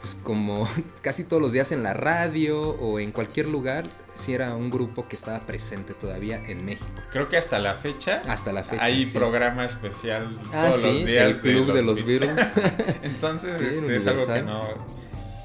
pues 0.00 0.16
como 0.22 0.68
casi 1.02 1.24
todos 1.24 1.40
los 1.42 1.52
días 1.52 1.70
en 1.72 1.82
la 1.82 1.92
radio 1.94 2.60
o 2.70 2.98
en 2.98 3.12
cualquier 3.12 3.46
lugar, 3.48 3.84
si 4.14 4.32
era 4.32 4.54
un 4.54 4.70
grupo 4.70 5.06
que 5.08 5.16
estaba 5.16 5.40
presente 5.40 5.92
todavía 5.92 6.42
en 6.48 6.64
México. 6.64 6.86
Creo 7.10 7.28
que 7.28 7.36
hasta 7.36 7.58
la 7.58 7.74
fecha 7.74 8.22
Hasta 8.28 8.52
la 8.52 8.62
fecha. 8.62 8.82
hay 8.84 9.06
sí. 9.06 9.16
programa 9.18 9.64
especial 9.64 10.38
Ah, 10.52 10.68
todos 10.70 10.82
los 10.82 10.98
sí, 10.98 11.04
días 11.04 11.26
el 11.30 11.40
club 11.40 11.72
de 11.72 11.82
los 11.82 12.04
Beatles. 12.06 12.52
Entonces 13.02 13.60
este, 13.60 13.96
es 13.96 14.06
algo 14.06 14.26
que 14.26 14.42
no, 14.42 14.62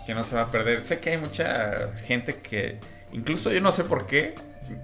que 0.10 0.16
no 0.16 0.24
se 0.24 0.36
va 0.36 0.42
a 0.42 0.50
perder. 0.50 0.84
Sé 0.84 1.00
que 1.00 1.12
hay 1.12 1.18
mucha 1.20 1.96
gente 1.98 2.38
que, 2.38 2.80
incluso 3.14 3.52
yo 3.52 3.62
no 3.62 3.72
sé 3.72 3.84
por 3.84 4.08
qué, 4.08 4.34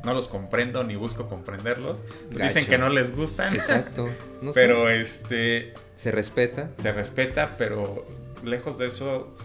no 0.04 0.14
los 0.14 0.28
comprendo 0.28 0.84
ni 0.84 0.96
busco 0.96 1.28
comprenderlos. 1.28 2.04
Dicen 2.30 2.68
que 2.68 2.78
no 2.78 2.90
les 2.90 3.16
gustan, 3.16 3.56
Exacto. 3.56 4.08
No 4.44 4.54
sé, 4.54 4.60
pero 4.60 4.88
este 4.88 5.74
se 5.96 6.12
respeta. 6.12 6.70
se 6.78 6.92
respeta, 6.92 7.58
pero 7.58 8.06
lejos 8.44 8.78
de 8.78 8.86
eso 8.86 9.36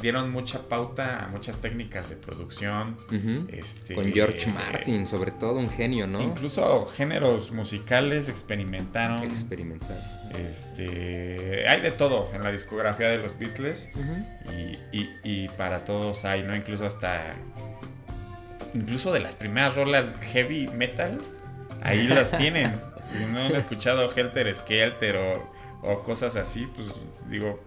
dieron 0.00 0.30
mucha 0.30 0.68
pauta 0.68 1.24
a 1.24 1.26
muchas 1.26 1.60
técnicas 1.60 2.10
de 2.10 2.14
producción. 2.14 2.96
Este, 3.48 3.96
Con 3.96 4.12
George 4.12 4.48
Martin, 4.52 5.04
sobre 5.04 5.32
todo 5.32 5.54
un 5.54 5.68
genio, 5.68 6.06
¿no? 6.06 6.22
Incluso 6.22 6.86
géneros 6.86 7.50
musicales 7.50 8.28
experimentaron. 8.28 9.24
Experimental. 9.24 10.23
Este, 10.36 11.68
hay 11.68 11.80
de 11.80 11.90
todo 11.92 12.30
en 12.34 12.42
la 12.42 12.50
discografía 12.50 13.08
de 13.08 13.18
los 13.18 13.38
Beatles 13.38 13.90
y, 14.52 14.78
y- 14.96 15.10
y 15.22 15.48
para 15.50 15.84
todos 15.84 16.24
hay, 16.24 16.42
¿no? 16.42 16.54
Incluso 16.56 16.86
hasta, 16.86 17.34
incluso 18.74 19.12
de 19.12 19.20
las 19.20 19.34
primeras 19.34 19.74
rolas 19.76 20.16
heavy 20.32 20.68
metal, 20.68 21.20
ahí 21.82 22.06
las 22.08 22.30
tienen. 22.36 22.74
Si 22.98 23.24
no 23.26 23.40
han 23.40 23.54
escuchado 23.54 24.10
Helter 24.14 24.54
Skelter 24.54 25.16
o, 25.16 25.52
o 25.82 26.02
cosas 26.02 26.36
así, 26.36 26.66
pues 26.74 26.88
digo, 27.28 27.62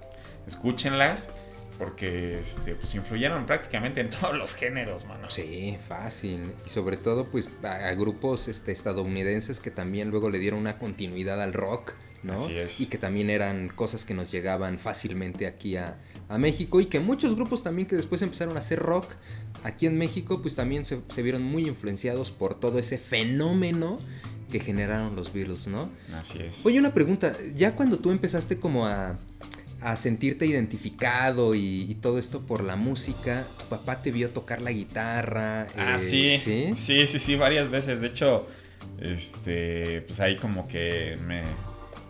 escúchenlas 0.45 1.31
porque 1.77 2.39
este, 2.39 2.73
pues 2.73 2.95
influyeron 2.95 3.45
prácticamente 3.45 4.01
en 4.01 4.09
todos 4.11 4.35
los 4.35 4.55
géneros, 4.55 5.05
mano. 5.05 5.29
Sí, 5.29 5.77
fácil. 5.87 6.51
Y 6.65 6.69
sobre 6.69 6.97
todo, 6.97 7.27
pues, 7.27 7.47
a, 7.63 7.87
a 7.89 7.93
grupos 7.93 8.47
este, 8.47 8.71
estadounidenses 8.71 9.59
que 9.59 9.69
también 9.69 10.09
luego 10.09 10.29
le 10.31 10.39
dieron 10.39 10.59
una 10.59 10.79
continuidad 10.79 11.39
al 11.41 11.53
rock, 11.53 11.93
¿no? 12.23 12.33
Así 12.33 12.57
es. 12.57 12.81
Y 12.81 12.87
que 12.87 12.97
también 12.97 13.29
eran 13.29 13.69
cosas 13.69 14.05
que 14.05 14.13
nos 14.13 14.31
llegaban 14.31 14.79
fácilmente 14.79 15.47
aquí 15.47 15.75
a, 15.75 15.97
a 16.29 16.37
México. 16.37 16.81
Y 16.81 16.85
que 16.85 16.99
muchos 16.99 17.35
grupos 17.35 17.63
también 17.63 17.87
que 17.87 17.95
después 17.95 18.21
empezaron 18.21 18.55
a 18.55 18.59
hacer 18.59 18.79
rock 18.79 19.13
aquí 19.63 19.85
en 19.85 19.97
México, 19.97 20.41
pues 20.41 20.55
también 20.55 20.85
se, 20.85 20.99
se 21.09 21.21
vieron 21.21 21.43
muy 21.43 21.67
influenciados 21.67 22.31
por 22.31 22.55
todo 22.59 22.79
ese 22.79 22.97
fenómeno 22.97 23.97
que 24.51 24.59
generaron 24.59 25.15
los 25.15 25.33
Beatles, 25.33 25.67
¿no? 25.67 25.89
Así 26.13 26.39
es. 26.39 26.65
Oye, 26.65 26.79
una 26.79 26.93
pregunta, 26.93 27.35
ya 27.55 27.75
cuando 27.75 27.99
tú 27.99 28.11
empezaste 28.11 28.59
como 28.59 28.85
a, 28.85 29.19
a 29.81 29.95
sentirte 29.97 30.45
identificado 30.45 31.53
y, 31.53 31.81
y 31.89 31.95
todo 31.95 32.17
esto 32.17 32.41
por 32.41 32.63
la 32.63 32.77
música, 32.77 33.45
tu 33.59 33.65
papá 33.65 34.01
te 34.01 34.11
vio 34.11 34.29
tocar 34.29 34.61
la 34.61 34.71
guitarra. 34.71 35.67
Ah, 35.77 35.95
eh, 35.95 35.99
sí, 35.99 36.37
sí. 36.37 36.71
sí, 36.77 37.07
sí, 37.07 37.19
sí, 37.19 37.35
varias 37.35 37.69
veces. 37.69 37.99
De 37.99 38.07
hecho, 38.07 38.47
este, 39.01 40.01
pues 40.01 40.19
ahí 40.21 40.37
como 40.37 40.65
que 40.67 41.17
me, 41.27 41.43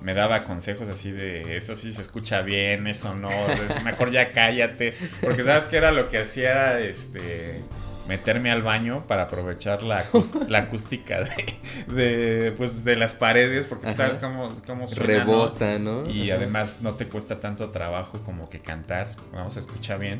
me 0.01 0.13
daba 0.13 0.43
consejos 0.43 0.89
así 0.89 1.11
de 1.11 1.57
eso 1.57 1.75
sí 1.75 1.91
se 1.91 2.01
escucha 2.01 2.41
bien, 2.41 2.87
eso 2.87 3.15
no, 3.15 3.29
es 3.51 3.83
mejor 3.83 4.11
ya 4.11 4.31
cállate. 4.31 4.93
Porque 5.21 5.43
sabes 5.43 5.65
que 5.65 5.77
era 5.77 5.91
lo 5.91 6.07
que 6.09 6.19
hacía 6.19 6.79
este 6.79 7.61
meterme 8.07 8.51
al 8.51 8.61
baño 8.61 9.05
para 9.05 9.23
aprovechar 9.23 9.83
la, 9.83 10.01
acús- 10.01 10.33
la 10.47 10.59
acústica 10.59 11.19
de, 11.23 11.93
de, 11.93 12.51
pues, 12.53 12.85
de 12.85 12.95
las 12.95 13.13
paredes, 13.13 13.67
porque 13.67 13.87
Ajá. 13.87 13.95
sabes 13.95 14.17
cómo, 14.17 14.49
cómo 14.65 14.87
suena, 14.87 15.25
¿no? 15.25 15.31
Rebota, 15.31 15.77
¿no? 15.77 16.09
Y 16.09 16.29
Ajá. 16.31 16.37
además 16.39 16.79
no 16.81 16.93
te 16.95 17.07
cuesta 17.09 17.37
tanto 17.39 17.69
trabajo 17.69 18.21
como 18.23 18.47
que 18.49 18.59
cantar, 18.61 19.09
vamos, 19.33 19.57
escucha 19.57 19.97
bien. 19.97 20.19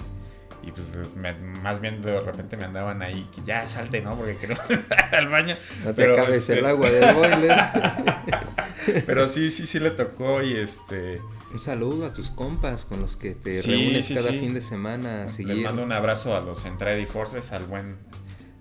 Y 0.64 0.72
pues 0.72 1.16
me- 1.16 1.34
más 1.62 1.80
bien 1.80 2.02
de 2.02 2.20
repente 2.20 2.58
me 2.58 2.66
andaban 2.66 3.02
ahí, 3.02 3.28
que 3.34 3.42
ya 3.46 3.68
salte, 3.68 4.02
¿no? 4.02 4.16
Porque 4.18 4.36
queremos 4.36 4.70
entrar 4.70 5.16
al 5.16 5.30
baño. 5.30 5.56
No 5.84 5.94
te 5.94 6.02
Pero, 6.02 6.14
acabes 6.14 6.38
este, 6.38 6.60
el 6.60 6.66
agua 6.66 6.90
del 6.90 7.16
boiler. 7.16 7.58
Pero 9.06 9.28
sí, 9.28 9.50
sí, 9.50 9.66
sí 9.66 9.80
le 9.80 9.92
tocó 9.92 10.42
y 10.42 10.56
este... 10.58 11.22
Un 11.52 11.60
saludo 11.60 12.06
a 12.06 12.14
tus 12.14 12.30
compas 12.30 12.86
con 12.86 13.00
los 13.02 13.16
que 13.16 13.32
te 13.34 13.54
Sí, 13.54 13.72
reúnes 13.72 14.06
sí, 14.06 14.16
cada 14.16 14.30
sí. 14.30 14.40
fin 14.40 14.54
de 14.54 14.62
semana 14.62 15.24
a 15.24 15.42
Les 15.42 15.60
mando 15.62 15.84
un 15.84 15.92
abrazo 15.92 16.36
a 16.36 16.42
los 16.42 16.64
Centradi 16.64 17.06
Forces, 17.06 17.54
al 17.54 17.64
buen, 17.64 17.98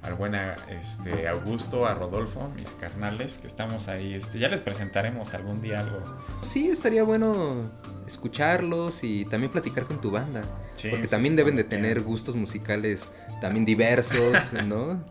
al 0.03 0.14
buen 0.14 0.34
este, 0.70 1.26
Augusto, 1.28 1.86
a 1.86 1.94
Rodolfo, 1.94 2.49
mis 2.55 2.70
carnales, 2.74 3.38
que 3.38 3.47
estamos 3.49 3.88
ahí. 3.88 4.14
Este, 4.14 4.38
ya 4.38 4.49
les 4.49 4.61
presentaremos 4.61 5.34
algún 5.34 5.61
día 5.61 5.80
algo. 5.80 6.01
Sí, 6.42 6.68
estaría 6.68 7.03
bueno 7.03 7.70
escucharlos 8.07 9.02
y 9.04 9.24
también 9.26 9.50
platicar 9.52 9.84
con 9.84 10.00
tu 10.00 10.11
banda. 10.11 10.44
Sí, 10.76 10.88
porque 10.90 11.09
también 11.09 11.32
sí, 11.32 11.36
deben 11.36 11.57
de 11.57 11.64
tener 11.64 12.00
gustos 12.02 12.36
musicales 12.36 13.09
también 13.40 13.64
diversos, 13.64 14.52
¿no? 14.66 15.02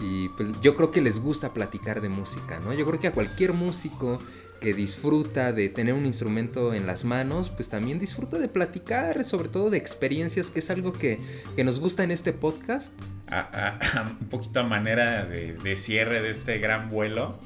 Y 0.00 0.28
pues, 0.30 0.48
yo 0.60 0.74
creo 0.76 0.90
que 0.90 1.00
les 1.00 1.20
gusta 1.20 1.52
platicar 1.54 2.00
de 2.00 2.08
música, 2.08 2.58
¿no? 2.60 2.72
Yo 2.72 2.84
creo 2.86 2.98
que 3.00 3.06
a 3.08 3.12
cualquier 3.12 3.52
músico 3.52 4.18
que 4.60 4.72
disfruta 4.74 5.52
de 5.52 5.68
tener 5.68 5.92
un 5.94 6.06
instrumento 6.06 6.72
en 6.74 6.86
las 6.86 7.04
manos, 7.04 7.50
pues 7.50 7.68
también 7.68 7.98
disfruta 7.98 8.38
de 8.38 8.48
platicar, 8.48 9.22
sobre 9.24 9.48
todo 9.50 9.68
de 9.68 9.76
experiencias, 9.78 10.50
que 10.50 10.60
es 10.60 10.70
algo 10.70 10.92
que, 10.94 11.20
que 11.54 11.64
nos 11.64 11.80
gusta 11.80 12.02
en 12.02 12.10
este 12.10 12.32
podcast. 12.32 12.92
a- 13.26 13.40
a- 13.40 13.98
a 13.98 14.02
un 14.02 14.28
poquito 14.28 14.60
a 14.60 14.64
manera 14.64 15.24
de, 15.26 15.54
de 15.54 15.76
cierre 15.76 16.22
de 16.22 16.30
este 16.30 16.58
gran 16.58 16.88
vuelo. 16.90 17.38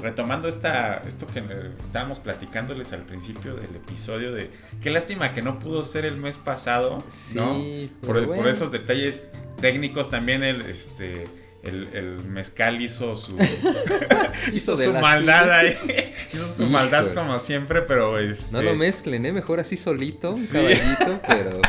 Retomando 0.00 0.48
esta, 0.48 1.02
esto 1.06 1.26
que 1.26 1.42
estábamos 1.78 2.18
platicándoles 2.18 2.92
al 2.92 3.02
principio 3.02 3.54
del 3.54 3.76
episodio 3.76 4.32
de 4.32 4.50
qué 4.80 4.90
lástima 4.90 5.32
que 5.32 5.42
no 5.42 5.58
pudo 5.58 5.82
ser 5.82 6.04
el 6.04 6.16
mes 6.16 6.38
pasado, 6.38 7.02
Sí, 7.08 7.36
¿no? 7.36 8.06
Por, 8.06 8.34
por 8.34 8.48
esos 8.48 8.72
detalles 8.72 9.28
técnicos 9.60 10.10
también 10.10 10.42
el, 10.42 10.62
este, 10.62 11.26
el, 11.62 11.88
el 11.92 12.24
mezcal 12.28 12.80
hizo 12.80 13.16
su, 13.16 13.36
hizo 14.52 14.76
su 14.76 14.92
maldad 14.92 15.50
ahí, 15.50 15.74
hizo 16.32 16.46
su 16.48 16.66
maldad 16.66 17.14
como 17.14 17.38
siempre, 17.38 17.82
pero 17.82 18.18
este, 18.18 18.52
No 18.52 18.62
lo 18.62 18.74
mezclen, 18.74 19.26
¿eh? 19.26 19.32
Mejor 19.32 19.60
así 19.60 19.76
solito, 19.76 20.30
un 20.30 20.36
Sí. 20.36 20.54
caballito, 20.58 21.20
pero... 21.28 21.60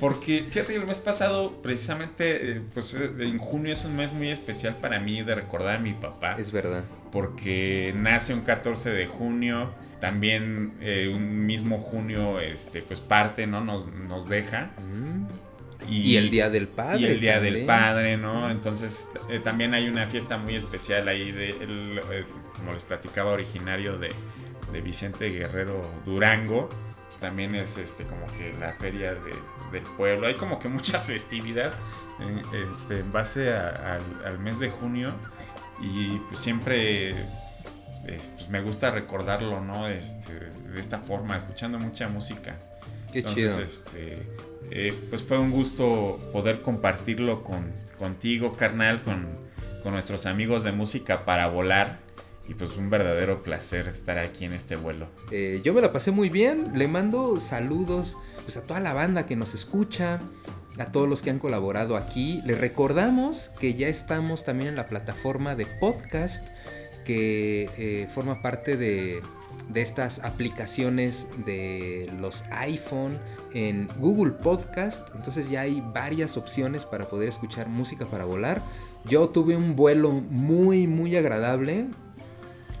Porque 0.00 0.44
fíjate 0.48 0.74
el 0.74 0.86
mes 0.86 0.98
pasado, 0.98 1.60
precisamente, 1.62 2.52
eh, 2.56 2.62
pues 2.72 2.94
eh, 2.94 3.10
en 3.20 3.38
junio 3.38 3.72
es 3.72 3.84
un 3.84 3.96
mes 3.96 4.12
muy 4.12 4.30
especial 4.30 4.76
para 4.76 4.98
mí 4.98 5.22
de 5.22 5.34
recordar 5.34 5.76
a 5.76 5.78
mi 5.78 5.92
papá. 5.92 6.34
Es 6.38 6.50
verdad. 6.50 6.82
Porque 7.12 7.92
nace 7.96 8.34
un 8.34 8.40
14 8.40 8.90
de 8.90 9.06
junio, 9.06 9.72
también 10.00 10.74
eh, 10.80 11.12
un 11.14 11.46
mismo 11.46 11.78
junio, 11.78 12.40
este, 12.40 12.82
pues 12.82 13.00
parte, 13.00 13.46
¿no? 13.46 13.60
Nos, 13.62 13.86
nos 13.86 14.28
deja. 14.28 14.72
Mm. 14.78 15.26
Y, 15.88 16.16
el 16.16 16.30
Día 16.30 16.50
del 16.50 16.68
Padre. 16.68 17.00
Y 17.00 17.04
el 17.06 17.20
Día 17.20 17.40
del. 17.40 17.66
Padre, 17.66 18.16
¿no? 18.16 18.50
Entonces 18.50 19.10
eh, 19.30 19.38
también 19.38 19.74
hay 19.74 19.88
una 19.88 20.06
fiesta 20.06 20.36
muy 20.38 20.54
especial 20.56 21.08
ahí, 21.08 21.32
de, 21.32 21.50
el, 21.50 22.00
eh, 22.12 22.24
como 22.56 22.72
les 22.72 22.84
platicaba, 22.84 23.32
originario 23.32 23.98
de, 23.98 24.10
de 24.72 24.80
Vicente 24.80 25.28
Guerrero 25.30 25.80
Durango, 26.04 26.68
pues 27.08 27.18
también 27.18 27.54
es 27.54 27.76
este 27.78 28.04
como 28.04 28.26
que 28.38 28.52
la 28.58 28.72
feria 28.72 29.14
de- 29.14 29.34
del 29.72 29.82
pueblo. 29.96 30.26
Hay 30.26 30.34
como 30.34 30.58
que 30.58 30.68
mucha 30.68 30.98
festividad 31.00 31.72
en, 32.20 32.40
este, 32.74 33.00
en 33.00 33.12
base 33.12 33.52
a- 33.52 33.94
al, 33.96 34.02
al 34.26 34.38
mes 34.38 34.58
de 34.58 34.70
junio 34.70 35.12
y 35.80 36.18
pues 36.28 36.38
siempre 36.40 37.10
es- 38.06 38.28
pues, 38.36 38.48
me 38.50 38.60
gusta 38.60 38.90
recordarlo, 38.90 39.60
¿no? 39.60 39.88
Este, 39.88 40.32
de 40.32 40.80
esta 40.80 40.98
forma, 40.98 41.36
escuchando 41.36 41.78
mucha 41.78 42.08
música. 42.08 42.56
Qué 43.12 43.20
Entonces, 43.20 43.52
chido. 43.52 43.64
este, 43.64 44.26
eh, 44.76 44.92
pues 45.08 45.22
fue 45.22 45.38
un 45.38 45.52
gusto 45.52 46.18
poder 46.32 46.60
compartirlo 46.60 47.44
con, 47.44 47.72
contigo, 47.96 48.54
carnal, 48.54 49.02
con, 49.04 49.28
con 49.84 49.92
nuestros 49.92 50.26
amigos 50.26 50.64
de 50.64 50.72
música 50.72 51.24
para 51.24 51.46
volar. 51.46 52.00
Y 52.48 52.54
pues 52.54 52.76
un 52.76 52.90
verdadero 52.90 53.42
placer 53.42 53.86
estar 53.86 54.18
aquí 54.18 54.44
en 54.44 54.52
este 54.52 54.74
vuelo. 54.74 55.06
Eh, 55.30 55.60
yo 55.64 55.72
me 55.72 55.80
la 55.80 55.92
pasé 55.92 56.10
muy 56.10 56.28
bien. 56.28 56.72
Le 56.74 56.88
mando 56.88 57.38
saludos 57.38 58.18
pues, 58.42 58.56
a 58.56 58.66
toda 58.66 58.80
la 58.80 58.92
banda 58.92 59.26
que 59.26 59.36
nos 59.36 59.54
escucha, 59.54 60.20
a 60.78 60.86
todos 60.92 61.08
los 61.08 61.22
que 61.22 61.30
han 61.30 61.38
colaborado 61.38 61.96
aquí. 61.96 62.42
Les 62.44 62.58
recordamos 62.58 63.50
que 63.60 63.74
ya 63.74 63.86
estamos 63.86 64.44
también 64.44 64.70
en 64.70 64.76
la 64.76 64.88
plataforma 64.88 65.54
de 65.54 65.66
podcast 65.66 66.48
que 67.04 67.70
eh, 67.78 68.08
forma 68.12 68.42
parte 68.42 68.76
de, 68.76 69.22
de 69.68 69.82
estas 69.82 70.20
aplicaciones 70.20 71.28
de 71.44 72.12
los 72.20 72.44
iPhone 72.50 73.18
en 73.52 73.88
Google 73.98 74.32
Podcast. 74.32 75.08
Entonces 75.14 75.50
ya 75.50 75.62
hay 75.62 75.82
varias 75.92 76.36
opciones 76.36 76.84
para 76.84 77.06
poder 77.06 77.28
escuchar 77.28 77.68
música 77.68 78.06
para 78.06 78.24
volar. 78.24 78.62
Yo 79.04 79.28
tuve 79.28 79.56
un 79.56 79.76
vuelo 79.76 80.10
muy, 80.10 80.86
muy 80.86 81.16
agradable. 81.16 81.86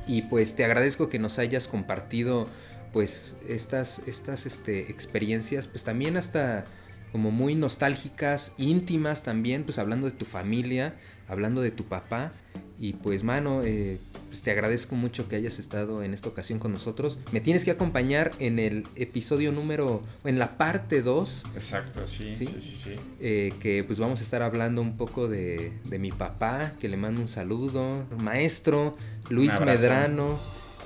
Y 0.06 0.22
pues 0.22 0.54
te 0.54 0.64
agradezco 0.64 1.08
que 1.08 1.18
nos 1.18 1.38
hayas 1.38 1.66
compartido 1.66 2.46
pues 2.92 3.36
estas, 3.48 4.00
estas 4.06 4.46
este, 4.46 4.90
experiencias, 4.90 5.66
pues 5.66 5.82
también 5.82 6.16
hasta 6.16 6.64
como 7.10 7.30
muy 7.30 7.54
nostálgicas, 7.54 8.52
íntimas 8.56 9.22
también, 9.22 9.64
pues 9.64 9.78
hablando 9.78 10.06
de 10.06 10.12
tu 10.12 10.24
familia, 10.24 10.94
hablando 11.28 11.60
de 11.60 11.70
tu 11.70 11.84
papá. 11.84 12.32
Y 12.78 12.94
pues 12.94 13.22
mano, 13.22 13.62
eh, 13.62 13.98
pues 14.28 14.42
te 14.42 14.50
agradezco 14.50 14.96
mucho 14.96 15.28
que 15.28 15.36
hayas 15.36 15.58
estado 15.60 16.02
en 16.02 16.12
esta 16.12 16.28
ocasión 16.28 16.58
con 16.58 16.72
nosotros. 16.72 17.18
Me 17.30 17.40
tienes 17.40 17.64
que 17.64 17.70
acompañar 17.70 18.32
en 18.40 18.58
el 18.58 18.86
episodio 18.96 19.52
número, 19.52 20.02
en 20.24 20.38
la 20.40 20.58
parte 20.58 21.00
2, 21.02 21.44
Exacto, 21.54 22.04
sí, 22.06 22.34
¿Sí? 22.34 22.46
sí, 22.46 22.60
sí, 22.60 22.76
sí. 22.76 22.96
eh, 23.20 23.52
que 23.60 23.84
pues 23.84 23.98
vamos 24.00 24.20
a 24.20 24.24
estar 24.24 24.42
hablando 24.42 24.82
un 24.82 24.96
poco 24.96 25.28
de, 25.28 25.72
de 25.84 25.98
mi 25.98 26.10
papá, 26.10 26.72
que 26.80 26.88
le 26.88 26.96
mando 26.96 27.20
un 27.20 27.28
saludo, 27.28 28.04
maestro 28.18 28.96
Luis. 29.30 29.52
Medrano, 29.60 30.38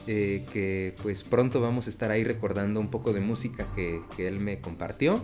eh, 0.07 0.45
que 0.53 0.95
pues 1.03 1.25
pronto 1.25 1.61
vamos 1.61 1.87
a 1.87 1.91
estar 1.91 2.11
ahí 2.11 2.23
recordando 2.25 2.81
un 2.81 2.89
poco 2.89 3.13
de 3.13 3.21
música 3.21 3.67
que, 3.75 4.01
que 4.17 4.29
él 4.29 4.41
me 4.41 4.61
compartió. 4.61 5.23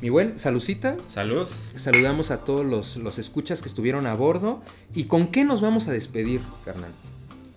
Mi 0.00 0.10
buen, 0.10 0.38
salucita, 0.38 0.96
Salud. 1.08 1.48
saludamos 1.76 2.30
a 2.30 2.44
todos 2.44 2.66
los, 2.66 2.96
los 2.96 3.18
escuchas 3.18 3.62
que 3.62 3.68
estuvieron 3.68 4.06
a 4.06 4.14
bordo. 4.14 4.62
¿Y 4.94 5.04
con 5.04 5.28
qué 5.28 5.44
nos 5.44 5.60
vamos 5.60 5.88
a 5.88 5.92
despedir, 5.92 6.40
carnal? 6.64 6.90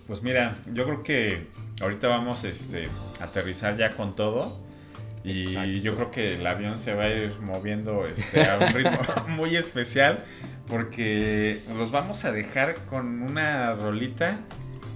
Pues 0.05 0.21
mira, 0.21 0.57
yo 0.71 0.85
creo 0.85 1.03
que 1.03 1.47
ahorita 1.81 2.07
vamos 2.07 2.43
este, 2.43 2.89
a 3.19 3.25
aterrizar 3.25 3.75
ya 3.75 3.95
con 3.95 4.15
todo. 4.15 4.59
Y 5.23 5.47
Exacto. 5.47 5.69
yo 5.69 5.95
creo 5.95 6.11
que 6.11 6.33
el 6.35 6.47
avión 6.47 6.77
se 6.77 6.93
va 6.93 7.05
a 7.05 7.09
ir 7.09 7.37
moviendo 7.41 8.05
este, 8.05 8.47
a 8.49 8.57
un 8.57 8.73
ritmo 8.73 8.99
muy 9.27 9.55
especial. 9.57 10.23
Porque 10.67 11.61
los 11.77 11.91
vamos 11.91 12.23
a 12.25 12.31
dejar 12.31 12.75
con 12.85 13.23
una 13.23 13.73
rolita 13.73 14.39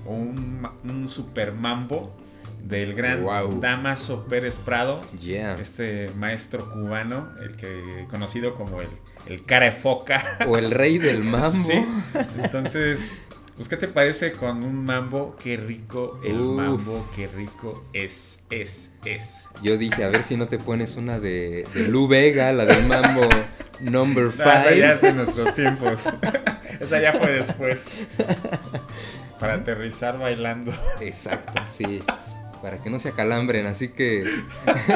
o 0.06 0.14
un 0.14 1.08
super 1.08 1.54
mambo 1.54 2.16
del 2.64 2.94
gran. 2.94 3.26
Damaso 3.60 4.26
Pérez 4.26 4.58
Prado. 4.58 5.02
Yeah. 5.20 5.56
Este 5.60 6.10
maestro 6.16 6.70
cubano, 6.70 7.30
el 7.42 7.56
que 7.56 8.06
conocido 8.10 8.54
como 8.56 8.82
el, 8.82 8.90
el 9.28 9.44
cara 9.46 9.66
de 9.66 9.72
foca. 9.72 10.24
O 10.48 10.58
el 10.58 10.72
rey 10.72 10.98
del 10.98 11.24
mambo. 11.24 11.50
Sí. 11.50 11.86
Entonces, 12.44 13.24
pues, 13.56 13.68
¿qué 13.70 13.78
te 13.78 13.88
parece 13.88 14.32
con 14.34 14.64
un 14.64 14.84
mambo? 14.86 15.36
Qué 15.42 15.58
rico 15.58 16.20
el 16.24 16.40
Uf. 16.42 16.56
mambo, 16.58 17.08
qué 17.16 17.28
rico 17.28 17.84
es, 17.94 18.44
es, 18.50 18.94
es. 19.06 19.50
Yo 19.62 19.78
dije, 19.78 20.04
a 20.04 20.10
ver 20.10 20.24
si 20.24 20.38
no 20.38 20.48
te 20.48 20.58
pones 20.58 20.96
una 20.96 21.20
de, 21.20 21.68
de 21.74 21.88
Lu 21.88 22.08
Vega, 22.08 22.52
la 22.54 22.66
del 22.66 22.86
mambo 22.86 23.22
number 23.82 24.26
No, 24.26 24.30
esa 24.30 24.74
ya 24.76 24.94
5. 24.94 24.94
es 24.94 25.02
de 25.02 25.14
nuestros 25.14 25.54
tiempos. 25.56 26.10
esa 26.80 27.02
ya 27.02 27.14
fue 27.14 27.32
después. 27.32 27.86
Para 29.40 29.56
aterrizar 29.56 30.18
bailando. 30.20 30.72
Exacto, 31.00 31.62
sí. 31.76 32.04
Para 32.62 32.82
que 32.82 32.90
no 32.90 33.00
se 33.00 33.10
acalambren. 33.10 33.66
Así 33.66 33.90
que 33.90 34.24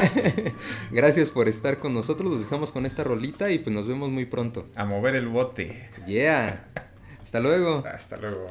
gracias 0.90 1.30
por 1.30 1.48
estar 1.48 1.78
con 1.78 1.94
nosotros. 1.94 2.30
Los 2.30 2.40
dejamos 2.40 2.72
con 2.72 2.86
esta 2.86 3.04
rolita 3.04 3.50
y 3.50 3.58
pues 3.58 3.74
nos 3.74 3.88
vemos 3.88 4.10
muy 4.10 4.26
pronto. 4.26 4.66
A 4.74 4.84
mover 4.84 5.16
el 5.16 5.28
bote. 5.28 5.90
Yeah. 6.06 6.68
Hasta 7.22 7.40
luego. 7.40 7.84
Hasta 7.86 8.16
luego. 8.16 8.46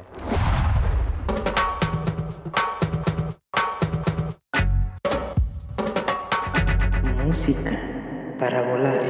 Música 7.24 7.96
para 8.38 8.62
volar. 8.62 9.02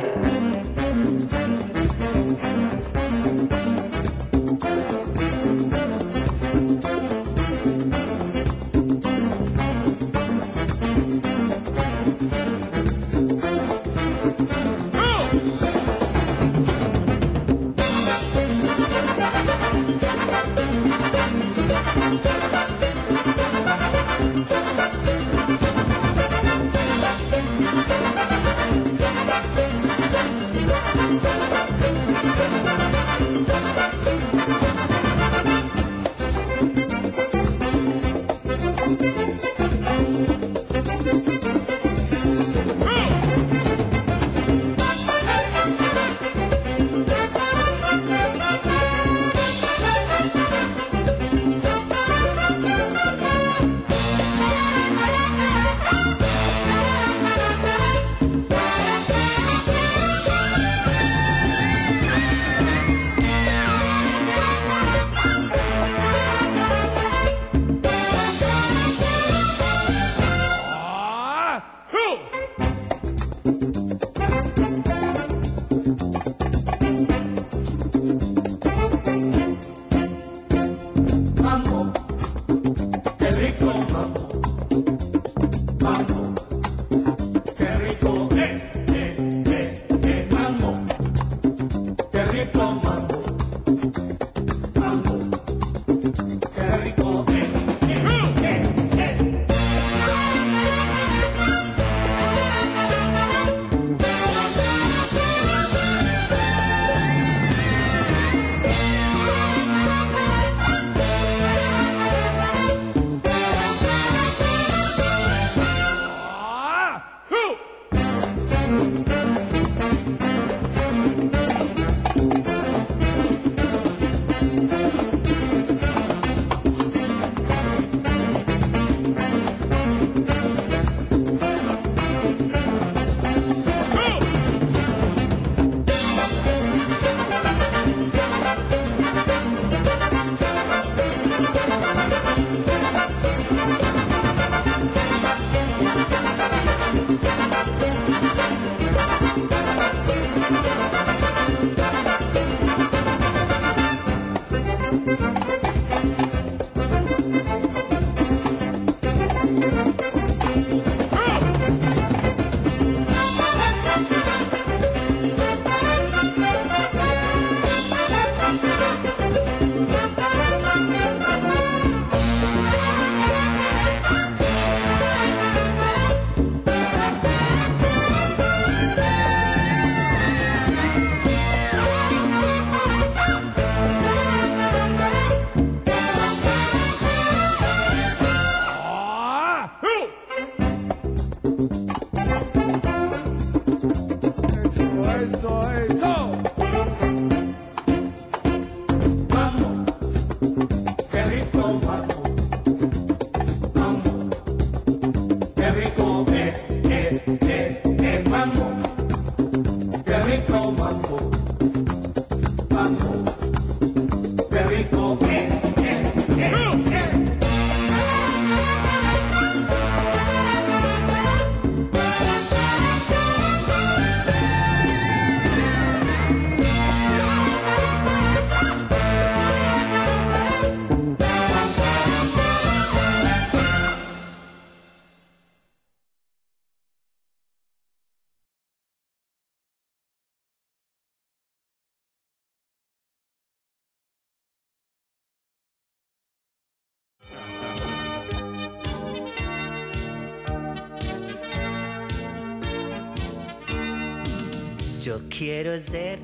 Quiero 255.36 255.78
ser 255.78 256.18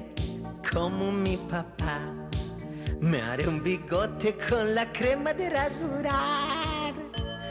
como 0.73 1.13
mi 1.13 1.37
papá. 1.37 1.99
Me 3.01 3.21
haré 3.21 3.47
un 3.47 3.63
bigote 3.63 4.37
con 4.49 4.75
la 4.75 4.91
crema 4.93 5.35
de 5.35 5.51
rasurar. 5.51 6.95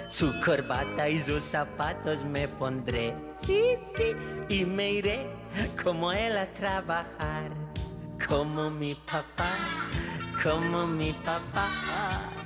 Su 0.10 0.34
corbata 0.40 1.08
y 1.08 1.20
sus 1.20 1.44
zapatos 1.44 2.24
me 2.24 2.48
pondré. 2.48 3.14
Sí, 3.38 3.76
sí. 3.86 4.16
Y 4.50 4.66
me 4.66 4.92
iré 4.94 5.30
como 5.84 6.12
él 6.12 6.38
a 6.38 6.48
trabajar. 6.54 7.52
Como 8.28 8.72
mi 8.72 8.96
papá, 8.96 9.56
como 10.42 10.88
mi 10.88 11.12
papá. 11.14 11.70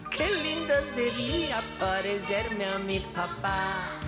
Qué 0.09 0.29
lindo 0.43 0.73
sería 0.83 1.61
parecerme 1.79 2.65
a 2.65 2.79
mi 2.79 2.99
papá. 2.99 3.99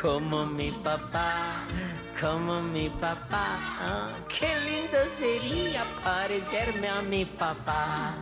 Como 0.00 0.46
mi 0.46 0.70
papá, 0.70 1.64
como 2.20 2.60
mi 2.60 2.88
papá. 2.88 3.58
Qué 4.28 4.48
lindo 4.60 4.98
sería 5.10 5.84
parecerme 6.02 6.88
a 6.88 7.02
mi 7.02 7.24
papá. 7.24 8.14